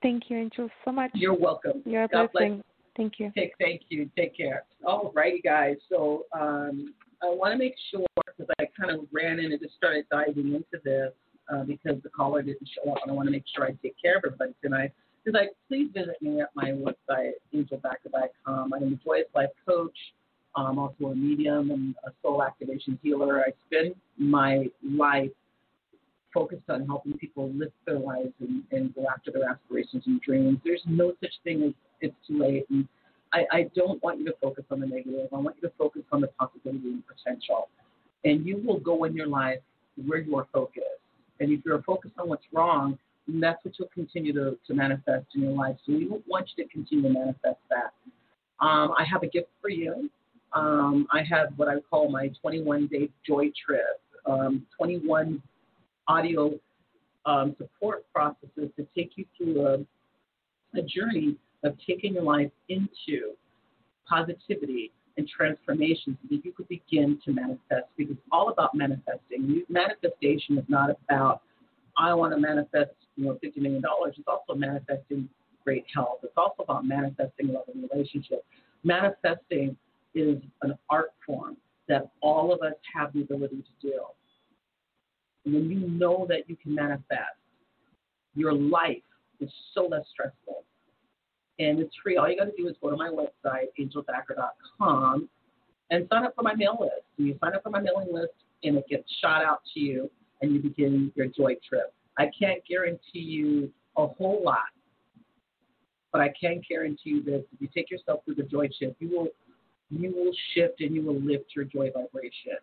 Thank 0.04 0.30
you, 0.30 0.38
Angel, 0.38 0.70
so 0.86 0.92
much. 0.92 1.12
You're 1.14 1.34
welcome. 1.34 1.82
You're 1.86 2.04
a 2.04 2.08
God 2.08 2.30
blessing. 2.34 2.56
Bless. 2.56 2.64
Thank 2.96 3.14
you. 3.18 3.32
Take, 3.36 3.54
thank 3.60 3.82
you. 3.90 4.10
Take 4.16 4.38
care. 4.38 4.66
All 4.86 5.12
righty, 5.16 5.42
guys. 5.42 5.78
So 5.90 6.26
um, 6.40 6.94
I 7.24 7.28
want 7.28 7.54
to 7.54 7.58
make 7.58 7.74
sure, 7.90 8.06
because 8.18 8.54
I 8.60 8.66
kind 8.80 8.92
of 8.92 9.08
ran 9.12 9.40
in 9.40 9.52
and 9.52 9.60
just 9.60 9.76
started 9.76 10.06
diving 10.12 10.54
into 10.54 10.84
this 10.84 11.12
uh, 11.52 11.64
because 11.64 12.04
the 12.04 12.10
caller 12.10 12.42
didn't 12.42 12.70
show 12.76 12.92
up, 12.92 13.00
and 13.02 13.12
I 13.12 13.16
want 13.16 13.28
to 13.28 13.32
make 13.32 13.46
sure 13.56 13.66
I 13.66 13.72
take 13.82 13.96
care 14.00 14.18
of 14.18 14.24
everybody 14.26 14.54
tonight 14.62 14.92
is 15.26 15.34
like, 15.34 15.52
please 15.68 15.90
visit 15.94 16.22
me 16.22 16.42
at 16.42 16.50
my 16.54 16.72
website, 16.72 17.32
angelthacker.com. 17.54 18.74
I'm 18.74 18.84
a 18.84 18.96
joyous 19.04 19.28
life 19.34 19.50
coach. 19.68 19.98
I'm 20.56 20.78
also 20.78 21.06
a 21.06 21.16
medium 21.16 21.72
and 21.72 21.96
a 22.06 22.12
soul 22.22 22.44
activation 22.44 23.00
healer. 23.02 23.40
I 23.40 23.52
spend 23.68 23.96
my 24.18 24.68
life 24.84 25.32
focused 26.34 26.70
on 26.70 26.86
helping 26.86 27.18
people 27.18 27.52
live 27.54 27.72
their 27.86 28.00
lives 28.00 28.34
and, 28.40 28.64
and 28.72 28.94
go 28.96 29.06
after 29.14 29.32
their 29.32 29.50
aspirations 29.50 30.04
and 30.06 30.22
dreams. 30.22 30.60
There's 30.64 30.82
no 30.86 31.14
such 31.22 31.34
thing 31.44 31.64
as 31.64 31.74
it's 32.02 32.16
too 32.28 32.40
late. 32.40 32.66
And 32.70 32.88
I, 33.34 33.46
I 33.52 33.70
don't 33.76 34.02
want 34.04 34.20
you 34.20 34.26
to 34.26 34.36
focus 34.42 34.66
on 34.72 34.80
the 34.80 34.88
negative. 34.88 35.30
I 35.34 35.38
want 35.38 35.56
you 35.62 35.68
to 35.68 35.74
focus 35.78 36.04
on 36.12 36.22
the 36.22 36.28
possibility 36.28 36.88
and 36.88 37.04
potential. 37.08 37.70
And 38.26 38.46
you 38.46 38.62
will 38.66 38.80
go 38.80 39.04
in 39.04 39.16
your 39.16 39.28
life 39.28 39.60
where 40.06 40.20
you 40.20 40.38
are 40.38 40.48
focused. 40.54 40.86
And 41.40 41.52
if 41.52 41.62
you're 41.66 41.82
focused 41.84 42.14
on 42.20 42.30
what's 42.30 42.46
wrong, 42.52 42.98
then 43.28 43.40
that's 43.40 43.64
what 43.64 43.74
you'll 43.80 43.90
continue 43.94 44.34
to, 44.34 44.58
to 44.68 44.74
manifest 44.74 45.26
in 45.36 45.42
your 45.44 45.52
life. 45.52 45.76
So 45.86 45.94
we 45.94 46.08
want 46.28 46.50
you 46.56 46.64
to 46.64 46.70
continue 46.70 47.04
to 47.04 47.10
manifest 47.10 47.60
that. 47.70 47.94
Um, 48.60 48.94
I 48.98 49.04
have 49.12 49.24
a 49.24 49.28
gift 49.28 49.50
for 49.62 49.70
you. 49.70 50.10
Um, 50.54 51.08
I 51.12 51.24
have 51.24 51.50
what 51.58 51.68
I 51.68 51.80
call 51.90 52.10
my 52.10 52.30
21 52.42 52.88
day 52.88 53.10
joy 53.28 53.52
trip. 53.66 54.00
Um, 54.26 54.66
21 54.78 55.42
audio 56.08 56.52
um, 57.26 57.56
support 57.58 58.06
processes 58.14 58.70
to 58.78 58.88
take 58.96 59.12
you 59.16 59.26
through 59.38 59.66
a, 59.66 59.74
a 60.78 60.82
journey 60.82 61.36
of 61.64 61.76
taking 61.88 62.14
your 62.14 62.24
life 62.24 62.52
into 62.70 63.34
positivity 64.08 64.92
and 65.18 65.28
transformation 65.28 66.18
so 66.22 66.36
that 66.36 66.44
you 66.44 66.52
could 66.52 66.68
begin 66.68 67.20
to 67.24 67.32
manifest 67.32 67.88
because 67.98 68.14
it's 68.14 68.28
all 68.32 68.50
about 68.50 68.76
manifesting. 68.76 69.64
Manifestation 69.70 70.58
is 70.58 70.66
not 70.68 70.90
about 70.90 71.42
I 71.98 72.14
want 72.16 72.34
to 72.34 72.40
manifest, 72.40 72.92
you 73.16 73.26
know, 73.26 73.38
fifty 73.42 73.60
million 73.60 73.82
dollars. 73.82 74.16
It's 74.18 74.28
also 74.28 74.56
manifesting 74.56 75.30
great 75.64 75.86
health. 75.94 76.20
It's 76.24 76.34
also 76.36 76.64
about 76.64 76.86
manifesting 76.86 77.50
love 77.50 77.66
and 77.74 77.88
relationships. 77.92 78.44
Manifesting 78.84 79.78
is 80.16 80.38
an 80.64 80.74
art 80.90 81.12
form 81.26 81.58
that 81.88 82.10
all 82.22 82.54
of 82.54 82.62
us 82.62 82.74
have 82.94 83.14
the 83.14 83.22
ability 83.22 83.58
to 83.58 83.88
do. 83.90 84.02
And 85.46 85.54
when 85.54 85.70
you 85.70 85.88
know 85.90 86.26
that 86.30 86.50
you 86.50 86.56
can 86.56 86.76
manifest, 86.76 87.38
your 88.36 88.54
life 88.54 89.04
is 89.40 89.50
so 89.74 89.86
less 89.86 90.04
stressful. 90.12 90.64
And 91.60 91.80
it's 91.80 91.94
free. 92.02 92.18
All 92.18 92.30
you 92.30 92.38
got 92.38 92.46
to 92.46 92.52
do 92.58 92.68
is 92.68 92.76
go 92.82 92.90
to 92.90 92.98
my 92.98 93.10
website, 93.10 93.68
angelthacker.com, 93.80 95.30
and 95.92 96.08
sign 96.12 96.26
up 96.26 96.34
for 96.36 96.42
my 96.42 96.56
mail 96.56 96.78
list. 96.80 97.06
And 97.18 97.28
you 97.28 97.38
sign 97.44 97.54
up 97.54 97.64
for 97.64 97.70
my 97.70 97.80
mailing 97.80 98.12
list, 98.12 98.34
and 98.64 98.78
it 98.78 98.86
gets 98.90 99.04
shot 99.22 99.44
out 99.44 99.62
to 99.74 99.80
you, 99.80 100.10
and 100.42 100.54
you 100.54 100.60
begin 100.60 101.12
your 101.16 101.28
joy 101.28 101.56
trip. 101.68 101.94
I 102.18 102.30
can't 102.38 102.62
guarantee 102.68 103.20
you 103.20 103.72
a 103.98 104.08
whole 104.08 104.42
lot, 104.44 104.72
but 106.12 106.22
I 106.22 106.34
can 106.40 106.62
guarantee 106.68 107.12
you 107.12 107.24
this: 107.24 107.44
if 107.54 107.62
you 107.62 107.68
take 107.74 107.92
yourself 107.92 108.22
through 108.26 108.36
the 108.36 108.44
joy 108.44 108.70
trip, 108.80 108.96
you 109.00 109.10
will 109.10 109.28
you 109.90 110.12
will 110.16 110.32
shift 110.54 110.82
and 110.82 110.96
you 110.96 111.04
will 111.04 111.20
lift 111.20 111.56
your 111.56 111.66
joy 111.66 111.92
vibration. 111.94 112.58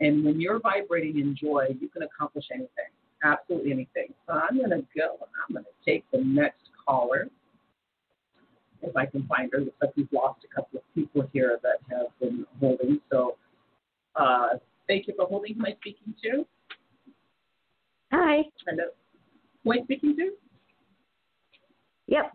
And 0.00 0.24
when 0.24 0.40
you're 0.40 0.60
vibrating 0.60 1.18
in 1.18 1.36
joy, 1.36 1.68
you 1.80 1.88
can 1.88 2.02
accomplish 2.02 2.46
anything, 2.52 2.90
absolutely 3.22 3.72
anything. 3.72 4.12
So 4.26 4.34
I'm 4.34 4.58
going 4.58 4.70
to 4.70 4.84
go 4.96 5.16
and 5.20 5.30
I'm 5.48 5.54
going 5.54 5.64
to 5.64 5.90
take 5.90 6.04
the 6.12 6.18
next 6.18 6.62
caller. 6.84 7.28
If 8.82 8.96
I 8.96 9.06
can 9.06 9.24
find 9.26 9.50
her, 9.52 9.60
looks 9.60 9.76
like 9.80 9.92
we've 9.96 10.08
lost 10.12 10.40
a 10.50 10.52
couple 10.52 10.80
of 10.80 10.84
people 10.94 11.28
here 11.32 11.60
that 11.62 11.76
have 11.90 12.08
been 12.20 12.44
holding. 12.58 13.00
So 13.12 13.36
uh, 14.16 14.54
thank 14.88 15.06
you 15.06 15.14
for 15.16 15.26
holding. 15.26 15.54
Who 15.54 15.60
am 15.60 15.66
I 15.66 15.76
speaking 15.80 16.14
to? 16.24 16.44
Hi. 18.12 18.42
Hello. 18.66 18.88
Who 19.62 19.72
am 19.72 19.78
I 19.78 19.84
speaking 19.84 20.16
to? 20.16 20.32
Yep. 22.08 22.32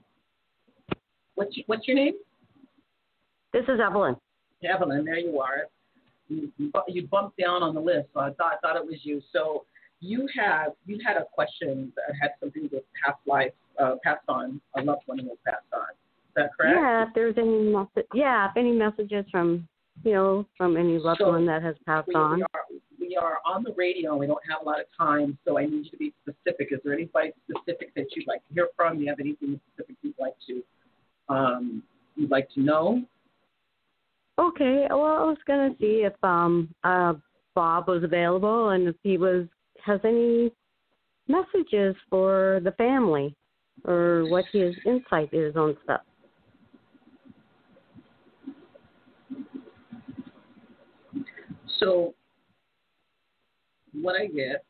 What's 1.36 1.58
your, 1.58 1.64
what's 1.68 1.88
your 1.88 1.98
name? 1.98 2.14
This 3.52 3.64
is 3.64 3.80
Evelyn. 3.86 4.16
Evelyn, 4.64 5.04
there 5.04 5.20
you 5.20 5.40
are 5.40 5.68
you, 6.30 6.52
you 6.88 7.08
bumped 7.08 7.38
down 7.38 7.64
on 7.64 7.74
the 7.74 7.82
list, 7.82 8.08
so 8.14 8.20
I 8.22 8.32
thought 8.32 8.54
I 8.54 8.58
thought 8.62 8.76
it 8.76 8.86
was 8.86 9.00
you. 9.04 9.22
So 9.32 9.66
you 10.00 10.28
have 10.40 10.74
you 10.86 11.00
had 11.06 11.18
a 11.18 11.26
question 11.34 11.92
that 11.96 12.16
had 12.22 12.32
something 12.40 12.70
with 12.72 12.84
past 13.04 13.20
life, 13.26 13.54
uh, 13.80 13.96
passed 14.04 14.28
on, 14.28 14.62
a 14.78 14.82
loved 14.82 15.02
one 15.06 15.18
was 15.26 15.38
passed 15.46 15.66
on. 15.74 15.82
Is 15.90 16.34
that 16.36 16.50
correct? 16.58 16.78
Yeah, 16.80 17.04
if 17.08 17.10
there's 17.16 17.36
any 17.38 17.72
message, 17.72 18.08
yeah, 18.14 18.50
if 18.50 18.58
any 18.58 18.72
messages 18.72 19.26
from 19.32 19.68
you 20.04 20.14
know 20.14 20.46
from 20.58 20.78
any 20.78 20.98
loved 21.00 21.20
So, 21.20 21.30
one 21.30 21.46
that 21.48 21.64
has 21.64 21.76
passed 21.86 22.08
We, 22.08 22.16
on. 22.16 22.38
we 22.38 22.44
are 22.44 22.62
we 23.00 23.16
are 23.16 23.38
on 23.46 23.64
the 23.64 23.74
radio. 23.78 24.12
and 24.12 24.20
We 24.20 24.28
don't 24.28 24.44
have 24.50 24.62
a 24.62 24.66
lot 24.66 24.80
of 24.80 24.86
time, 24.98 25.38
so 25.46 25.58
I 25.58 25.66
need 25.66 25.86
you 25.86 25.92
to 25.92 25.98
be 25.98 26.14
specific. 26.22 26.70
Is 26.72 26.80
there 26.84 26.94
anybody 26.94 27.32
specific 27.50 27.94
that 27.96 28.06
you'd 28.16 28.28
like 28.28 28.46
to 28.48 28.54
hear 28.54 28.68
from? 28.76 28.98
Do 28.98 29.04
you 29.04 29.10
have 29.10 29.20
anything 29.20 29.60
specific 29.74 29.96
you'd 30.02 30.16
like 30.20 30.36
to 30.48 30.64
um, 31.34 31.84
you'd 32.16 32.32
like 32.32 32.50
to 32.52 32.62
know? 32.62 33.02
Okay, 34.40 34.86
well, 34.90 35.02
I 35.02 35.24
was 35.24 35.38
gonna 35.48 35.76
see 35.80 36.04
if 36.06 36.14
um 36.24 36.74
uh 36.84 37.14
Bob 37.56 37.88
was 37.88 38.04
available 38.04 38.70
and 38.70 38.88
if 38.88 38.96
he 39.02 39.18
was 39.18 39.48
has 39.84 40.00
any 40.04 40.52
messages 41.28 41.96
for 42.10 42.62
the 42.64 42.72
family 42.74 43.36
or 43.86 44.26
what 44.30 44.46
his 44.52 44.76
insight 44.86 45.34
is 45.34 45.56
on 45.56 45.76
stuff. 45.84 46.02
So 51.80 52.14
what 53.94 54.20
I 54.20 54.28
get 54.28 54.64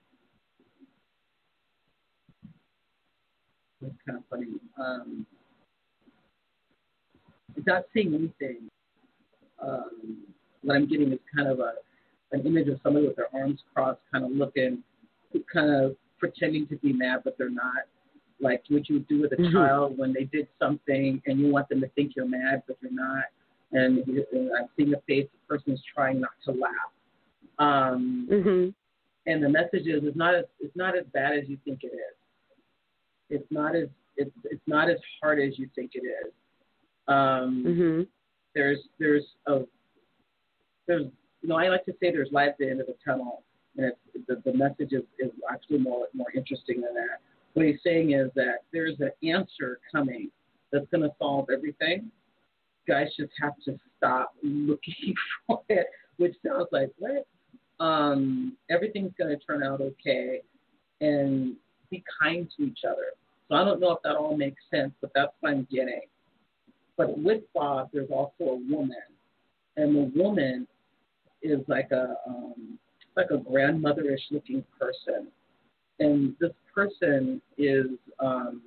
it's 3.82 3.96
kind 4.08 4.18
of 4.18 4.24
funny. 4.30 4.48
Um, 4.80 5.26
not 7.66 7.84
seeing 7.94 8.14
anything. 8.14 8.70
What 10.68 10.76
I'm 10.76 10.86
getting 10.86 11.14
is 11.14 11.20
kind 11.34 11.48
of 11.48 11.60
a 11.62 11.76
an 12.34 12.46
image 12.46 12.68
of 12.68 12.78
somebody 12.84 13.08
with 13.08 13.16
their 13.16 13.34
arms 13.34 13.62
crossed, 13.74 14.02
kind 14.12 14.26
of 14.26 14.32
looking, 14.32 14.84
kind 15.52 15.72
of 15.72 15.96
pretending 16.20 16.68
to 16.68 16.76
be 16.76 16.92
mad, 16.92 17.22
but 17.24 17.38
they're 17.38 17.50
not. 17.50 17.84
Like 18.42 18.64
what 18.68 18.90
you 18.90 18.96
would 18.96 19.08
do 19.08 19.22
with 19.22 19.32
a 19.32 19.38
Mhm. 19.38 19.54
child 19.54 19.98
when 19.98 20.12
they 20.12 20.26
did 20.26 20.46
something 20.60 21.22
and 21.26 21.40
you 21.40 21.48
want 21.48 21.70
them 21.70 21.80
to 21.80 21.88
think 21.90 22.18
you're 22.18 22.28
mad, 22.28 22.64
but 22.68 22.76
you're 22.82 22.92
not. 22.92 23.24
And, 23.72 24.00
and 24.10 24.52
I'm 24.60 24.68
seeing 24.76 24.92
the 24.92 25.00
face, 25.08 25.30
the 25.32 25.48
person 25.48 25.72
is 25.72 25.82
trying 25.86 26.20
not 26.20 26.32
to 26.44 26.52
laugh. 26.52 26.92
Um, 27.60 28.28
Mhm. 28.30 28.74
and 29.26 29.42
the 29.42 29.48
message 29.50 29.88
is 29.88 30.04
it's 30.04 30.18
not 30.18 30.36
as 30.36 30.46
it's 30.60 30.76
not 30.76 30.98
as 30.98 31.06
bad 31.14 31.32
as 31.38 31.48
you 31.48 31.56
think 31.64 31.86
it 31.86 31.94
is. 31.94 32.16
It's 33.30 33.50
not 33.52 33.74
as 33.74 33.88
it's 34.18 34.36
it's 34.44 34.68
not 34.68 34.90
as 34.90 35.00
hard 35.22 35.40
as 35.40 35.58
you 35.58 35.68
think 35.76 35.96
it 35.96 36.04
is. 36.04 36.34
Um, 37.08 37.64
Mhm. 37.64 38.08
There's 38.54 38.90
there's 38.98 39.34
a 39.46 39.66
there's 40.88 41.06
you 41.42 41.50
know 41.50 41.58
I 41.58 41.70
like 41.70 41.86
to 41.86 41.94
say 41.94 42.12
there's 42.12 42.32
light 42.32 42.50
at 42.50 42.58
the 42.58 42.70
end 42.70 42.82
of 42.82 42.88
the 42.88 42.96
tunnel, 43.06 43.44
and 43.78 43.88
it's, 43.88 44.28
the 44.28 44.42
the 44.50 44.58
message 44.58 44.94
is, 44.94 45.04
is 45.20 45.32
actually 45.52 45.80
more 45.80 46.08
more 46.14 46.32
interesting 46.36 46.82
than 46.82 46.94
that. 46.96 47.20
What 47.54 47.66
he's 47.66 47.80
saying 47.84 48.12
is 48.12 48.30
that 48.36 48.64
there's 48.72 49.00
an 49.00 49.12
answer 49.28 49.80
coming 49.92 50.30
that's 50.72 50.86
going 50.92 51.04
to 51.04 51.12
solve 51.20 51.48
everything. 51.52 52.12
Guys 52.88 53.08
just 53.18 53.32
have 53.42 53.54
to 53.66 53.78
stop 53.98 54.34
looking 54.44 55.14
for 55.48 55.62
it, 55.70 55.88
which 56.18 56.36
sounds 56.46 56.68
like 56.72 56.92
what? 56.98 57.26
um, 57.80 58.58
everything's 58.70 59.12
going 59.18 59.38
to 59.38 59.44
turn 59.46 59.64
out 59.64 59.82
okay, 59.82 60.42
and 61.02 61.56
be 61.90 62.04
kind 62.22 62.48
to 62.58 62.64
each 62.64 62.80
other. 62.88 63.14
So 63.48 63.56
I 63.56 63.64
don't 63.64 63.80
know 63.80 63.92
if 63.92 64.02
that 64.04 64.16
all 64.16 64.36
makes 64.36 64.62
sense, 64.72 64.92
but 65.02 65.12
that's 65.16 65.32
what 65.40 65.52
I'm 65.52 65.68
getting. 65.72 66.02
But 66.98 67.18
with 67.18 67.44
Bob, 67.54 67.90
there's 67.94 68.10
also 68.10 68.44
a 68.44 68.56
woman, 68.56 68.96
and 69.78 69.96
the 69.96 70.20
woman 70.20 70.68
is 71.42 71.60
like 71.68 71.92
a 71.92 72.16
um, 72.28 72.78
like 73.16 73.28
a 73.32 73.38
grandmotherish 73.38 74.32
looking 74.32 74.64
person, 74.80 75.28
and 76.00 76.36
this 76.40 76.52
person 76.74 77.42
is 77.58 77.88
um, 78.20 78.62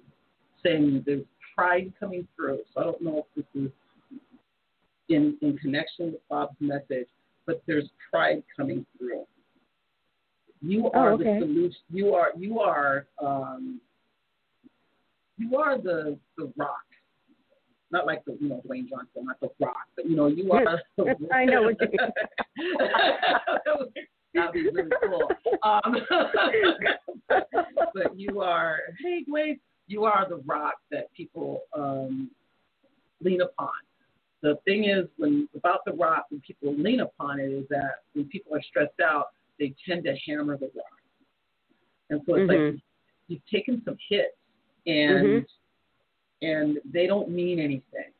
saying 0.63 1.03
there's 1.07 1.25
pride 1.57 1.93
coming 1.99 2.27
through. 2.37 2.61
So 2.75 2.81
I 2.81 2.85
don't 2.85 3.03
know 3.03 3.27
if 3.37 3.45
this 3.55 3.63
is 3.63 3.71
in 5.09 5.37
in 5.43 5.59
connection 5.59 6.13
with 6.13 6.29
Bob's 6.29 6.57
message, 6.61 7.09
but 7.47 7.63
there's 7.67 7.89
pride 8.11 8.43
coming 8.57 8.87
through. 8.97 9.25
You 10.63 10.91
are 10.91 11.13
okay. 11.13 11.25
the 11.25 11.41
solution. 11.41 11.81
You 11.91 12.15
are 12.15 12.33
you 12.37 12.61
are 12.61 13.07
um, 13.23 13.81
you 15.39 15.57
are 15.57 15.79
the 15.79 16.19
the 16.37 16.53
rock. 16.57 16.85
Not 17.93 18.07
like 18.07 18.25
the 18.25 18.37
you 18.41 18.49
know 18.49 18.63
Dwayne 18.67 18.89
Johnson, 18.89 19.25
not 19.25 19.41
the 19.41 19.51
rock, 19.61 19.89
but 19.97 20.09
you 20.09 20.15
know 20.17 20.29
you 20.29 20.51
are. 20.53 20.81
The, 20.97 21.17
I 21.33 21.45
know 21.45 21.63
what 21.63 21.77
you 21.81 21.89
That'd 24.33 24.53
be 24.53 24.71
really 24.71 24.91
cool. 25.03 25.29
Um, 25.63 25.97
but 27.29 28.17
you 28.17 28.41
are, 28.41 28.79
hey, 29.03 29.25
Dwayne, 29.29 29.59
you 29.89 30.05
are 30.05 30.29
the 30.29 30.37
rock 30.47 30.75
that 30.93 31.13
people 31.17 31.63
um, 31.77 32.31
lean 33.21 33.41
upon. 33.41 33.71
The 34.43 34.57
thing 34.65 34.85
is, 34.85 35.07
when 35.17 35.49
about 35.57 35.85
the 35.85 35.93
rock, 35.93 36.27
when 36.31 36.41
people 36.41 36.75
lean 36.77 37.01
upon 37.01 37.41
it, 37.41 37.51
is 37.51 37.67
that 37.71 38.03
when 38.15 38.27
people 38.27 38.55
are 38.55 38.63
stressed 38.63 39.01
out, 39.05 39.27
they 39.59 39.75
tend 39.87 40.05
to 40.05 40.15
hammer 40.27 40.57
the 40.57 40.71
rock, 40.75 41.01
and 42.09 42.23
so 42.25 42.37
it's 42.37 42.51
Mhm. 42.51 42.73
like 42.73 42.83
you've 43.29 43.47
taken 43.47 43.83
some 43.85 43.99
hits, 44.09 44.37
and 44.87 45.47
and 46.43 46.79
they 46.93 47.07
don't 47.07 47.29
mean 47.31 47.59
anything 47.59 48.13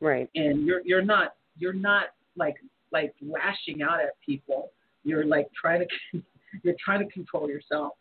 Right. 0.00 0.28
and 0.34 0.66
you're 0.66 0.82
you're 0.84 1.04
not 1.04 1.34
you're 1.58 1.72
not 1.72 2.06
like 2.36 2.56
like 2.92 3.14
lashing 3.22 3.82
out 3.82 4.00
at 4.00 4.20
people. 4.24 4.70
You're 5.04 5.24
like 5.24 5.48
trying 5.58 5.86
to 6.12 6.22
you're 6.62 6.74
trying 6.84 7.06
to 7.06 7.12
control 7.12 7.48
yourself, 7.48 7.92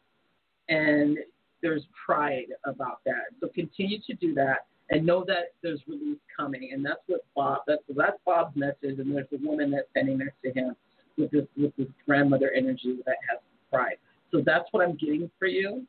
and 0.68 1.18
there's 1.62 1.84
pride 2.06 2.48
about 2.66 3.00
that. 3.06 3.26
So 3.40 3.48
continue 3.54 4.00
to 4.08 4.14
do 4.16 4.34
that 4.34 4.66
and 4.90 5.06
know 5.06 5.24
that 5.28 5.54
there's 5.62 5.80
release 5.88 6.18
coming. 6.36 6.72
And 6.74 6.84
that's 6.84 7.02
what 7.08 7.22
Bob 7.36 7.60
that's 7.68 7.84
that's 7.96 8.18
Bob's 8.26 8.56
message. 8.56 9.00
And 9.00 9.16
there's 9.16 9.28
a 9.32 9.46
woman 9.46 9.72
that's 9.72 9.88
standing 9.92 10.18
next 10.18 10.42
to 10.44 10.52
him 10.52 10.76
with 11.18 11.32
this 11.32 11.46
with 11.56 11.76
this 11.78 11.88
grandmother 12.08 12.52
energy 12.56 12.98
that 13.06 13.16
has 13.30 13.40
pride. 13.72 13.98
So 14.32 14.42
that's 14.46 14.66
what 14.72 14.88
I'm 14.88 14.96
getting 14.96 15.30
for 15.38 15.48
you. 15.48 15.86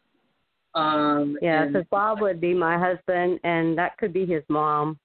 Um, 0.75 1.37
yeah, 1.43 1.67
because 1.67 1.85
Bob 1.91 2.21
would 2.21 2.41
be 2.41 2.55
my 2.55 2.79
husband, 2.79 3.41
and 3.45 3.77
that 3.77 3.97
could 3.99 4.13
be 4.13 4.25
his 4.25 4.43
mom, 4.49 4.99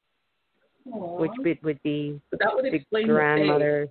Aww. 0.87 1.19
which 1.19 1.31
would, 1.39 1.61
would 1.63 1.83
be 1.83 2.21
that 2.31 2.49
would 2.53 2.65
the 2.65 2.73
explain 2.73 3.07
grandmother. 3.07 3.87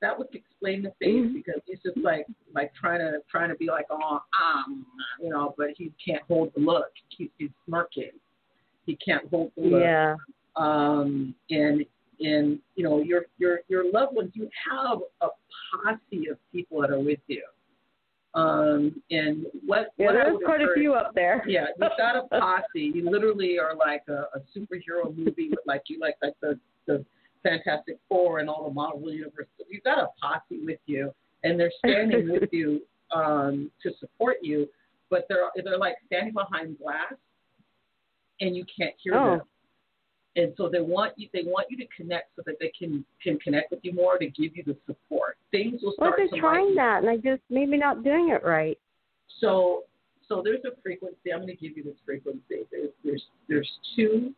That 0.00 0.18
would 0.18 0.26
explain 0.34 0.82
the 0.82 0.90
face 0.98 1.26
Mhm. 1.26 1.34
because 1.34 1.60
he's 1.64 1.78
just 1.80 1.96
like 1.98 2.26
like 2.52 2.74
trying 2.74 2.98
to 2.98 3.20
trying 3.30 3.50
to 3.50 3.54
be 3.54 3.66
like 3.66 3.86
oh 3.90 4.20
um 4.42 4.84
you 5.20 5.30
know, 5.30 5.54
but 5.56 5.68
he 5.76 5.92
can't 6.04 6.22
hold 6.24 6.52
the 6.54 6.60
look. 6.60 6.90
He, 7.16 7.30
he's 7.38 7.50
smirking. 7.66 8.10
He 8.84 8.96
can't 8.96 9.28
hold 9.28 9.52
the 9.56 9.62
look. 9.62 9.80
Yeah. 9.80 10.16
Um, 10.56 11.36
and 11.50 11.84
and 12.18 12.58
you 12.74 12.82
know 12.82 13.00
your 13.00 13.26
your 13.38 13.60
your 13.68 13.92
loved 13.92 14.16
ones. 14.16 14.32
You 14.34 14.48
have 14.72 14.98
a 15.20 15.28
posse 15.72 16.28
of 16.28 16.36
people 16.50 16.80
that 16.80 16.90
are 16.90 16.98
with 16.98 17.20
you. 17.28 17.44
Um, 18.34 19.02
and 19.10 19.44
what 19.66 19.88
Yeah, 19.98 20.06
what 20.06 20.12
there's 20.14 20.38
quite 20.44 20.62
a 20.62 20.72
few 20.74 20.94
up 20.94 21.12
there. 21.14 21.44
yeah, 21.48 21.66
you've 21.78 21.90
got 21.98 22.16
a 22.16 22.22
posse. 22.28 22.90
You 22.94 23.08
literally 23.10 23.58
are 23.58 23.74
like 23.76 24.02
a, 24.08 24.24
a 24.34 24.40
superhero 24.56 25.14
movie 25.14 25.50
with 25.50 25.58
like 25.66 25.82
you 25.88 25.98
like 26.00 26.16
like 26.22 26.34
the 26.40 26.58
the 26.86 27.04
Fantastic 27.42 27.98
Four 28.08 28.38
and 28.38 28.48
all 28.48 28.64
the 28.68 28.72
Marvel 28.72 29.12
universe. 29.12 29.46
You've 29.68 29.82
got 29.84 29.98
a 29.98 30.08
posse 30.20 30.64
with 30.64 30.78
you, 30.86 31.12
and 31.44 31.58
they're 31.60 31.72
standing 31.84 32.30
with 32.30 32.48
you 32.52 32.80
um, 33.14 33.70
to 33.82 33.90
support 34.00 34.36
you. 34.42 34.68
But 35.10 35.26
they're 35.28 35.50
they're 35.62 35.76
like 35.78 35.96
standing 36.06 36.32
behind 36.32 36.78
glass, 36.78 37.12
and 38.40 38.56
you 38.56 38.64
can't 38.78 38.94
hear 39.02 39.14
Oh. 39.14 39.30
them. 39.38 39.40
And 40.34 40.54
so 40.56 40.68
they 40.68 40.80
want 40.80 41.12
you 41.18 41.28
they 41.32 41.42
want 41.44 41.66
you 41.70 41.76
to 41.76 41.86
connect 41.94 42.30
so 42.36 42.42
that 42.46 42.56
they 42.58 42.72
can 42.78 43.04
can 43.22 43.38
connect 43.38 43.70
with 43.70 43.80
you 43.82 43.92
more 43.92 44.16
to 44.18 44.26
give 44.26 44.56
you 44.56 44.62
the 44.64 44.76
support. 44.86 45.36
Things 45.50 45.82
will 45.82 45.92
start. 45.92 46.14
Well, 46.18 46.28
they're 46.30 46.40
trying 46.40 46.74
that, 46.76 47.02
and 47.02 47.10
I 47.10 47.16
just 47.16 47.42
maybe 47.50 47.76
not 47.76 48.02
doing 48.02 48.30
it 48.30 48.42
right. 48.44 48.78
so 49.40 49.84
so 50.28 50.40
there's 50.42 50.64
a 50.64 50.80
frequency. 50.82 51.32
I'm 51.34 51.40
going 51.40 51.54
to 51.54 51.56
give 51.56 51.76
you 51.76 51.82
this 51.84 51.96
frequency. 52.06 52.66
There's 52.70 52.90
there's, 53.04 53.22
there's 53.48 53.70
two 53.94 54.32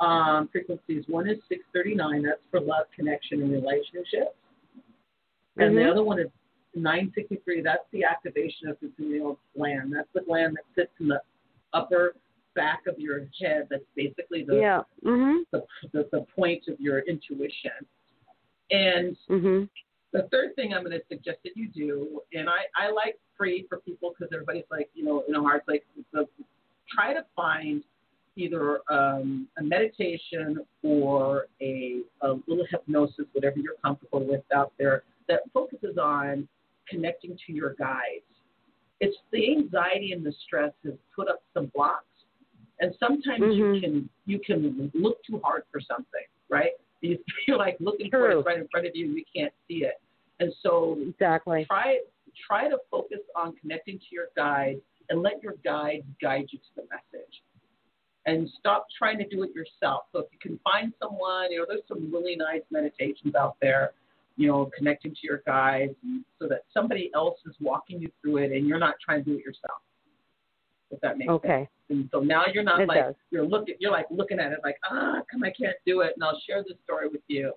um, 0.00 0.48
frequencies. 0.52 1.04
One 1.08 1.26
is 1.28 1.38
639. 1.48 2.22
That's 2.24 2.40
for 2.50 2.60
love, 2.60 2.86
connection, 2.94 3.40
and 3.40 3.52
relationships. 3.52 4.36
And 5.56 5.76
the 5.76 5.82
Mhm. 5.82 5.90
other 5.90 6.02
one 6.02 6.18
is 6.18 6.28
963. 6.74 7.62
That's 7.62 7.88
the 7.92 8.04
activation 8.04 8.68
of 8.68 8.76
the 8.80 8.88
pineal 8.88 9.38
gland. 9.56 9.94
That's 9.94 10.08
the 10.12 10.20
gland 10.22 10.56
that 10.56 10.64
sits 10.74 10.92
in 11.00 11.08
the 11.08 11.22
upper 11.72 12.14
back 12.54 12.86
of 12.86 12.98
your 12.98 13.26
head. 13.40 13.68
That's 13.70 13.84
basically 13.96 14.44
the 14.44 14.56
yeah. 14.56 14.82
Mhm. 15.04 15.44
the, 15.50 15.64
the, 15.92 16.08
the 16.12 16.26
point 16.34 16.68
of 16.68 16.78
your 16.80 17.00
intuition. 17.00 17.72
And 18.70 19.16
Mhm. 19.28 19.68
the 20.12 20.28
third 20.30 20.54
thing 20.56 20.74
I'm 20.74 20.84
going 20.84 20.98
to 20.98 21.04
suggest 21.08 21.38
that 21.44 21.56
you 21.56 21.68
do, 21.68 22.22
and 22.32 22.48
I, 22.48 22.66
I 22.76 22.90
like 22.90 23.18
free 23.36 23.66
for 23.68 23.78
people 23.80 24.14
because 24.16 24.32
everybody's 24.32 24.70
like, 24.70 24.90
you 24.94 25.04
know, 25.04 25.24
in 25.28 25.34
a 25.34 25.40
heart, 25.40 25.64
like, 25.66 25.84
so 26.14 26.28
try 26.88 27.12
to 27.14 27.24
find 27.34 27.82
either 28.36 28.80
um, 28.90 29.46
a 29.58 29.62
meditation 29.62 30.58
or 30.82 31.48
a, 31.60 32.00
a 32.22 32.32
little 32.46 32.66
hypnosis, 32.70 33.26
whatever 33.32 33.58
you're 33.58 33.76
comfortable 33.84 34.24
with 34.26 34.42
out 34.54 34.72
there, 34.78 35.02
that 35.28 35.40
focuses 35.52 35.98
on 35.98 36.48
connecting 36.88 37.36
to 37.46 37.52
your 37.52 37.74
guides. 37.74 38.24
It's 39.00 39.16
the 39.32 39.50
anxiety 39.50 40.12
and 40.12 40.24
the 40.24 40.32
stress 40.46 40.72
has 40.84 40.94
put 41.14 41.28
up 41.28 41.42
some 41.54 41.70
blocks, 41.74 42.04
and 42.82 42.94
sometimes 42.98 43.56
you 43.56 43.64
Mhm. 43.64 43.80
can 43.80 44.10
you 44.26 44.38
can 44.40 44.90
look 44.94 45.22
too 45.24 45.38
hard 45.42 45.64
for 45.70 45.80
something, 45.80 46.26
right? 46.50 46.72
You 47.00 47.18
feel 47.46 47.58
like 47.58 47.76
looking 47.80 48.10
for 48.10 48.28
True. 48.28 48.40
it 48.40 48.46
right 48.46 48.58
in 48.58 48.68
front 48.68 48.86
of 48.86 48.94
you, 48.94 49.06
you 49.08 49.24
can't 49.34 49.52
see 49.66 49.84
it, 49.84 50.00
and 50.38 50.52
so 50.62 50.98
Exactly. 51.00 51.64
try 51.64 52.00
try 52.46 52.68
to 52.68 52.78
focus 52.90 53.18
on 53.34 53.54
connecting 53.56 53.98
to 53.98 54.04
your 54.10 54.28
guide 54.36 54.80
and 55.08 55.20
let 55.20 55.42
your 55.42 55.54
guide 55.64 56.04
guide 56.20 56.46
you 56.52 56.58
to 56.60 56.74
the 56.76 56.82
message. 56.82 57.42
And 58.24 58.48
stop 58.60 58.86
trying 58.96 59.18
to 59.18 59.26
do 59.26 59.42
it 59.42 59.52
yourself. 59.52 60.04
So 60.12 60.20
if 60.20 60.26
you 60.32 60.38
can 60.38 60.58
find 60.58 60.92
someone, 61.02 61.50
you 61.50 61.58
know, 61.58 61.66
there's 61.68 61.86
some 61.88 62.12
really 62.12 62.36
nice 62.36 62.62
meditations 62.70 63.34
out 63.34 63.56
there, 63.60 63.94
you 64.36 64.46
know, 64.46 64.70
connecting 64.76 65.10
to 65.12 65.20
your 65.24 65.42
guides 65.44 65.96
so 66.38 66.46
that 66.46 66.62
somebody 66.72 67.10
else 67.14 67.40
is 67.46 67.54
walking 67.60 68.00
you 68.00 68.12
through 68.20 68.36
it 68.38 68.52
and 68.52 68.68
you're 68.68 68.78
not 68.78 68.94
trying 69.04 69.24
to 69.24 69.30
do 69.30 69.36
it 69.38 69.44
yourself. 69.44 69.82
If 70.92 71.00
that 71.00 71.18
makes 71.18 71.30
sense. 71.30 71.40
Okay. 71.44 71.68
And 71.90 72.08
so 72.12 72.20
now 72.20 72.44
you're 72.52 72.62
not 72.62 72.80
It 72.80 72.88
like 72.88 72.98
does. 72.98 73.14
you're 73.30 73.46
looking 73.46 73.74
you're 73.80 73.90
like 73.90 74.06
looking 74.10 74.38
at 74.38 74.52
it 74.52 74.58
like, 74.62 74.76
ah, 74.90 75.22
come 75.30 75.42
I 75.42 75.50
can't 75.50 75.76
do 75.86 76.00
it 76.00 76.12
and 76.14 76.22
I'll 76.22 76.40
share 76.46 76.62
this 76.62 76.76
story 76.84 77.08
with 77.08 77.22
you 77.28 77.52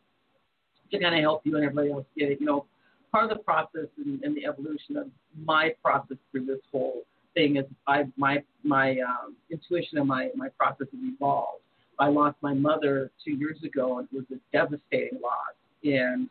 to 0.91 0.99
kind 0.99 1.15
of 1.15 1.21
help 1.21 1.41
you 1.45 1.55
and 1.55 1.63
everybody 1.63 1.91
else 1.91 2.05
get 2.17 2.31
it. 2.31 2.39
You 2.39 2.45
know, 2.45 2.65
part 3.11 3.25
of 3.25 3.37
the 3.37 3.43
process 3.43 3.87
and, 4.03 4.23
and 4.23 4.35
the 4.35 4.45
evolution 4.45 4.97
of 4.97 5.07
my 5.43 5.73
process 5.83 6.17
through 6.31 6.45
this 6.45 6.59
whole 6.71 7.01
thing 7.33 7.57
is 7.57 7.65
I 7.87 8.05
my 8.17 8.43
my 8.63 8.91
um, 8.99 9.35
intuition 9.51 9.97
and 9.97 10.07
my 10.07 10.29
my 10.35 10.49
process 10.57 10.87
has 10.91 10.99
evolved. 11.01 11.61
I 11.99 12.07
lost 12.07 12.37
my 12.41 12.53
mother 12.53 13.11
two 13.23 13.31
years 13.31 13.57
ago 13.63 13.99
and 13.99 14.07
it 14.11 14.15
was 14.15 14.25
a 14.31 14.39
devastating 14.51 15.19
loss 15.21 15.55
and 15.83 16.29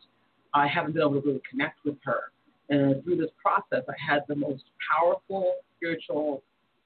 I 0.53 0.67
haven't 0.67 0.93
been 0.93 1.01
able 1.01 1.21
to 1.21 1.27
really 1.27 1.41
connect 1.49 1.83
with 1.85 1.97
her. 2.03 2.31
And 2.69 3.03
through 3.03 3.17
this 3.17 3.29
process, 3.41 3.83
I 3.87 3.93
had 3.99 4.21
the 4.27 4.35
most 4.35 4.63
powerful 4.91 5.55
spiritual 5.77 6.41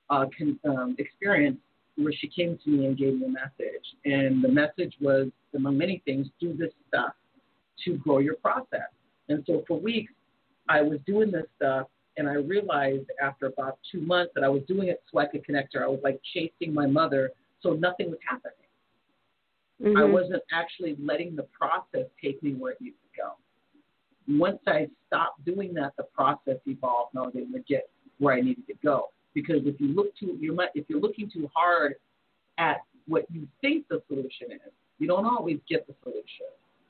uh, 0.10 0.26
con- 0.38 0.60
um, 0.66 0.96
experience 0.98 1.58
where 1.96 2.14
she 2.14 2.28
came 2.28 2.58
to 2.64 2.70
me 2.70 2.86
and 2.86 2.98
gave 2.98 3.20
me 3.20 3.26
a 3.26 3.30
message. 3.30 3.84
And 4.06 4.44
the 4.44 4.48
message 4.48 4.96
was, 5.02 5.28
among 5.56 5.78
many 5.78 6.02
things, 6.06 6.28
do 6.40 6.56
this 6.56 6.72
stuff 6.88 7.14
to 7.86 7.98
grow 7.98 8.20
your 8.20 8.36
process. 8.36 8.90
And 9.28 9.44
so 9.46 9.64
for 9.68 9.80
weeks, 9.80 10.14
I 10.68 10.82
was 10.82 11.00
doing 11.06 11.32
this 11.32 11.46
stuff, 11.58 11.88
and 12.18 12.28
I 12.30 12.34
realized 12.34 13.06
after 13.22 13.48
about 13.48 13.80
two 13.92 14.02
months 14.02 14.32
that 14.36 14.44
I 14.44 14.50
was 14.50 14.62
doing 14.68 14.90
it 14.90 15.02
so 15.12 15.20
I 15.20 15.26
could 15.26 15.44
connect 15.44 15.74
her. 15.74 15.84
I 15.84 15.88
was 15.88 16.00
like 16.04 16.20
chasing 16.34 16.74
my 16.74 16.86
mother, 16.86 17.32
so 17.62 17.74
nothing 17.74 18.10
was 18.10 18.20
happening. 18.28 18.56
I 19.82 20.02
Mhm. 20.02 20.12
wasn't 20.12 20.44
actually 20.52 20.96
letting 20.98 21.36
the 21.36 21.44
process 21.44 22.08
take 22.22 22.42
me 22.44 22.54
where 22.54 22.74
it 22.74 22.82
needed 22.82 23.00
to 23.02 23.22
go. 23.22 24.38
Once 24.38 24.62
I 24.68 24.90
stopped 25.08 25.44
doing 25.46 25.74
that, 25.76 25.96
the 25.96 26.04
process 26.04 26.60
evolved, 26.68 27.14
and 27.14 27.24
I 27.24 27.26
was 27.28 27.36
able 27.36 27.54
to 27.54 27.60
get 27.60 27.90
where 28.18 28.36
I 28.36 28.42
needed 28.42 28.68
to 28.68 28.74
go. 28.76 29.12
Because 29.34 29.62
if 29.66 29.80
you 29.80 29.88
look 29.90 30.16
too, 30.18 30.38
you 30.40 30.54
might, 30.54 30.70
if 30.76 30.86
you're 30.90 31.00
looking 31.00 31.30
too 31.30 31.50
hard 31.54 31.96
at 32.58 32.78
what 33.08 33.26
you 33.32 33.48
think 33.62 33.88
the 33.88 34.02
solution 34.08 34.52
is, 34.52 34.72
you 34.98 35.08
don't 35.08 35.26
always 35.26 35.60
get 35.70 35.88
the 35.88 35.94
solution. 36.04 36.48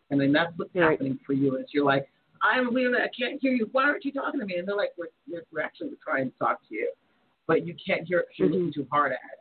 And 0.09 0.19
then 0.19 0.31
that's 0.31 0.51
what's 0.57 0.73
Right. 0.73 0.91
happening 0.91 1.19
for 1.25 1.33
you. 1.33 1.57
Is 1.57 1.67
you're 1.71 1.85
like, 1.85 2.09
I'm 2.41 2.73
really, 2.73 2.97
I 2.97 3.09
can't 3.17 3.39
hear 3.41 3.51
you. 3.51 3.69
Why 3.71 3.83
aren't 3.83 4.05
you 4.05 4.11
talking 4.11 4.39
to 4.39 4.45
me? 4.45 4.55
And 4.55 4.67
they're 4.67 4.75
like, 4.75 4.91
we're, 4.97 5.07
we're, 5.29 5.43
we're 5.51 5.61
actually 5.61 5.91
trying 6.03 6.31
to 6.31 6.37
talk 6.37 6.67
to 6.69 6.75
you, 6.75 6.91
but 7.47 7.67
you 7.67 7.75
can't 7.85 8.07
hear 8.07 8.19
it 8.19 8.27
because 8.29 8.39
you're 8.39 8.49
Mhm. 8.49 8.53
looking 8.53 8.73
too 8.73 8.87
hard 8.89 9.11
at 9.11 9.19
it. 9.33 9.39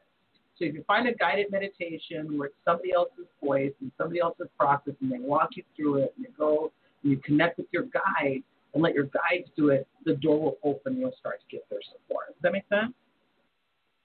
So 0.59 0.65
if 0.65 0.75
you 0.75 0.83
find 0.89 1.07
a 1.07 1.15
guided 1.15 1.53
meditation 1.53 2.37
where 2.37 2.49
it's 2.49 2.57
somebody 2.65 2.93
else's 2.93 3.29
voice 3.43 3.73
and 3.81 3.93
somebody 3.97 4.19
else's 4.21 4.49
process, 4.59 4.95
and 5.01 5.13
they 5.13 5.21
walk 5.21 5.51
you 5.57 5.63
through 5.77 5.99
it, 6.03 6.13
and 6.17 6.27
you 6.27 6.33
go 6.37 6.73
and 7.05 7.13
you 7.13 7.19
connect 7.19 7.59
with 7.59 7.69
your 7.73 7.85
guide 7.85 8.43
and 8.75 8.83
let 8.83 8.95
your 8.95 9.05
guides 9.05 9.49
do 9.57 9.71
it, 9.71 9.87
the 10.05 10.15
door 10.15 10.41
will 10.41 10.59
open 10.63 10.93
and 10.93 11.01
you'll 11.01 11.15
start 11.19 11.41
to 11.41 11.47
get 11.57 11.69
their 11.71 11.81
support. 11.83 12.29
Does 12.29 12.43
that 12.43 12.53
make 12.53 12.69
sense? 12.69 12.93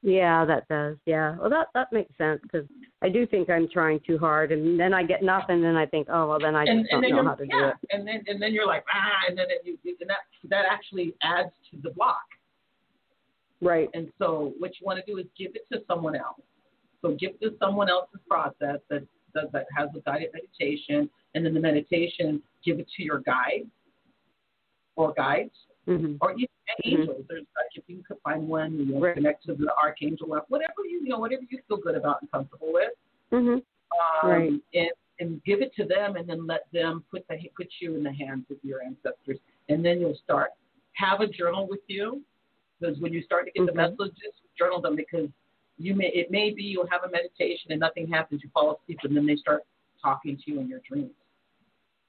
Yeah, 0.04 0.44
that 0.44 0.68
does. 0.68 0.98
Yeah. 1.06 1.38
Well, 1.38 1.50
that 1.50 1.68
that 1.74 1.88
makes 1.94 2.16
sense 2.18 2.42
because 2.44 2.68
I 3.02 3.08
do 3.08 3.26
think 3.26 3.50
I'm 3.50 3.70
trying 3.72 4.02
too 4.06 4.18
hard, 4.18 4.52
and 4.52 4.78
then 4.78 4.94
I 4.94 5.02
get 5.02 5.24
nothing, 5.24 5.64
and 5.64 5.78
I 5.78 5.86
think, 5.86 6.08
oh 6.12 6.28
well, 6.28 6.40
then 6.42 6.58
I 6.58 6.66
just 6.66 6.72
and, 6.72 6.88
don't 6.90 7.06
and 7.06 7.16
know 7.16 7.24
how 7.24 7.36
to 7.36 7.46
do 7.46 7.68
it. 7.68 7.76
And 7.92 8.06
then 8.06 8.22
and 8.28 8.42
then 8.42 8.54
you're 8.54 8.68
like 8.68 8.84
ah, 8.94 9.30
and 9.30 9.38
then 9.38 9.46
it, 9.50 9.62
you, 9.64 9.78
and 10.02 10.10
that 10.10 10.18
that 10.50 10.66
actually 10.70 11.16
adds 11.24 11.52
to 11.72 11.78
the 11.82 11.92
block. 11.92 12.18
Right. 13.62 13.90
And 13.94 14.12
so 14.20 14.52
what 14.60 14.72
you 14.78 14.86
want 14.86 15.00
to 15.04 15.10
do 15.10 15.20
is 15.20 15.26
give 15.38 15.56
it 15.56 15.66
to 15.72 15.82
someone 15.88 16.18
else. 16.18 16.42
So 17.02 17.16
give 17.18 17.32
it 17.40 17.42
to 17.42 17.56
someone 17.58 17.90
else's 17.90 18.20
process 18.28 18.82
that 18.90 19.08
does 19.34 19.48
that 19.54 19.68
has 19.76 19.88
a 19.96 20.02
guided 20.02 20.32
meditation, 20.34 21.10
and 21.34 21.46
then 21.46 21.54
the 21.54 21.62
meditation 21.62 22.42
give 22.66 22.80
it 22.80 22.88
to 22.98 23.04
your 23.04 23.20
guide 23.20 23.70
or 24.96 25.14
guides 25.14 25.56
hmm 25.86 26.16
or 26.22 26.32
even 26.34 26.48
Mhm. 26.86 26.86
angels. 26.86 27.26
There's 27.28 27.46
like 27.56 27.72
if 27.76 27.84
you 27.88 28.04
could 28.08 28.18
find 28.24 28.48
one, 28.48 28.74
you 28.78 28.86
know, 28.86 29.00
Right. 29.00 29.16
connect 29.16 29.46
to 29.46 29.54
the 29.56 29.76
archangel, 29.76 30.28
whatever 30.48 30.86
you 30.86 31.02
you 31.04 31.10
know, 31.10 31.20
whatever 31.20 31.44
you 31.50 31.60
feel 31.68 31.78
good 31.78 31.96
about 31.96 32.22
and 32.22 32.32
comfortable 32.32 32.72
with. 32.72 32.94
hmm 33.30 33.50
Um, 33.50 33.62
Right. 34.24 34.54
and 34.74 34.92
and 35.20 35.44
give 35.44 35.62
it 35.62 35.74
to 35.76 35.86
them, 35.86 36.16
and 36.16 36.28
then 36.28 36.48
let 36.48 36.72
them 36.72 37.04
put 37.12 37.28
the 37.28 37.38
put 37.56 37.70
you 37.80 37.96
in 37.96 38.04
the 38.04 38.12
hands 38.14 38.46
of 38.50 38.58
your 38.64 38.82
ancestors, 38.82 39.40
and 39.70 39.84
then 39.86 40.00
you'll 40.00 40.16
start 40.24 40.52
have 40.94 41.22
a 41.22 41.28
journal 41.28 41.68
with 41.68 41.82
you, 41.88 42.24
because 42.80 43.00
when 43.00 43.14
you 43.14 43.22
start 43.22 43.46
to 43.46 43.52
get 43.52 43.66
the 43.66 43.72
Mhm. 43.72 43.98
messages, 43.98 44.34
journal 44.58 44.82
them 44.82 44.96
because 44.96 45.30
you 45.78 45.94
may 45.96 46.08
it 46.10 46.32
may 46.32 46.52
be 46.52 46.64
you'll 46.64 46.88
have 46.88 47.04
a 47.04 47.10
meditation 47.10 47.72
and 47.72 47.80
nothing 47.80 48.08
happens, 48.08 48.44
you 48.44 48.50
fall 48.50 48.72
asleep, 48.76 49.00
and 49.04 49.16
then 49.16 49.26
they 49.26 49.36
start 49.36 49.64
talking 50.02 50.38
to 50.38 50.52
you 50.52 50.60
in 50.60 50.68
your 50.68 50.80
dreams, 50.80 51.14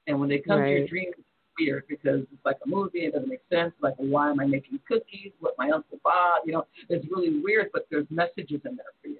and 0.07 0.19
when 0.19 0.29
they 0.29 0.39
come 0.39 0.63
to 0.63 0.69
your 0.69 0.87
dreams, 0.87 1.15
weird 1.59 1.83
because 1.87 2.21
it's 2.31 2.45
like 2.45 2.57
a 2.65 2.69
movie. 2.69 2.99
It 3.05 3.13
doesn't 3.13 3.29
make 3.29 3.41
sense. 3.51 3.73
Like, 3.81 3.95
why 3.97 4.29
am 4.29 4.39
I 4.39 4.45
making 4.45 4.79
cookies 4.87 5.31
with 5.41 5.53
my 5.57 5.69
Uncle 5.71 5.99
Bob? 6.03 6.41
You 6.45 6.53
know, 6.53 6.65
it's 6.89 7.05
really 7.11 7.39
weird, 7.41 7.69
but 7.73 7.87
there's 7.89 8.07
messages 8.09 8.61
in 8.65 8.75
there 8.75 8.85
for 9.01 9.07
you. 9.07 9.19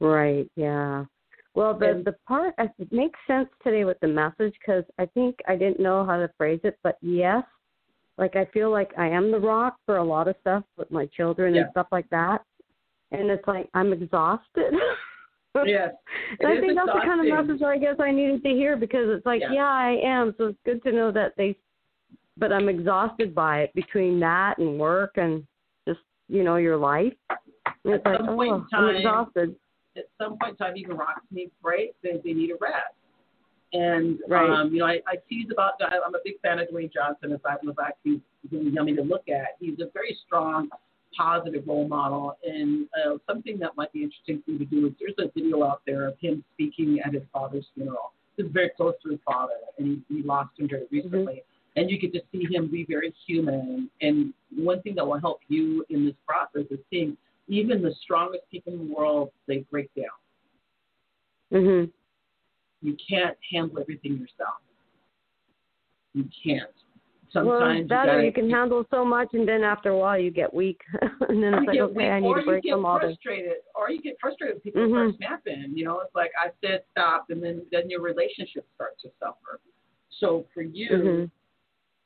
Right. 0.00 0.50
Yeah. 0.56 1.04
Well, 1.54 1.72
the 1.74 1.88
And- 1.90 2.04
the 2.04 2.12
part 2.26 2.54
it 2.58 2.92
makes 2.92 3.18
sense 3.26 3.48
today 3.64 3.84
with 3.84 3.98
the 4.00 4.08
message 4.08 4.54
because 4.58 4.84
I 4.98 5.06
think 5.06 5.40
I 5.48 5.56
didn't 5.56 5.80
know 5.80 6.04
how 6.04 6.18
to 6.18 6.28
phrase 6.36 6.60
it, 6.64 6.78
but 6.82 6.98
yes, 7.00 7.44
like 8.18 8.36
I 8.36 8.44
feel 8.46 8.70
like 8.70 8.92
I 8.98 9.08
am 9.08 9.30
the 9.30 9.40
rock 9.40 9.78
for 9.86 9.96
a 9.96 10.04
lot 10.04 10.28
of 10.28 10.36
stuff 10.42 10.64
with 10.76 10.90
my 10.90 11.06
children 11.06 11.54
Yeah. 11.54 11.62
and 11.62 11.70
stuff 11.70 11.86
like 11.92 12.08
that, 12.10 12.44
and 13.10 13.30
it's 13.30 13.46
like 13.46 13.70
I'm 13.72 13.92
exhausted. 13.92 14.74
Yes. 15.66 15.90
And 16.40 16.48
I 16.48 16.60
think 16.60 16.74
that's 16.74 16.86
the 16.92 17.00
kind 17.04 17.20
of 17.20 17.46
message 17.46 17.62
I 17.62 17.78
guess 17.78 17.96
I 18.00 18.10
needed 18.10 18.42
to 18.42 18.48
hear 18.50 18.76
because 18.76 19.06
it's 19.08 19.24
like, 19.24 19.40
Yeah. 19.40 19.52
yeah, 19.52 19.64
I 19.68 19.98
am. 20.04 20.34
So 20.38 20.46
it's 20.48 20.58
good 20.64 20.82
to 20.84 20.92
know 20.92 21.10
that 21.12 21.32
they, 21.36 21.56
but 22.36 22.52
I'm 22.52 22.68
exhausted 22.68 23.34
by 23.34 23.60
it 23.60 23.74
between 23.74 24.20
that 24.20 24.58
and 24.58 24.78
work 24.78 25.12
and 25.16 25.46
just 25.86 26.00
you 26.28 26.42
know 26.44 26.56
your 26.56 26.76
life. 26.76 27.14
And 27.84 27.94
At 27.94 28.04
like, 28.04 28.18
some 28.18 28.26
point 28.36 28.48
in 28.48 28.54
oh, 28.54 28.66
time- 28.70 28.84
I'm 28.84 28.96
exhausted. 28.96 29.56
at 29.96 30.04
some 30.20 30.36
point 30.38 30.52
in 30.52 30.56
time, 30.56 30.76
even 30.76 30.96
rocks 30.96 31.22
need 31.30 31.50
breaks. 31.62 31.94
They, 32.02 32.20
they 32.24 32.32
need 32.32 32.50
a 32.50 32.56
rest. 32.60 32.92
And 33.72 34.18
Right. 34.28 34.48
um, 34.48 34.72
you 34.72 34.78
know, 34.80 34.86
I, 34.86 35.00
I 35.06 35.16
tease 35.28 35.48
about. 35.52 35.72
I, 35.80 35.96
I'm 36.04 36.14
a 36.14 36.18
big 36.24 36.40
fan 36.40 36.58
of 36.58 36.68
Dwayne 36.68 36.92
Johnson. 36.92 37.32
Aside 37.32 37.58
from 37.58 37.68
the 37.68 37.74
fact 37.74 37.98
he's 38.04 38.20
really 38.50 38.70
yummy 38.70 38.94
to 38.96 39.02
look 39.02 39.28
at, 39.28 39.56
he's 39.58 39.78
a 39.80 39.90
very 39.92 40.16
strong, 40.26 40.68
positive 41.16 41.64
role 41.66 41.88
model. 41.88 42.36
And 42.44 42.86
uh, 43.04 43.16
something 43.26 43.58
that 43.58 43.76
might 43.76 43.92
be 43.92 44.02
interesting 44.02 44.42
for 44.44 44.52
you 44.52 44.58
to 44.58 44.64
do 44.64 44.86
is 44.86 44.92
there's 45.00 45.14
a 45.18 45.30
video 45.34 45.64
out 45.64 45.82
there 45.86 46.08
of 46.08 46.18
him 46.18 46.44
speaking 46.54 47.00
at 47.04 47.14
his 47.14 47.22
father's 47.32 47.66
funeral. 47.74 48.12
He's 48.36 48.46
very 48.50 48.70
close 48.76 48.94
to 49.04 49.10
his 49.10 49.20
father, 49.24 49.54
and 49.78 50.02
he, 50.08 50.16
he 50.16 50.22
lost 50.22 50.50
him 50.58 50.68
very 50.68 50.86
recently. 50.90 51.42
And 51.76 51.90
you 51.90 51.98
get 51.98 52.12
to 52.14 52.20
see 52.32 52.46
him 52.50 52.70
be 52.70 52.86
very 52.88 53.14
human. 53.26 53.90
And 54.00 54.32
one 54.54 54.82
thing 54.82 54.94
that 54.96 55.06
will 55.06 55.20
help 55.20 55.40
you 55.48 55.84
in 55.90 56.06
this 56.06 56.14
process 56.26 56.66
is 56.70 56.78
seeing 56.90 57.16
even 57.48 57.82
the 57.82 57.94
strongest 58.02 58.44
people 58.50 58.72
in 58.72 58.88
the 58.88 58.94
world 58.94 59.30
they 59.46 59.58
break 59.70 59.90
down. 59.94 60.06
Mhm. 61.52 61.92
You 62.82 62.96
can't 63.08 63.36
handle 63.50 63.78
everything 63.78 64.18
yourself. 64.18 64.60
You 66.14 66.28
can't. 66.42 66.70
Well, 67.34 67.44
Sometimes 67.60 67.80
it's 67.82 67.88
better 67.88 68.20
you, 68.20 68.26
you 68.26 68.32
can 68.32 68.48
handle 68.50 68.84
so 68.90 69.04
much, 69.04 69.28
and 69.32 69.46
then 69.46 69.62
after 69.62 69.90
a 69.90 69.98
while 69.98 70.18
you 70.18 70.30
get 70.30 70.52
weak, 70.52 70.80
and 71.28 71.42
then 71.42 71.54
it's 71.54 71.66
like, 71.66 71.80
okay, 71.80 71.92
weak, 71.92 72.06
I 72.06 72.20
need 72.20 72.26
or 72.26 72.40
to 72.40 72.46
break 72.46 72.64
you 72.64 72.70
get 72.70 72.76
some 72.76 73.00
frustrated, 73.00 73.52
or 73.74 73.90
you 73.90 74.00
get 74.00 74.16
frustrated. 74.20 74.62
People 74.62 74.82
Mhm. 74.82 74.90
start 74.90 75.16
snapping. 75.16 75.72
You 75.76 75.84
know, 75.84 76.00
it's 76.00 76.14
like 76.14 76.32
I 76.38 76.50
said 76.64 76.84
stop, 76.92 77.30
and 77.30 77.42
then 77.42 77.66
then 77.72 77.90
your 77.90 78.00
relationship 78.00 78.66
starts 78.74 79.02
to 79.02 79.10
suffer. 79.18 79.60
So 80.20 80.46
for 80.54 80.62
you, 80.62 80.88
Mhm. 80.90 81.30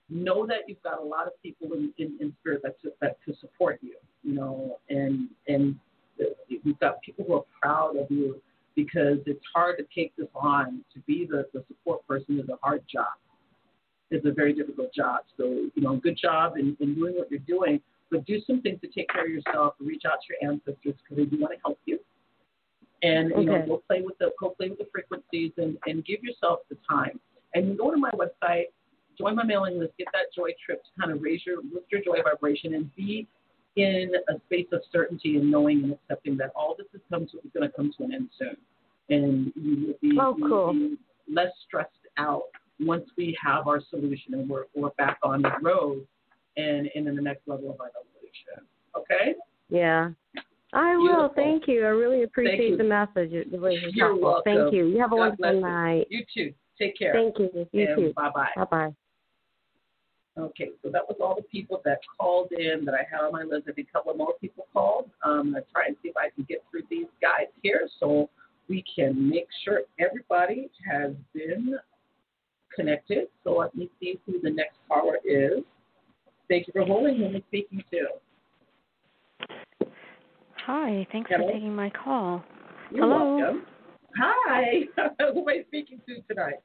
know 0.09 0.47
that 0.47 0.69
you've 0.69 0.83
got 0.83 0.99
a 1.01 1.05
lot 1.05 1.27
of 1.27 1.41
people 1.43 1.73
in, 1.75 1.93
in, 1.99 2.17
in 2.21 2.35
spirit 2.41 2.63
that 2.63 2.81
to, 2.83 2.93
that 3.01 3.19
to 3.27 3.35
support 3.35 3.79
you. 3.83 3.97
You 4.23 4.35
know, 4.35 4.79
and 4.89 5.29
and 5.49 5.79
you've 6.49 6.79
got 6.81 7.01
people 7.03 7.25
who 7.25 7.35
are 7.35 7.45
proud 7.61 7.97
of 7.97 8.11
you 8.11 8.41
because 8.75 9.19
it's 9.27 9.45
hard 9.55 9.79
to 9.79 9.87
take 9.95 10.15
this 10.17 10.29
on. 10.35 10.85
To 10.95 11.01
be 11.01 11.27
the, 11.27 11.47
the 11.53 11.65
support 11.69 12.07
person 12.07 12.39
is 12.39 12.49
a 12.49 12.57
hard 12.63 12.83
job. 12.89 13.15
It's 14.11 14.27
a 14.27 14.33
very 14.33 14.53
difficult 14.53 14.93
job. 14.93 15.21
So, 15.37 15.45
you 15.45 15.83
know, 15.83 15.97
good 15.97 16.19
job 16.21 16.57
in, 16.57 16.77
in 16.81 16.95
doing 16.95 17.15
what 17.15 17.31
you're 17.31 17.41
doing, 17.41 17.81
but 18.11 18.25
do 18.27 18.41
some 18.47 18.61
things 18.61 18.81
to 18.81 18.89
take 18.89 19.09
care 19.09 19.25
of 19.25 19.31
yourself. 19.31 19.75
Reach 19.79 20.03
out 20.05 20.19
to 20.27 20.35
your 20.41 20.51
ancestors 20.51 20.95
because 21.03 21.17
they 21.17 21.25
do 21.25 21.41
want 21.41 21.53
to 21.55 21.61
help 21.65 21.79
you. 21.85 21.99
And 23.03 23.31
you 23.31 23.45
know, 23.45 23.55
Okay. 23.57 23.67
go 23.69 23.83
play 23.87 24.03
with 24.03 24.19
the 24.19 24.31
go 24.39 24.51
play 24.51 24.69
with 24.69 24.79
the 24.79 24.89
frequencies 24.93 25.53
and, 25.57 25.79
and 25.87 26.05
give 26.05 26.23
yourself 26.23 26.61
the 26.69 26.77
time. 26.89 27.19
And 27.55 27.79
go 27.79 27.91
to 27.91 27.97
my 27.97 28.11
website, 28.11 28.67
join 29.19 29.35
my 29.37 29.45
mailing 29.45 29.79
list, 29.79 29.93
get 29.97 30.09
that 30.13 30.33
joy 30.37 30.51
trip 30.65 30.83
to 30.85 30.91
kind 31.01 31.13
of 31.13 31.23
raise 31.23 31.47
your 31.47 31.59
lift 31.73 31.91
your 31.91 32.03
joy 32.03 32.19
vibration 32.23 32.75
and 32.75 32.95
be 32.97 33.27
in 33.77 34.13
a 34.29 34.35
space 34.47 34.67
of 34.73 34.83
certainty 34.93 35.37
and 35.37 35.51
knowing 35.51 35.85
and 35.85 35.93
accepting 35.93 36.37
that 36.37 36.51
all 36.57 36.75
this 36.77 36.87
is 36.93 37.01
come 37.09 37.27
to 37.29 37.39
is 37.39 37.51
going 37.55 37.69
to 37.69 37.75
come 37.75 37.93
to 37.97 38.05
an 38.05 38.13
end 38.13 38.29
soon, 38.39 38.57
and 39.09 39.53
you 39.57 39.87
will 39.87 39.95
be, 40.03 40.19
Oh, 40.21 40.35
you 40.37 40.45
will 40.49 40.73
be 40.73 40.99
less 41.33 41.53
stressed 41.67 41.91
out 42.19 42.43
once 42.81 43.05
we 43.17 43.37
have 43.43 43.67
our 43.69 43.81
solution 43.91 44.35
and 44.35 44.49
we're 44.49 44.65
we're 44.75 44.91
back 44.91 45.19
on 45.23 45.43
the 45.43 45.53
road 45.63 46.07
and, 46.57 46.89
and 46.95 47.07
in 47.07 47.15
the 47.15 47.23
next 47.23 47.47
level 47.47 47.71
of 47.71 47.81
our 47.81 47.91
evolution. 47.91 48.67
Okay. 48.97 49.35
Yeah. 49.69 50.11
I 50.73 50.97
will. 50.97 51.33
Thank 51.35 51.67
you. 51.67 51.85
I 51.85 51.89
really 51.89 52.23
appreciate 52.23 52.79
the 52.79 52.85
message. 52.85 53.33
It 53.33 53.49
You're 53.51 54.09
helpful. 54.09 54.21
welcome. 54.21 54.43
Thank 54.45 54.75
you. 54.75 54.87
You 54.87 55.01
have 55.01 55.13
a 55.13 55.17
God 55.17 55.37
wonderful 55.41 55.61
night. 55.61 56.07
You 56.11 56.25
too. 56.33 56.53
Take 56.79 56.97
care. 56.97 57.13
Thank 57.13 57.39
you. 57.39 57.67
You 57.73 57.87
and 57.89 57.97
too. 57.97 58.13
Bye 58.15 58.31
bye. 58.33 58.51
Bye 58.57 58.65
bye. 58.71 58.95
Okay, 60.39 60.71
so 60.83 60.91
that 60.91 61.03
was 61.07 61.17
all 61.21 61.35
the 61.35 61.43
people 61.43 61.83
that 61.85 61.99
called 62.19 62.53
in 62.53 62.85
that 62.85 62.95
I 62.95 63.05
had 63.11 63.21
on 63.21 63.33
my 63.33 63.43
list. 63.43 63.67
I 63.69 63.73
think 63.73 63.89
a 63.89 63.93
couple 63.93 64.15
more 64.15 64.35
people 64.41 64.67
called. 64.73 65.11
Um, 65.25 65.33
I'm 65.33 65.51
going 65.53 65.65
to 65.65 65.71
try 65.73 65.87
and 65.89 65.97
see 66.03 66.09
if 66.09 66.17
I 66.17 66.31
can 66.31 66.47
get 66.49 66.65
through 66.71 66.83
these 66.89 67.09
guys 67.21 67.49
here 67.63 67.89
so 67.99 68.31
we 68.69 68.85
can 68.95 69.29
make 69.29 69.49
sure 69.65 69.83
everybody 69.99 70.71
has 70.89 71.13
been 71.35 71.77
connected. 72.75 73.29
So 73.45 73.57
let 73.57 73.75
me 73.75 73.91
see 74.01 74.19
who 74.27 74.41
the 74.41 74.51
next 74.51 74.79
caller 74.89 75.19
is. 75.25 75.63
Thank 76.49 76.67
you 76.67 76.73
for 76.73 76.85
holding. 76.85 77.17
Who 77.17 77.27
am 77.27 77.37
I 77.37 77.43
speaking 77.49 77.83
to? 77.91 79.87
Hi, 80.67 81.07
thanks 81.13 81.31
Hello? 81.33 81.47
for 81.47 81.53
taking 81.53 81.75
my 81.75 81.91
call. 81.91 82.45
You're 82.93 83.07
Hello. 83.07 83.37
welcome. 83.37 83.67
Hi. 84.19 84.81
who 85.33 85.41
am 85.41 85.49
I 85.49 85.65
speaking 85.69 86.01
to 86.07 86.21
tonight? 86.29 86.61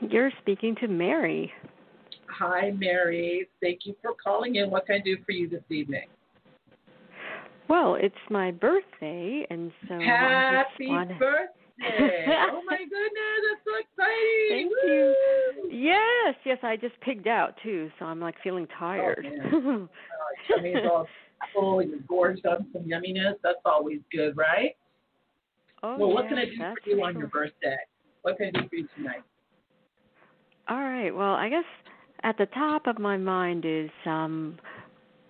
You're 0.00 0.30
speaking 0.40 0.74
to 0.80 0.88
Mary. 0.88 1.52
Hi, 2.28 2.70
Mary. 2.70 3.48
Thank 3.60 3.80
you 3.84 3.94
for 4.00 4.12
calling 4.22 4.56
in. 4.56 4.70
What 4.70 4.86
can 4.86 4.96
I 4.96 4.98
do 5.00 5.18
for 5.26 5.32
you 5.32 5.48
this 5.48 5.62
evening? 5.68 6.06
Well, 7.68 7.96
it's 8.00 8.14
my 8.30 8.50
birthday, 8.50 9.46
and 9.48 9.70
so 9.86 10.00
Happy 10.00 10.88
wanna... 10.88 11.18
oh 12.52 12.62
my 12.66 12.76
goodness, 12.76 13.40
that's 13.48 13.64
so 13.64 13.72
exciting! 13.80 14.48
Thank 14.50 14.70
Woo! 14.70 14.90
you. 14.90 15.14
Yes, 15.70 16.34
yes, 16.44 16.58
I 16.62 16.76
just 16.76 17.00
pigged 17.00 17.26
out 17.26 17.54
too, 17.62 17.90
so 17.98 18.04
I'm 18.04 18.20
like 18.20 18.34
feeling 18.42 18.66
tired. 18.78 19.26
Oh, 19.52 19.88
mean, 20.62 20.76
it's 20.76 20.86
all 20.90 21.06
full. 21.54 21.82
You're 21.82 22.00
gorged 22.08 22.44
on 22.46 22.66
some 22.72 22.82
yumminess. 22.82 23.34
That's 23.42 23.58
always 23.64 24.00
good, 24.12 24.36
right? 24.36 24.76
oh, 25.82 25.98
well, 25.98 26.10
what 26.10 26.24
yes, 26.24 26.30
can 26.30 26.38
I 26.38 26.44
do 26.44 26.56
for 26.56 26.90
you 26.90 26.96
for 26.96 27.08
on 27.08 27.18
your 27.18 27.28
birthday? 27.28 27.76
What 28.22 28.36
can 28.36 28.48
I 28.54 28.60
do 28.60 28.68
for 28.68 28.76
you 28.76 28.88
tonight? 28.96 29.22
All 30.68 30.80
right. 30.80 31.10
Well, 31.10 31.34
I 31.34 31.48
guess 31.48 31.64
at 32.22 32.36
the 32.36 32.46
top 32.46 32.86
of 32.86 32.98
my 32.98 33.16
mind 33.16 33.64
is 33.66 33.90
um 34.06 34.58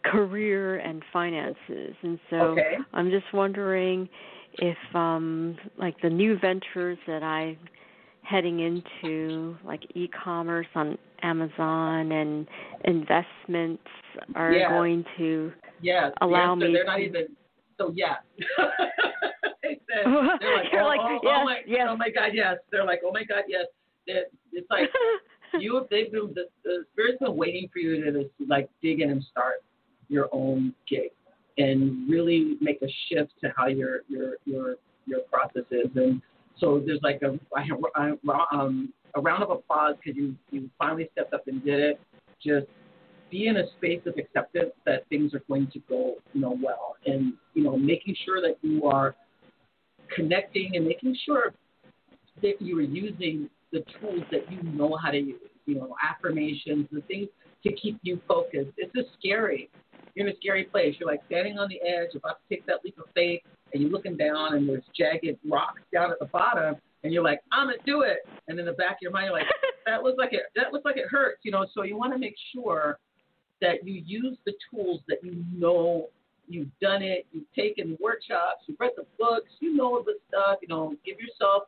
career 0.05 0.79
and 0.79 1.03
finances. 1.13 1.95
And 2.03 2.19
so 2.29 2.37
Okay. 2.37 2.77
I'm 2.93 3.11
just 3.11 3.27
wondering 3.33 4.09
if 4.55 4.77
um 4.95 5.57
like 5.79 6.01
the 6.03 6.11
new 6.11 6.39
ventures 6.39 6.99
that 7.07 7.23
I'm 7.23 7.59
heading 8.23 8.61
into 8.61 9.57
like 9.65 9.83
e-commerce 9.95 10.67
on 10.75 10.99
Amazon 11.23 12.13
and 12.13 12.47
investments 12.85 13.83
are 14.35 14.53
Yes. 14.53 14.71
going 14.71 15.05
to 15.19 15.53
Yes. 15.83 16.13
Allow 16.21 16.55
yes, 16.55 16.63
so 16.63 16.67
me 16.69 16.73
They're 16.75 16.85
not 16.85 17.01
even. 17.01 17.29
So 17.79 17.93
yeah 17.95 18.17
said, 19.91 20.05
they're 20.41 20.57
like, 20.57 20.67
oh, 20.73 20.87
like, 20.87 21.01
oh, 21.03 21.19
yes, 21.23 21.37
oh 21.41 21.45
my, 21.45 21.59
yes. 21.67 21.87
oh 21.89 21.97
my 21.97 22.11
God, 22.11 22.31
yes. 22.33 22.57
They're 22.71 22.85
like, 22.85 23.01
oh 23.05 23.13
my 23.13 23.25
God, 23.25 23.45
yes. 23.49 23.67
It, 24.07 24.33
it's 24.53 24.69
like 24.71 24.89
you 25.61 25.75
have 25.77 25.87
they've 25.91 26.11
been 26.11 26.33
the, 26.35 26.45
the 26.65 26.85
spirit's 26.93 27.19
been 27.19 27.37
waiting 27.37 27.69
for 27.73 27.79
you 27.81 28.03
to 28.05 28.23
just, 28.23 28.31
like 28.49 28.69
dig 28.83 29.01
in 29.01 29.11
and 29.11 29.23
start 29.31 29.57
your 30.09 30.29
own 30.33 30.75
gig 30.89 31.11
and 31.61 32.09
really 32.09 32.57
make 32.61 32.81
a 32.83 32.89
shift 33.09 33.33
to 33.43 33.53
how 33.57 33.67
your 33.67 34.01
your 34.09 34.35
your 34.45 34.77
your 35.07 35.21
process 35.33 35.65
is 35.71 35.89
and 35.95 36.21
so 36.59 36.83
there's 36.85 37.01
like 37.03 37.21
a 37.23 37.39
I, 37.57 37.69
I, 37.97 38.13
um, 38.53 38.93
a 39.15 39.21
round 39.21 39.43
of 39.43 39.51
applause 39.51 39.97
because 40.03 40.17
you 40.17 40.35
you 40.51 40.71
finally 40.79 41.09
stepped 41.13 41.33
up 41.35 41.47
and 41.47 41.65
did 41.65 41.81
it 41.81 42.01
just 42.43 42.67
be 43.31 43.47
in 43.47 43.57
a 43.59 43.71
space 43.77 44.01
of 44.07 44.15
acceptance 44.19 44.73
that 44.87 45.09
things 45.09 45.35
are 45.35 45.43
going 45.49 45.69
to 45.73 45.79
go 45.89 46.15
you 46.33 46.41
know 46.41 46.59
well 46.63 46.97
and 47.07 47.35
you 47.55 47.63
know 47.63 47.77
making 47.77 48.15
sure 48.25 48.41
that 48.41 48.57
you 48.63 48.85
are 48.85 49.15
connecting 50.15 50.73
and 50.75 50.87
making 50.87 51.17
sure 51.25 51.55
that 52.43 52.61
you 52.61 52.79
are 52.79 52.83
using 52.83 53.49
the 53.73 53.85
tools 54.01 54.23
that 54.31 54.51
you 54.51 54.63
know 54.63 54.97
how 55.03 55.11
to 55.11 55.19
use, 55.19 55.41
you 55.67 55.77
know, 55.77 55.95
affirmations, 56.03 56.87
the 56.91 57.01
things 57.03 57.29
to 57.65 57.73
keep 57.73 57.99
you 58.03 58.21
focused. 58.27 58.71
It's 58.77 58.93
just 58.95 59.09
scary. 59.19 59.71
You're 60.15 60.27
in 60.27 60.33
a 60.33 60.37
scary 60.37 60.65
place. 60.65 60.97
You're 60.99 61.09
like 61.09 61.23
standing 61.27 61.59
on 61.59 61.69
the 61.69 61.81
edge, 61.83 62.15
about 62.15 62.39
to 62.41 62.55
take 62.55 62.67
that 62.67 62.77
leap 62.85 62.99
of 62.99 63.07
faith, 63.15 63.41
and 63.73 63.83
you're 63.83 63.91
looking 63.91 64.17
down, 64.17 64.55
and 64.55 64.69
there's 64.69 64.85
jagged 64.97 65.39
rocks 65.49 65.83
down 65.93 66.11
at 66.11 66.19
the 66.19 66.27
bottom, 66.27 66.77
and 67.05 67.13
you're 67.13 67.25
like, 67.25 67.41
I'm 67.53 67.69
gonna 67.69 67.79
do 67.87 68.03
it. 68.03 68.27
And 68.49 68.59
in 68.59 68.67
the 68.67 68.73
back 68.73 68.93
of 68.93 69.03
your 69.03 69.13
mind, 69.13 69.27
you're 69.27 69.39
like, 69.39 69.47
that 69.87 70.03
looks 70.03 70.19
like 70.19 70.33
it. 70.33 70.43
That 70.57 70.73
looks 70.73 70.85
like 70.85 70.97
it 70.97 71.07
hurts, 71.09 71.41
you 71.43 71.53
know. 71.53 71.67
So 71.75 71.83
you 71.83 71.97
want 71.97 72.13
to 72.13 72.19
make 72.19 72.35
sure 72.55 72.99
that 73.61 73.87
you 73.87 74.03
use 74.05 74.37
the 74.47 74.53
tools 74.71 75.01
that 75.09 75.19
you 75.23 75.45
know 75.53 76.09
you've 76.49 76.71
done 76.81 77.03
it. 77.03 77.27
You've 77.33 77.51
taken 77.55 77.97
workshops. 78.01 78.65
You've 78.67 78.81
read 78.81 78.93
the 78.97 79.07
books. 79.19 79.51
You 79.61 79.77
know 79.77 80.03
the 80.05 80.15
stuff. 80.29 80.59
You 80.63 80.69
know, 80.69 80.95
give 81.05 81.17
yourself 81.19 81.65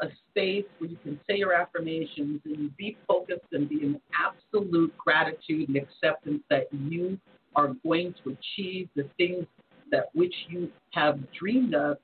a 0.00 0.08
space 0.30 0.64
where 0.78 0.90
you 0.90 0.98
can 1.02 1.18
say 1.26 1.36
your 1.36 1.54
affirmations 1.54 2.40
and 2.44 2.76
be 2.76 2.96
focused 3.08 3.46
and 3.52 3.68
be 3.68 3.76
in 3.76 4.00
absolute 4.14 4.96
gratitude 4.98 5.68
and 5.68 5.76
acceptance 5.76 6.42
that 6.50 6.68
you 6.72 7.18
are 7.56 7.72
going 7.82 8.14
to 8.22 8.30
achieve 8.30 8.88
the 8.94 9.08
things 9.16 9.46
that 9.90 10.10
which 10.14 10.34
you 10.48 10.70
have 10.92 11.18
dreamed 11.38 11.74
of, 11.74 11.96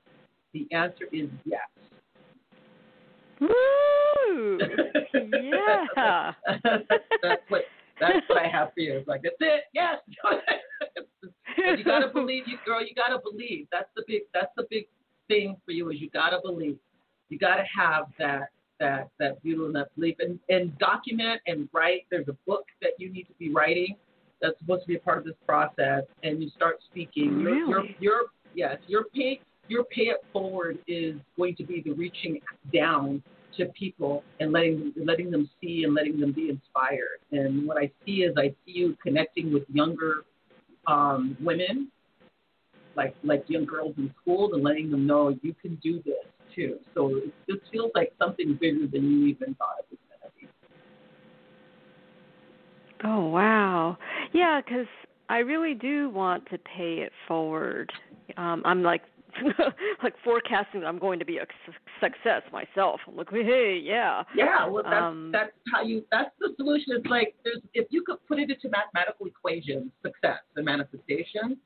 the 0.53 0.67
answer 0.71 1.05
is 1.11 1.29
yes. 1.45 1.61
Woo! 3.39 4.59
yeah. 5.13 6.33
that's 6.63 7.41
what 7.49 7.61
that's 7.99 8.27
what 8.27 8.37
I 8.39 8.47
have 8.47 8.73
for 8.73 8.79
you. 8.79 8.97
It's 8.97 9.07
like 9.07 9.21
that's 9.23 9.35
it. 9.39 9.63
Yes. 9.73 9.97
you 11.77 11.83
gotta 11.83 12.09
believe, 12.09 12.43
you 12.47 12.57
girl. 12.65 12.81
You 12.81 12.93
gotta 12.95 13.19
believe. 13.19 13.67
That's 13.71 13.89
the 13.95 14.03
big. 14.07 14.21
That's 14.33 14.51
the 14.55 14.65
big 14.69 14.87
thing 15.27 15.57
for 15.65 15.71
you. 15.71 15.89
Is 15.89 15.99
you 15.99 16.09
gotta 16.09 16.39
believe. 16.43 16.77
You 17.29 17.37
gotta 17.37 17.63
have 17.77 18.05
that 18.19 18.49
that 18.79 19.09
that 19.19 19.41
beautiful 19.43 19.71
that 19.73 19.93
belief 19.95 20.15
and 20.19 20.39
and 20.49 20.77
document 20.77 21.41
and 21.47 21.67
write. 21.73 22.05
There's 22.09 22.27
a 22.27 22.37
book 22.45 22.65
that 22.81 22.91
you 22.97 23.11
need 23.11 23.23
to 23.23 23.33
be 23.39 23.51
writing. 23.51 23.95
That's 24.43 24.59
supposed 24.59 24.81
to 24.81 24.87
be 24.87 24.95
a 24.95 24.99
part 24.99 25.17
of 25.17 25.23
this 25.23 25.35
process, 25.47 26.03
and 26.21 26.43
you 26.43 26.49
start 26.49 26.79
speaking. 26.91 27.43
Really? 27.43 27.59
Your 27.59 27.83
your, 27.85 27.85
your 27.99 28.21
yes, 28.53 28.77
your 28.87 29.05
pay 29.05 29.39
your 29.69 29.85
pay 29.85 30.03
it 30.03 30.23
forward 30.31 30.77
is 30.85 31.15
going 31.37 31.55
to 31.55 31.63
be 31.63 31.81
the 31.81 31.93
reaching 31.93 32.39
down 32.73 33.23
to 33.57 33.65
people 33.67 34.23
and 34.39 34.51
letting 34.51 34.93
letting 34.97 35.31
them 35.31 35.49
see 35.61 35.83
and 35.85 35.93
letting 35.93 36.19
them 36.19 36.33
be 36.33 36.49
inspired. 36.49 37.19
And 37.31 37.67
what 37.67 37.77
I 37.77 37.89
see 38.05 38.23
is 38.23 38.35
I 38.37 38.49
see 38.65 38.73
you 38.73 38.97
connecting 39.01 39.53
with 39.53 39.63
younger 39.71 40.25
um, 40.87 41.37
women, 41.39 41.89
like 42.95 43.15
like 43.23 43.45
young 43.47 43.65
girls 43.65 43.95
in 43.97 44.13
school, 44.21 44.53
and 44.55 44.63
letting 44.63 44.91
them 44.91 45.07
know 45.07 45.37
you 45.41 45.55
can 45.61 45.75
do 45.81 46.01
this 46.03 46.25
too. 46.53 46.79
So 46.93 47.15
it, 47.15 47.33
this 47.47 47.57
feels 47.71 47.91
like 47.95 48.11
something 48.19 48.57
bigger 48.59 48.87
than 48.87 49.03
you 49.03 49.27
even 49.27 49.55
thought 49.55 49.75
it 49.79 49.85
was 49.89 49.99
going 50.09 50.11
to 50.11 50.12
be. 50.12 50.12
Oh 53.03 53.27
wow, 53.27 53.97
yeah, 54.33 54.61
because 54.63 54.87
I 55.29 55.39
really 55.39 55.73
do 55.73 56.09
want 56.09 56.49
to 56.51 56.57
pay 56.57 56.99
it 56.99 57.11
forward. 57.27 57.91
Um, 58.37 58.61
I'm 58.65 58.83
like 58.83 59.01
like 60.03 60.13
forecasting 60.23 60.81
that 60.81 60.87
I'm 60.87 60.99
going 60.99 61.19
to 61.19 61.25
be 61.25 61.37
a 61.37 61.45
su- 61.65 61.73
success 61.99 62.43
myself. 62.51 62.99
I'm 63.07 63.15
like, 63.15 63.29
hey, 63.31 63.81
yeah. 63.83 64.23
Yeah, 64.35 64.67
well, 64.67 64.83
that's 64.83 64.95
Um, 65.03 65.31
that's 65.33 65.51
how 65.73 65.81
you. 65.81 66.05
That's 66.11 66.29
the 66.39 66.53
solution. 66.57 66.93
It's 66.97 67.07
like 67.07 67.35
there's 67.43 67.59
if 67.73 67.87
you 67.89 68.03
could 68.05 68.17
put 68.27 68.39
it 68.39 68.49
into 68.51 68.69
mathematical 68.69 69.25
equations, 69.25 69.91
success 70.03 70.39
and 70.55 70.65
manifestation. 70.65 71.57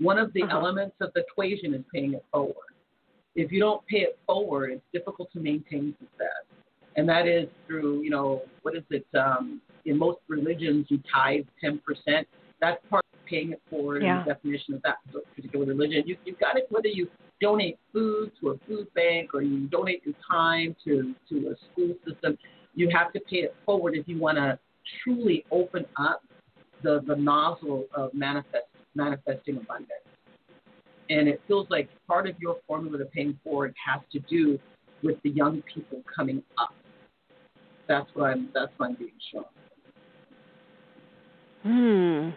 One 0.00 0.16
of 0.18 0.32
the 0.32 0.44
Uh-huh. 0.44 0.56
elements 0.58 0.94
of 1.00 1.12
the 1.14 1.20
equation 1.22 1.74
is 1.74 1.82
paying 1.92 2.14
it 2.14 2.24
forward. 2.32 2.54
If 3.34 3.50
you 3.50 3.58
don't 3.58 3.84
pay 3.86 4.02
it 4.02 4.16
forward, 4.26 4.70
it's 4.70 4.82
difficult 4.92 5.32
to 5.32 5.40
maintain 5.40 5.96
success, 5.98 6.44
and 6.96 7.08
that 7.08 7.26
is 7.26 7.48
through 7.66 8.02
you 8.02 8.10
know 8.10 8.42
what 8.62 8.76
is 8.76 8.84
it? 8.90 9.06
Um, 9.16 9.60
in 9.88 9.98
most 9.98 10.18
religions, 10.28 10.86
you 10.88 11.00
tithe 11.12 11.46
ten 11.60 11.80
percent. 11.86 12.26
That's 12.60 12.80
part 12.90 13.04
of 13.12 13.24
paying 13.26 13.52
it 13.52 13.62
forward 13.70 14.02
Yeah. 14.02 14.24
the 14.24 14.34
definition 14.34 14.74
of 14.74 14.82
that 14.82 14.98
particular 15.34 15.64
religion. 15.66 16.02
You 16.06 16.16
you've 16.24 16.38
got 16.38 16.56
it 16.56 16.66
whether 16.70 16.88
you 16.88 17.08
donate 17.40 17.78
food 17.92 18.32
to 18.40 18.50
a 18.50 18.58
food 18.66 18.92
bank 18.94 19.32
or 19.34 19.42
you 19.42 19.66
donate 19.68 20.02
your 20.04 20.14
time 20.30 20.74
to 20.84 21.14
to 21.28 21.34
a 21.50 21.54
school 21.72 21.94
system. 22.06 22.36
You 22.74 22.90
have 22.90 23.12
to 23.12 23.20
pay 23.20 23.38
it 23.38 23.54
forward 23.64 23.94
if 23.96 24.06
you 24.08 24.18
want 24.18 24.38
to 24.38 24.58
truly 25.02 25.44
open 25.50 25.84
up 25.96 26.22
the 26.82 27.00
the 27.06 27.16
nozzle 27.16 27.86
of 27.94 28.12
manifest 28.14 28.66
manifesting 28.94 29.56
abundance. 29.56 30.06
And 31.10 31.28
it 31.28 31.40
feels 31.48 31.66
like 31.70 31.88
part 32.06 32.28
of 32.28 32.34
your 32.38 32.56
formula 32.66 32.98
to 32.98 33.06
paying 33.06 33.38
forward 33.42 33.74
has 33.86 34.00
to 34.12 34.18
do 34.20 34.58
with 35.02 35.16
the 35.22 35.30
young 35.30 35.62
people 35.72 36.02
coming 36.14 36.42
up. 36.58 36.74
That's 37.86 38.08
what 38.14 38.30
I'm 38.30 38.48
that's 38.52 38.72
what 38.76 38.90
I'm 38.90 38.94
being 38.96 39.12
shown. 39.32 39.44
Hmm. 41.62 42.30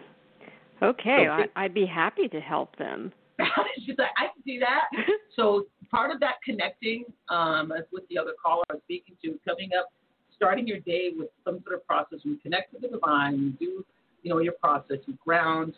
Okay, 0.82 1.26
So 1.26 1.32
I, 1.32 1.46
I'd 1.56 1.74
be 1.74 1.86
happy 1.86 2.28
to 2.28 2.40
help 2.40 2.76
them. 2.76 3.12
She's 3.86 3.96
like, 3.98 4.10
I 4.16 4.26
can 4.32 4.42
do 4.46 4.58
that. 4.60 4.84
So 5.34 5.64
part 5.90 6.10
of 6.10 6.20
that 6.20 6.34
connecting, 6.44 7.06
um, 7.30 7.72
as 7.72 7.84
with 7.90 8.06
the 8.10 8.18
other 8.18 8.32
caller 8.44 8.64
I 8.68 8.74
was 8.74 8.82
speaking 8.84 9.16
to, 9.24 9.38
coming 9.48 9.70
up, 9.78 9.88
starting 10.36 10.66
your 10.66 10.80
day 10.80 11.10
with 11.16 11.28
some 11.42 11.62
sort 11.64 11.76
of 11.76 11.86
process. 11.86 12.18
You 12.22 12.36
connect 12.42 12.70
with 12.74 12.82
the 12.82 12.88
divine. 12.88 13.40
You 13.40 13.50
do, 13.52 13.84
you 14.22 14.30
know, 14.30 14.40
your 14.40 14.52
process. 14.62 14.98
You 15.06 15.16
ground. 15.24 15.74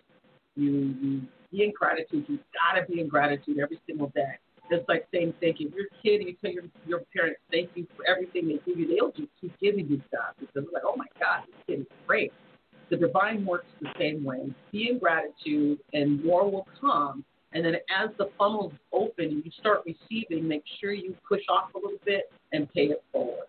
You, 0.57 0.73
you 1.01 1.23
be 1.53 1.63
in 1.63 1.73
gratitude. 1.79 2.25
You 2.27 2.41
gotta 2.53 2.85
be 2.91 3.01
in 3.01 3.07
gratitude 3.07 3.61
every 3.61 3.79
single 3.87 4.09
day. 4.09 4.35
It's 4.71 4.89
like 4.89 5.07
saying 5.13 5.35
thank 5.41 5.61
you. 5.61 5.69
If 5.69 5.75
you're 5.75 5.87
a 5.87 6.03
kid 6.03 6.21
and 6.21 6.29
you 6.29 6.37
tell 6.43 6.51
your 6.51 6.65
your 6.87 7.03
parents 7.15 7.39
thank 7.53 7.71
you 7.77 7.87
for 7.97 8.05
everything 8.09 8.49
they 8.49 8.59
give 8.67 8.79
you, 8.79 8.89
they'll 8.89 9.13
just 9.13 9.29
keep 9.41 9.57
giving 9.61 9.87
you 9.87 10.03
stuff 10.09 10.35
because 10.41 10.53
they're 10.55 10.65
like, 10.73 10.83
oh 10.85 10.97
my 10.97 11.07
God, 11.21 11.45
this 11.47 11.57
kid 11.67 11.81
is 11.83 11.87
great. 12.07 12.33
The 12.91 12.97
divine 12.97 13.45
works 13.45 13.67
the 13.81 13.89
same 13.99 14.25
way. 14.25 14.53
Be 14.73 14.91
in 14.91 14.99
gratitude, 14.99 15.79
and 15.93 16.25
more 16.25 16.51
will 16.51 16.67
come. 16.81 17.25
And 17.53 17.65
then 17.65 17.75
as 17.75 18.11
the 18.19 18.31
funnels 18.37 18.73
open 18.93 19.27
and 19.27 19.45
you 19.45 19.51
start 19.61 19.83
receiving, 19.87 20.47
make 20.47 20.65
sure 20.81 20.93
you 20.93 21.17
push 21.27 21.43
off 21.49 21.73
a 21.75 21.79
little 21.79 21.99
bit 22.05 22.31
and 22.53 22.71
pay 22.73 22.87
it 22.87 23.03
forward. 23.13 23.47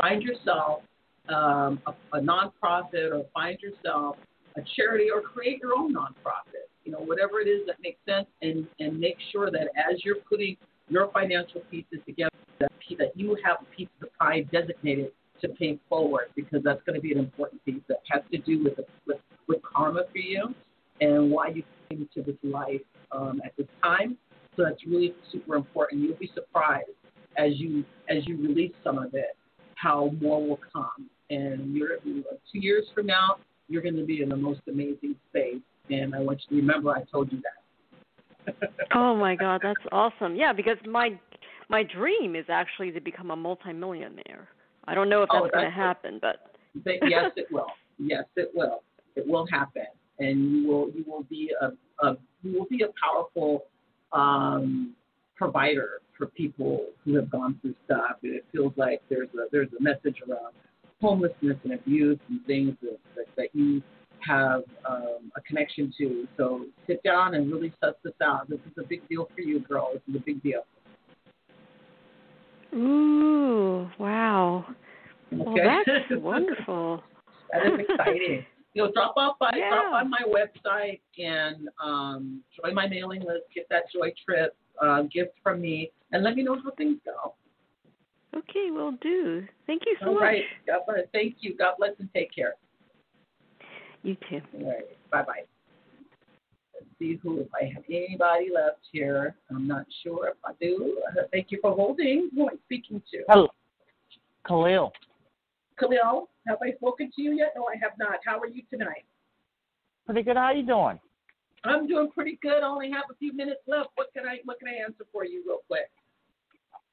Find 0.00 0.22
yourself 0.22 0.82
um, 1.28 1.80
a, 1.86 1.94
a 2.12 2.20
nonprofit 2.20 3.12
or 3.12 3.24
find 3.34 3.58
yourself 3.60 4.16
a 4.56 4.60
charity 4.76 5.08
or 5.12 5.20
create 5.20 5.60
your 5.60 5.76
own 5.76 5.92
nonprofit. 5.94 6.68
You 6.84 6.92
know, 6.92 7.00
whatever 7.00 7.40
it 7.40 7.48
is 7.48 7.66
that 7.66 7.76
makes 7.82 7.98
sense, 8.08 8.26
and 8.40 8.66
and 8.80 8.98
make 8.98 9.16
sure 9.30 9.50
that 9.50 9.68
as 9.76 10.02
you're 10.04 10.22
putting 10.28 10.56
your 10.88 11.10
financial 11.12 11.60
pieces 11.70 11.98
together, 12.06 12.30
that, 12.60 12.72
that 12.98 13.14
you 13.14 13.36
have 13.44 13.58
a 13.60 13.76
piece 13.76 13.88
of 14.00 14.08
the 14.08 14.12
pie 14.18 14.46
designated 14.50 15.12
to 15.40 15.48
pay 15.48 15.78
forward 15.88 16.26
because 16.34 16.62
that's 16.62 16.82
going 16.84 16.94
to 16.94 17.00
be 17.00 17.12
an 17.12 17.18
important 17.18 17.64
piece 17.64 17.82
that 17.88 17.98
has 18.10 18.22
to 18.32 18.38
do 18.38 18.62
with 18.64 18.78
with, 19.06 19.18
with 19.46 19.58
karma 19.62 20.02
for 20.10 20.18
you 20.18 20.54
and 21.00 21.30
why 21.30 21.48
you 21.48 21.62
came 21.88 22.08
to 22.14 22.22
this 22.22 22.36
life 22.42 22.80
um, 23.12 23.40
at 23.44 23.56
this 23.56 23.66
time. 23.82 24.16
So 24.56 24.64
that's 24.64 24.84
really 24.86 25.14
super 25.30 25.54
important. 25.54 26.02
You'll 26.02 26.16
be 26.16 26.30
surprised 26.34 26.88
as 27.36 27.52
you 27.56 27.84
as 28.08 28.26
you 28.26 28.36
release 28.36 28.72
some 28.82 28.98
of 28.98 29.14
it 29.14 29.36
how 29.76 30.10
more 30.20 30.44
will 30.46 30.60
come. 30.72 31.08
And 31.30 31.74
you're 31.74 31.98
two 32.00 32.58
years 32.58 32.84
from 32.94 33.06
now, 33.06 33.36
you're 33.68 33.82
going 33.82 33.96
to 33.96 34.04
be 34.04 34.22
in 34.22 34.28
the 34.28 34.36
most 34.36 34.60
amazing 34.68 35.14
space. 35.30 35.60
And 35.90 36.14
I 36.14 36.20
want 36.20 36.40
you 36.48 36.56
to 36.56 36.66
remember 36.66 36.90
I 36.90 37.02
told 37.04 37.32
you 37.32 37.38
that. 37.38 38.54
Oh 38.94 39.14
my 39.14 39.36
God, 39.36 39.60
that's 39.62 39.84
awesome. 39.92 40.34
Yeah, 40.34 40.54
because 40.54 40.78
my 40.88 41.10
my 41.68 41.82
dream 41.82 42.34
is 42.34 42.46
actually 42.48 42.90
to 42.92 43.00
become 43.00 43.30
a 43.30 43.36
multimillionaire. 43.36 44.48
I 44.88 44.94
don't 44.94 45.10
know 45.10 45.22
if 45.22 45.28
Oh, 45.30 45.42
that's 45.42 45.54
going 45.54 45.66
to 45.66 45.70
happen, 45.70 46.18
but 46.20 46.36
But 46.82 46.94
yes, 47.08 47.30
it 47.36 47.46
will. 47.52 47.66
Yes, 47.98 48.24
it 48.36 48.50
will. 48.54 48.82
It 49.16 49.26
will 49.26 49.46
happen, 49.50 49.86
and 50.18 50.50
you 50.50 50.68
will 50.68 50.90
you 50.94 51.04
will 51.06 51.24
be 51.24 51.52
a, 51.60 52.06
a 52.06 52.16
you 52.42 52.58
will 52.58 52.66
be 52.66 52.82
a 52.82 52.88
powerful 53.02 53.64
um, 54.12 54.94
provider 55.36 56.00
for 56.16 56.26
people 56.26 56.86
who 57.04 57.16
have 57.16 57.30
gone 57.30 57.58
through 57.60 57.74
stuff. 57.84 58.16
And 58.22 58.34
it 58.34 58.46
feels 58.50 58.72
like 58.76 59.02
there's 59.10 59.28
a 59.34 59.46
there's 59.52 59.68
a 59.78 59.82
message 59.82 60.16
around 60.26 60.54
homelessness 61.02 61.56
and 61.64 61.74
abuse 61.74 62.18
and 62.30 62.44
things 62.46 62.74
that 62.80 62.98
that, 63.16 63.26
that 63.36 63.48
you 63.52 63.82
have 64.26 64.62
um, 64.88 65.30
a 65.36 65.40
connection 65.42 65.92
to. 65.98 66.26
So 66.36 66.64
sit 66.86 67.02
down 67.02 67.34
and 67.34 67.52
really 67.52 67.74
suss 67.82 67.94
this 68.02 68.14
out. 68.22 68.48
This 68.48 68.60
is 68.66 68.72
a 68.78 68.86
big 68.86 69.06
deal 69.08 69.28
for 69.34 69.42
you, 69.42 69.60
girl. 69.60 69.90
This 69.92 70.02
is 70.08 70.16
a 70.16 70.24
big 70.24 70.42
deal. 70.42 70.62
Ooh, 72.74 73.88
wow. 73.98 74.66
Well, 75.30 75.54
Okay. 75.54 75.64
that's 75.64 76.10
wonderful. 76.22 77.02
That 77.52 77.66
is 77.66 77.78
exciting. 77.78 78.44
you 78.74 78.84
know, 78.84 78.92
drop 78.92 79.14
off 79.16 79.38
by 79.38 79.50
Yeah. 79.56 79.70
drop 79.70 79.92
on 79.92 80.10
my 80.10 80.22
website 80.26 81.00
and 81.18 81.68
um, 81.82 82.42
join 82.62 82.74
my 82.74 82.86
mailing 82.86 83.20
list. 83.20 83.44
Get 83.54 83.66
that 83.70 83.84
joy 83.92 84.12
trip 84.24 84.56
uh, 84.80 85.02
gift 85.02 85.32
from 85.42 85.60
me, 85.60 85.90
and 86.12 86.22
let 86.22 86.36
me 86.36 86.42
know 86.42 86.56
how 86.62 86.70
things 86.72 86.98
go. 87.04 87.34
Okay, 88.36 88.70
will 88.70 88.92
do. 89.00 89.46
Thank 89.66 89.82
you 89.86 89.96
so 90.00 90.08
All 90.08 90.14
much. 90.14 90.22
right. 90.22 90.44
God 90.66 90.80
bless. 90.86 91.06
Thank 91.12 91.36
you. 91.40 91.56
God 91.56 91.74
bless 91.78 91.92
and 91.98 92.08
take 92.12 92.34
care. 92.34 92.54
You 94.02 94.16
too. 94.28 94.40
All 94.60 94.68
right. 94.68 95.10
Bye 95.10 95.22
bye. 95.22 95.57
See 96.98 97.18
who 97.22 97.40
if 97.40 97.48
I 97.54 97.66
have 97.74 97.84
anybody 97.88 98.48
left 98.54 98.80
here. 98.92 99.36
I'm 99.50 99.66
not 99.66 99.86
sure 100.02 100.28
if 100.28 100.36
I 100.44 100.52
do. 100.60 101.00
Uh, 101.10 101.22
thank 101.32 101.50
you 101.50 101.58
for 101.60 101.72
holding. 101.72 102.30
Who 102.34 102.42
am 102.42 102.48
I 102.48 102.56
speaking 102.66 103.02
to? 103.12 103.24
Hello, 103.28 103.48
Khalil. 104.46 104.92
Khalil, 105.78 106.28
have 106.46 106.58
I 106.62 106.72
spoken 106.76 107.10
to 107.14 107.22
you 107.22 107.32
yet? 107.32 107.52
No, 107.56 107.64
I 107.64 107.76
have 107.80 107.92
not. 107.98 108.18
How 108.24 108.38
are 108.38 108.48
you 108.48 108.62
tonight? 108.70 109.04
Pretty 110.06 110.22
good. 110.22 110.36
How 110.36 110.44
are 110.44 110.54
you 110.54 110.66
doing? 110.66 110.98
I'm 111.64 111.86
doing 111.86 112.10
pretty 112.10 112.38
good. 112.42 112.62
I 112.62 112.66
only 112.66 112.90
have 112.90 113.04
a 113.10 113.14
few 113.16 113.32
minutes 113.32 113.60
left. 113.66 113.90
What 113.94 114.12
can 114.12 114.26
I 114.26 114.38
what 114.44 114.58
can 114.58 114.68
I 114.68 114.84
answer 114.84 115.04
for 115.12 115.24
you 115.24 115.42
real 115.46 115.58
quick? 115.66 115.90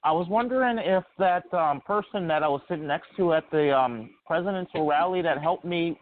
I 0.03 0.11
was 0.11 0.27
wondering 0.29 0.77
if 0.77 1.03
that 1.17 1.51
um, 1.51 1.81
person 1.81 2.27
that 2.27 2.43
I 2.43 2.47
was 2.47 2.61
sitting 2.69 2.85
next 2.85 3.07
to 3.17 3.33
at 3.33 3.43
the 3.51 3.75
um, 3.75 4.11
presidential 4.27 4.85
rally 4.85 5.23
that 5.23 5.41
helped 5.41 5.65
me, 5.65 5.99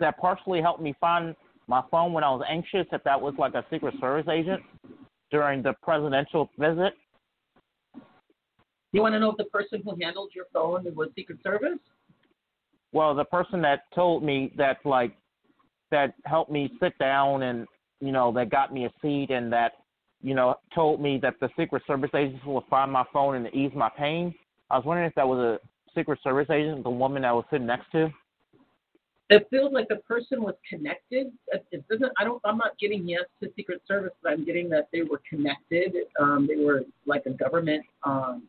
that 0.00 0.18
partially 0.18 0.60
helped 0.60 0.82
me 0.82 0.96
find 1.00 1.36
my 1.68 1.82
phone 1.90 2.12
when 2.12 2.24
I 2.24 2.30
was 2.30 2.42
anxious, 2.48 2.86
if 2.92 3.02
that 3.04 3.20
was 3.20 3.34
like 3.38 3.54
a 3.54 3.64
Secret 3.70 3.94
Service 4.00 4.26
agent 4.30 4.62
during 5.30 5.62
the 5.62 5.72
presidential 5.82 6.48
visit. 6.58 6.94
You 8.92 9.02
want 9.02 9.14
to 9.14 9.20
know 9.20 9.30
if 9.30 9.36
the 9.36 9.44
person 9.44 9.82
who 9.84 9.96
handled 10.00 10.30
your 10.34 10.46
phone 10.52 10.86
was 10.94 11.08
Secret 11.16 11.38
Service? 11.42 11.78
Well, 12.92 13.14
the 13.14 13.24
person 13.24 13.60
that 13.62 13.80
told 13.94 14.22
me 14.22 14.52
that 14.56 14.78
like 14.84 15.16
that 15.90 16.14
helped 16.24 16.50
me 16.50 16.70
sit 16.80 16.96
down 16.98 17.42
and 17.42 17.66
you 18.00 18.12
know 18.12 18.32
that 18.32 18.50
got 18.50 18.72
me 18.72 18.86
a 18.86 18.92
seat 19.02 19.30
and 19.30 19.52
that 19.52 19.72
you 20.22 20.34
know 20.34 20.54
told 20.74 21.00
me 21.00 21.18
that 21.22 21.34
the 21.40 21.48
Secret 21.58 21.82
Service 21.86 22.10
agents 22.14 22.44
would 22.46 22.64
find 22.70 22.90
my 22.90 23.04
phone 23.12 23.34
and 23.34 23.54
ease 23.54 23.72
my 23.74 23.90
pain. 23.98 24.34
I 24.70 24.76
was 24.76 24.86
wondering 24.86 25.08
if 25.08 25.14
that 25.16 25.28
was 25.28 25.38
a 25.38 25.58
Secret 25.98 26.20
Service 26.22 26.48
agent, 26.50 26.84
the 26.84 26.90
woman 26.90 27.24
I 27.24 27.32
was 27.32 27.44
sitting 27.50 27.66
next 27.66 27.90
to. 27.92 28.08
It 29.28 29.48
feels 29.50 29.72
like 29.72 29.88
the 29.88 29.96
person 29.96 30.42
was 30.42 30.54
connected. 30.68 31.32
It 31.72 31.84
doesn't. 31.88 32.12
I 32.16 32.22
don't. 32.24 32.40
I'm 32.44 32.58
not 32.58 32.78
getting 32.78 33.08
yes 33.08 33.24
to 33.42 33.50
Secret 33.56 33.82
Service, 33.88 34.12
but 34.22 34.32
I'm 34.32 34.44
getting 34.44 34.68
that 34.70 34.88
they 34.92 35.02
were 35.02 35.20
connected. 35.28 35.94
Um, 36.20 36.46
they 36.48 36.62
were 36.62 36.82
like 37.06 37.26
a 37.26 37.30
government. 37.30 37.84
Um, 38.04 38.44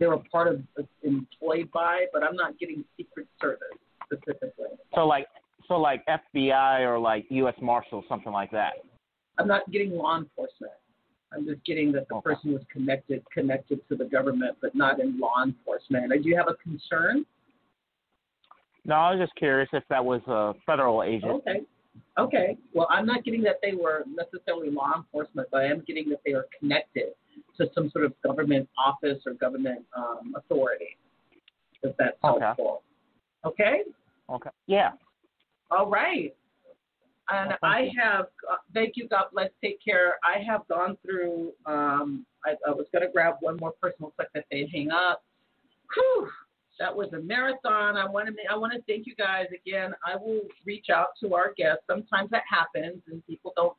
they 0.00 0.06
were 0.06 0.18
part 0.30 0.48
of 0.48 0.62
employed 1.02 1.70
by, 1.72 2.06
but 2.12 2.24
I'm 2.24 2.34
not 2.34 2.58
getting 2.58 2.84
Secret 2.96 3.28
Service 3.40 3.68
specifically. 4.04 4.66
So 4.94 5.06
like 5.06 5.28
so 5.68 5.74
like 5.74 6.04
FBI 6.06 6.80
or 6.80 6.98
like 6.98 7.26
U.S. 7.30 7.54
Marshals, 7.62 8.04
something 8.08 8.32
like 8.32 8.50
that. 8.50 8.72
I'm 9.38 9.46
not 9.46 9.70
getting 9.70 9.92
law 9.96 10.18
enforcement. 10.18 10.72
I'm 11.32 11.44
just 11.44 11.64
getting 11.64 11.92
that 11.92 12.08
the 12.08 12.16
Okay. 12.16 12.34
person 12.34 12.54
was 12.54 12.62
connected 12.72 13.22
connected 13.32 13.86
to 13.88 13.94
the 13.94 14.06
government, 14.06 14.56
but 14.60 14.74
not 14.74 14.98
in 14.98 15.16
law 15.20 15.44
enforcement. 15.44 16.12
And 16.12 16.24
do 16.24 16.28
you 16.28 16.36
have 16.36 16.48
a 16.48 16.54
concern? 16.54 17.24
No, 18.88 18.94
I 18.94 19.14
was 19.14 19.20
just 19.20 19.36
curious 19.36 19.68
if 19.74 19.84
that 19.90 20.02
was 20.02 20.22
a 20.26 20.54
federal 20.64 21.02
agent. 21.02 21.30
Okay. 21.30 21.60
Okay. 22.18 22.56
Well, 22.72 22.88
I'm 22.90 23.04
not 23.04 23.22
getting 23.22 23.42
that 23.42 23.60
they 23.62 23.74
were 23.74 24.04
necessarily 24.08 24.70
law 24.70 24.94
enforcement, 24.96 25.48
but 25.52 25.58
I 25.58 25.66
am 25.66 25.84
getting 25.86 26.08
that 26.08 26.20
they 26.24 26.32
are 26.32 26.46
connected 26.58 27.12
to 27.58 27.66
some 27.74 27.90
sort 27.90 28.06
of 28.06 28.14
government 28.22 28.66
office 28.78 29.18
or 29.26 29.34
government 29.34 29.84
um, 29.94 30.34
authority. 30.36 30.96
If 31.82 31.94
that's 31.98 32.16
Okay. 32.24 32.44
helpful. 32.44 32.82
Okay. 33.44 33.82
Okay. 34.30 34.50
Yeah. 34.66 34.92
All 35.70 35.88
right. 35.88 36.34
And 37.30 37.50
Well, 37.62 37.70
I 37.70 37.80
you. 37.80 37.90
have, 38.02 38.26
uh, 38.50 38.56
thank 38.72 38.96
you, 38.96 39.06
God 39.06 39.26
bless, 39.34 39.50
take 39.62 39.84
care. 39.84 40.14
I 40.24 40.42
have 40.42 40.66
gone 40.66 40.96
through, 41.04 41.52
um, 41.66 42.24
I, 42.46 42.52
I 42.66 42.70
was 42.70 42.86
going 42.90 43.06
to 43.06 43.12
grab 43.12 43.34
one 43.40 43.58
more 43.60 43.74
personal 43.82 44.12
quick 44.12 44.28
that 44.34 44.46
they 44.50 44.66
hang 44.72 44.90
up. 44.90 45.22
Whew, 45.94 46.30
that 46.78 46.94
was 46.94 47.12
a 47.12 47.20
marathon. 47.20 47.96
I 47.96 48.06
want 48.06 48.28
to, 48.28 48.34
I 48.50 48.56
want 48.56 48.72
to 48.72 48.80
thank 48.86 49.06
you 49.06 49.14
guys 49.14 49.46
again. 49.54 49.92
I 50.04 50.16
will 50.16 50.42
reach 50.64 50.86
out 50.94 51.08
to 51.22 51.34
our 51.34 51.52
guests. 51.56 51.82
Sometimes 51.88 52.30
that 52.30 52.42
happens 52.48 53.02
and 53.10 53.24
people 53.26 53.52
don't 53.56 53.74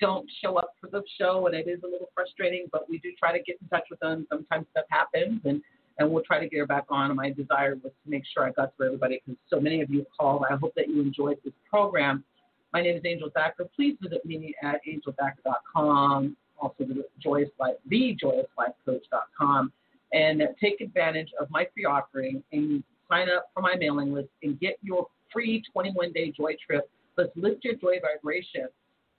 don't 0.00 0.28
show 0.42 0.56
up 0.56 0.74
for 0.80 0.88
the 0.88 1.02
show, 1.18 1.46
and 1.46 1.56
it 1.56 1.66
is 1.68 1.80
a 1.82 1.86
little 1.86 2.08
frustrating. 2.14 2.66
But 2.70 2.88
we 2.88 2.98
do 2.98 3.10
try 3.18 3.36
to 3.36 3.42
get 3.42 3.56
in 3.60 3.68
touch 3.68 3.84
with 3.90 4.00
them. 4.00 4.26
Sometimes 4.30 4.66
stuff 4.70 4.84
happens, 4.90 5.40
and 5.44 5.60
and 5.98 6.10
we'll 6.10 6.22
try 6.22 6.40
to 6.40 6.48
get 6.48 6.58
her 6.58 6.66
back 6.66 6.84
on. 6.88 7.14
My 7.16 7.30
desire 7.30 7.74
was 7.74 7.92
to 8.04 8.10
make 8.10 8.22
sure 8.32 8.46
I 8.46 8.52
got 8.52 8.76
to 8.78 8.84
everybody 8.84 9.20
because 9.24 9.38
so 9.48 9.60
many 9.60 9.80
of 9.82 9.90
you 9.90 10.06
called. 10.18 10.44
I 10.48 10.56
hope 10.56 10.72
that 10.76 10.88
you 10.88 11.00
enjoyed 11.00 11.38
this 11.44 11.54
program. 11.68 12.24
My 12.72 12.80
name 12.80 12.96
is 12.96 13.02
Angel 13.04 13.28
Thacker. 13.34 13.68
Please 13.76 13.96
visit 14.00 14.24
me 14.24 14.54
at 14.62 14.80
angelthacker.com. 14.88 16.36
Also, 16.58 16.84
the 16.84 17.04
Joyous 17.18 17.50
Life, 17.58 17.74
thejoyouslifecoach.com, 17.90 19.72
and 20.12 20.42
take 20.60 20.80
advantage 20.80 21.30
of 21.40 21.50
my 21.50 21.66
free 21.74 21.84
offering 21.84 22.42
and 22.52 22.82
sign 23.08 23.28
up 23.28 23.46
for 23.54 23.62
my 23.62 23.74
mailing 23.76 24.12
list 24.12 24.28
and 24.42 24.58
get 24.60 24.76
your 24.82 25.06
free 25.32 25.62
21-day 25.74 26.32
joy 26.36 26.54
trip. 26.64 26.88
Let's 27.16 27.30
lift 27.36 27.64
your 27.64 27.74
joy 27.74 27.96
vibration 28.00 28.68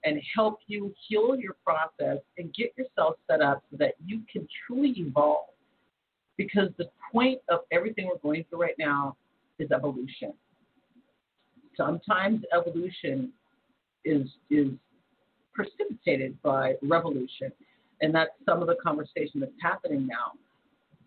and 0.04 0.20
help 0.34 0.58
you 0.66 0.94
heal 1.08 1.36
your 1.36 1.54
process 1.64 2.18
and 2.38 2.54
get 2.54 2.72
yourself 2.76 3.16
set 3.28 3.40
up 3.40 3.62
so 3.70 3.76
that 3.78 3.94
you 4.04 4.20
can 4.30 4.46
truly 4.66 4.92
evolve. 4.96 5.46
Because 6.36 6.68
the 6.78 6.90
point 7.12 7.40
of 7.48 7.60
everything 7.72 8.06
we're 8.06 8.18
going 8.18 8.44
through 8.50 8.62
right 8.62 8.74
now 8.78 9.16
is 9.58 9.70
evolution. 9.70 10.32
Sometimes 11.76 12.42
evolution 12.52 13.32
is 14.04 14.28
is 14.50 14.68
precipitated 15.54 16.40
by 16.42 16.74
revolution, 16.82 17.52
and 18.00 18.12
that's 18.14 18.32
some 18.44 18.60
of 18.60 18.66
the 18.66 18.76
conversation 18.84 19.40
that's 19.40 19.52
happening 19.62 20.06
now. 20.06 20.32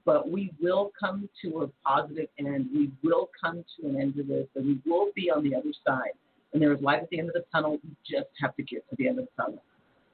But 0.08 0.32
we 0.32 0.54
will 0.62 0.94
come 0.98 1.28
to 1.42 1.64
a 1.64 1.68
positive 1.86 2.30
end. 2.40 2.70
We 2.74 2.90
will 3.04 3.30
come 3.44 3.66
to 3.76 3.88
an 3.90 4.00
end 4.00 4.16
to 4.16 4.24
this, 4.24 4.48
and 4.56 4.66
we 4.66 4.80
will 4.90 5.10
be 5.14 5.30
on 5.30 5.44
the 5.44 5.54
other 5.54 5.74
side. 5.86 6.16
And 6.54 6.62
there 6.62 6.72
is 6.72 6.82
light 6.82 7.04
at 7.04 7.10
the 7.10 7.20
end 7.20 7.28
of 7.28 7.34
the 7.34 7.44
tunnel. 7.54 7.78
We 7.84 7.90
just 8.10 8.30
have 8.40 8.56
to 8.56 8.64
get 8.64 8.90
to 8.90 8.96
the 8.98 9.10
end 9.10 9.20
of 9.20 9.26
the 9.26 9.44
tunnel. 9.44 9.62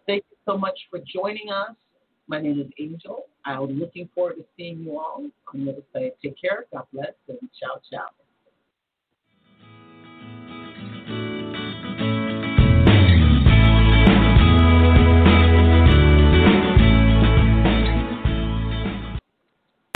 Thank 0.07 0.23
you 0.31 0.37
so 0.51 0.57
much 0.57 0.79
for 0.89 0.99
joining 1.13 1.51
us. 1.51 1.75
My 2.27 2.41
name 2.41 2.59
is 2.59 2.71
Angel. 2.79 3.27
I'm 3.45 3.79
looking 3.79 4.09
forward 4.15 4.37
to 4.37 4.45
seeing 4.57 4.79
you 4.79 4.97
all 4.97 5.29
on 5.53 5.63
the 5.63 5.71
other 5.71 5.83
side. 5.93 6.13
Take 6.23 6.41
care. 6.41 6.65
God 6.73 6.85
bless, 6.91 7.13
and 7.27 7.37
ciao, 7.59 7.79
ciao. 7.91 8.22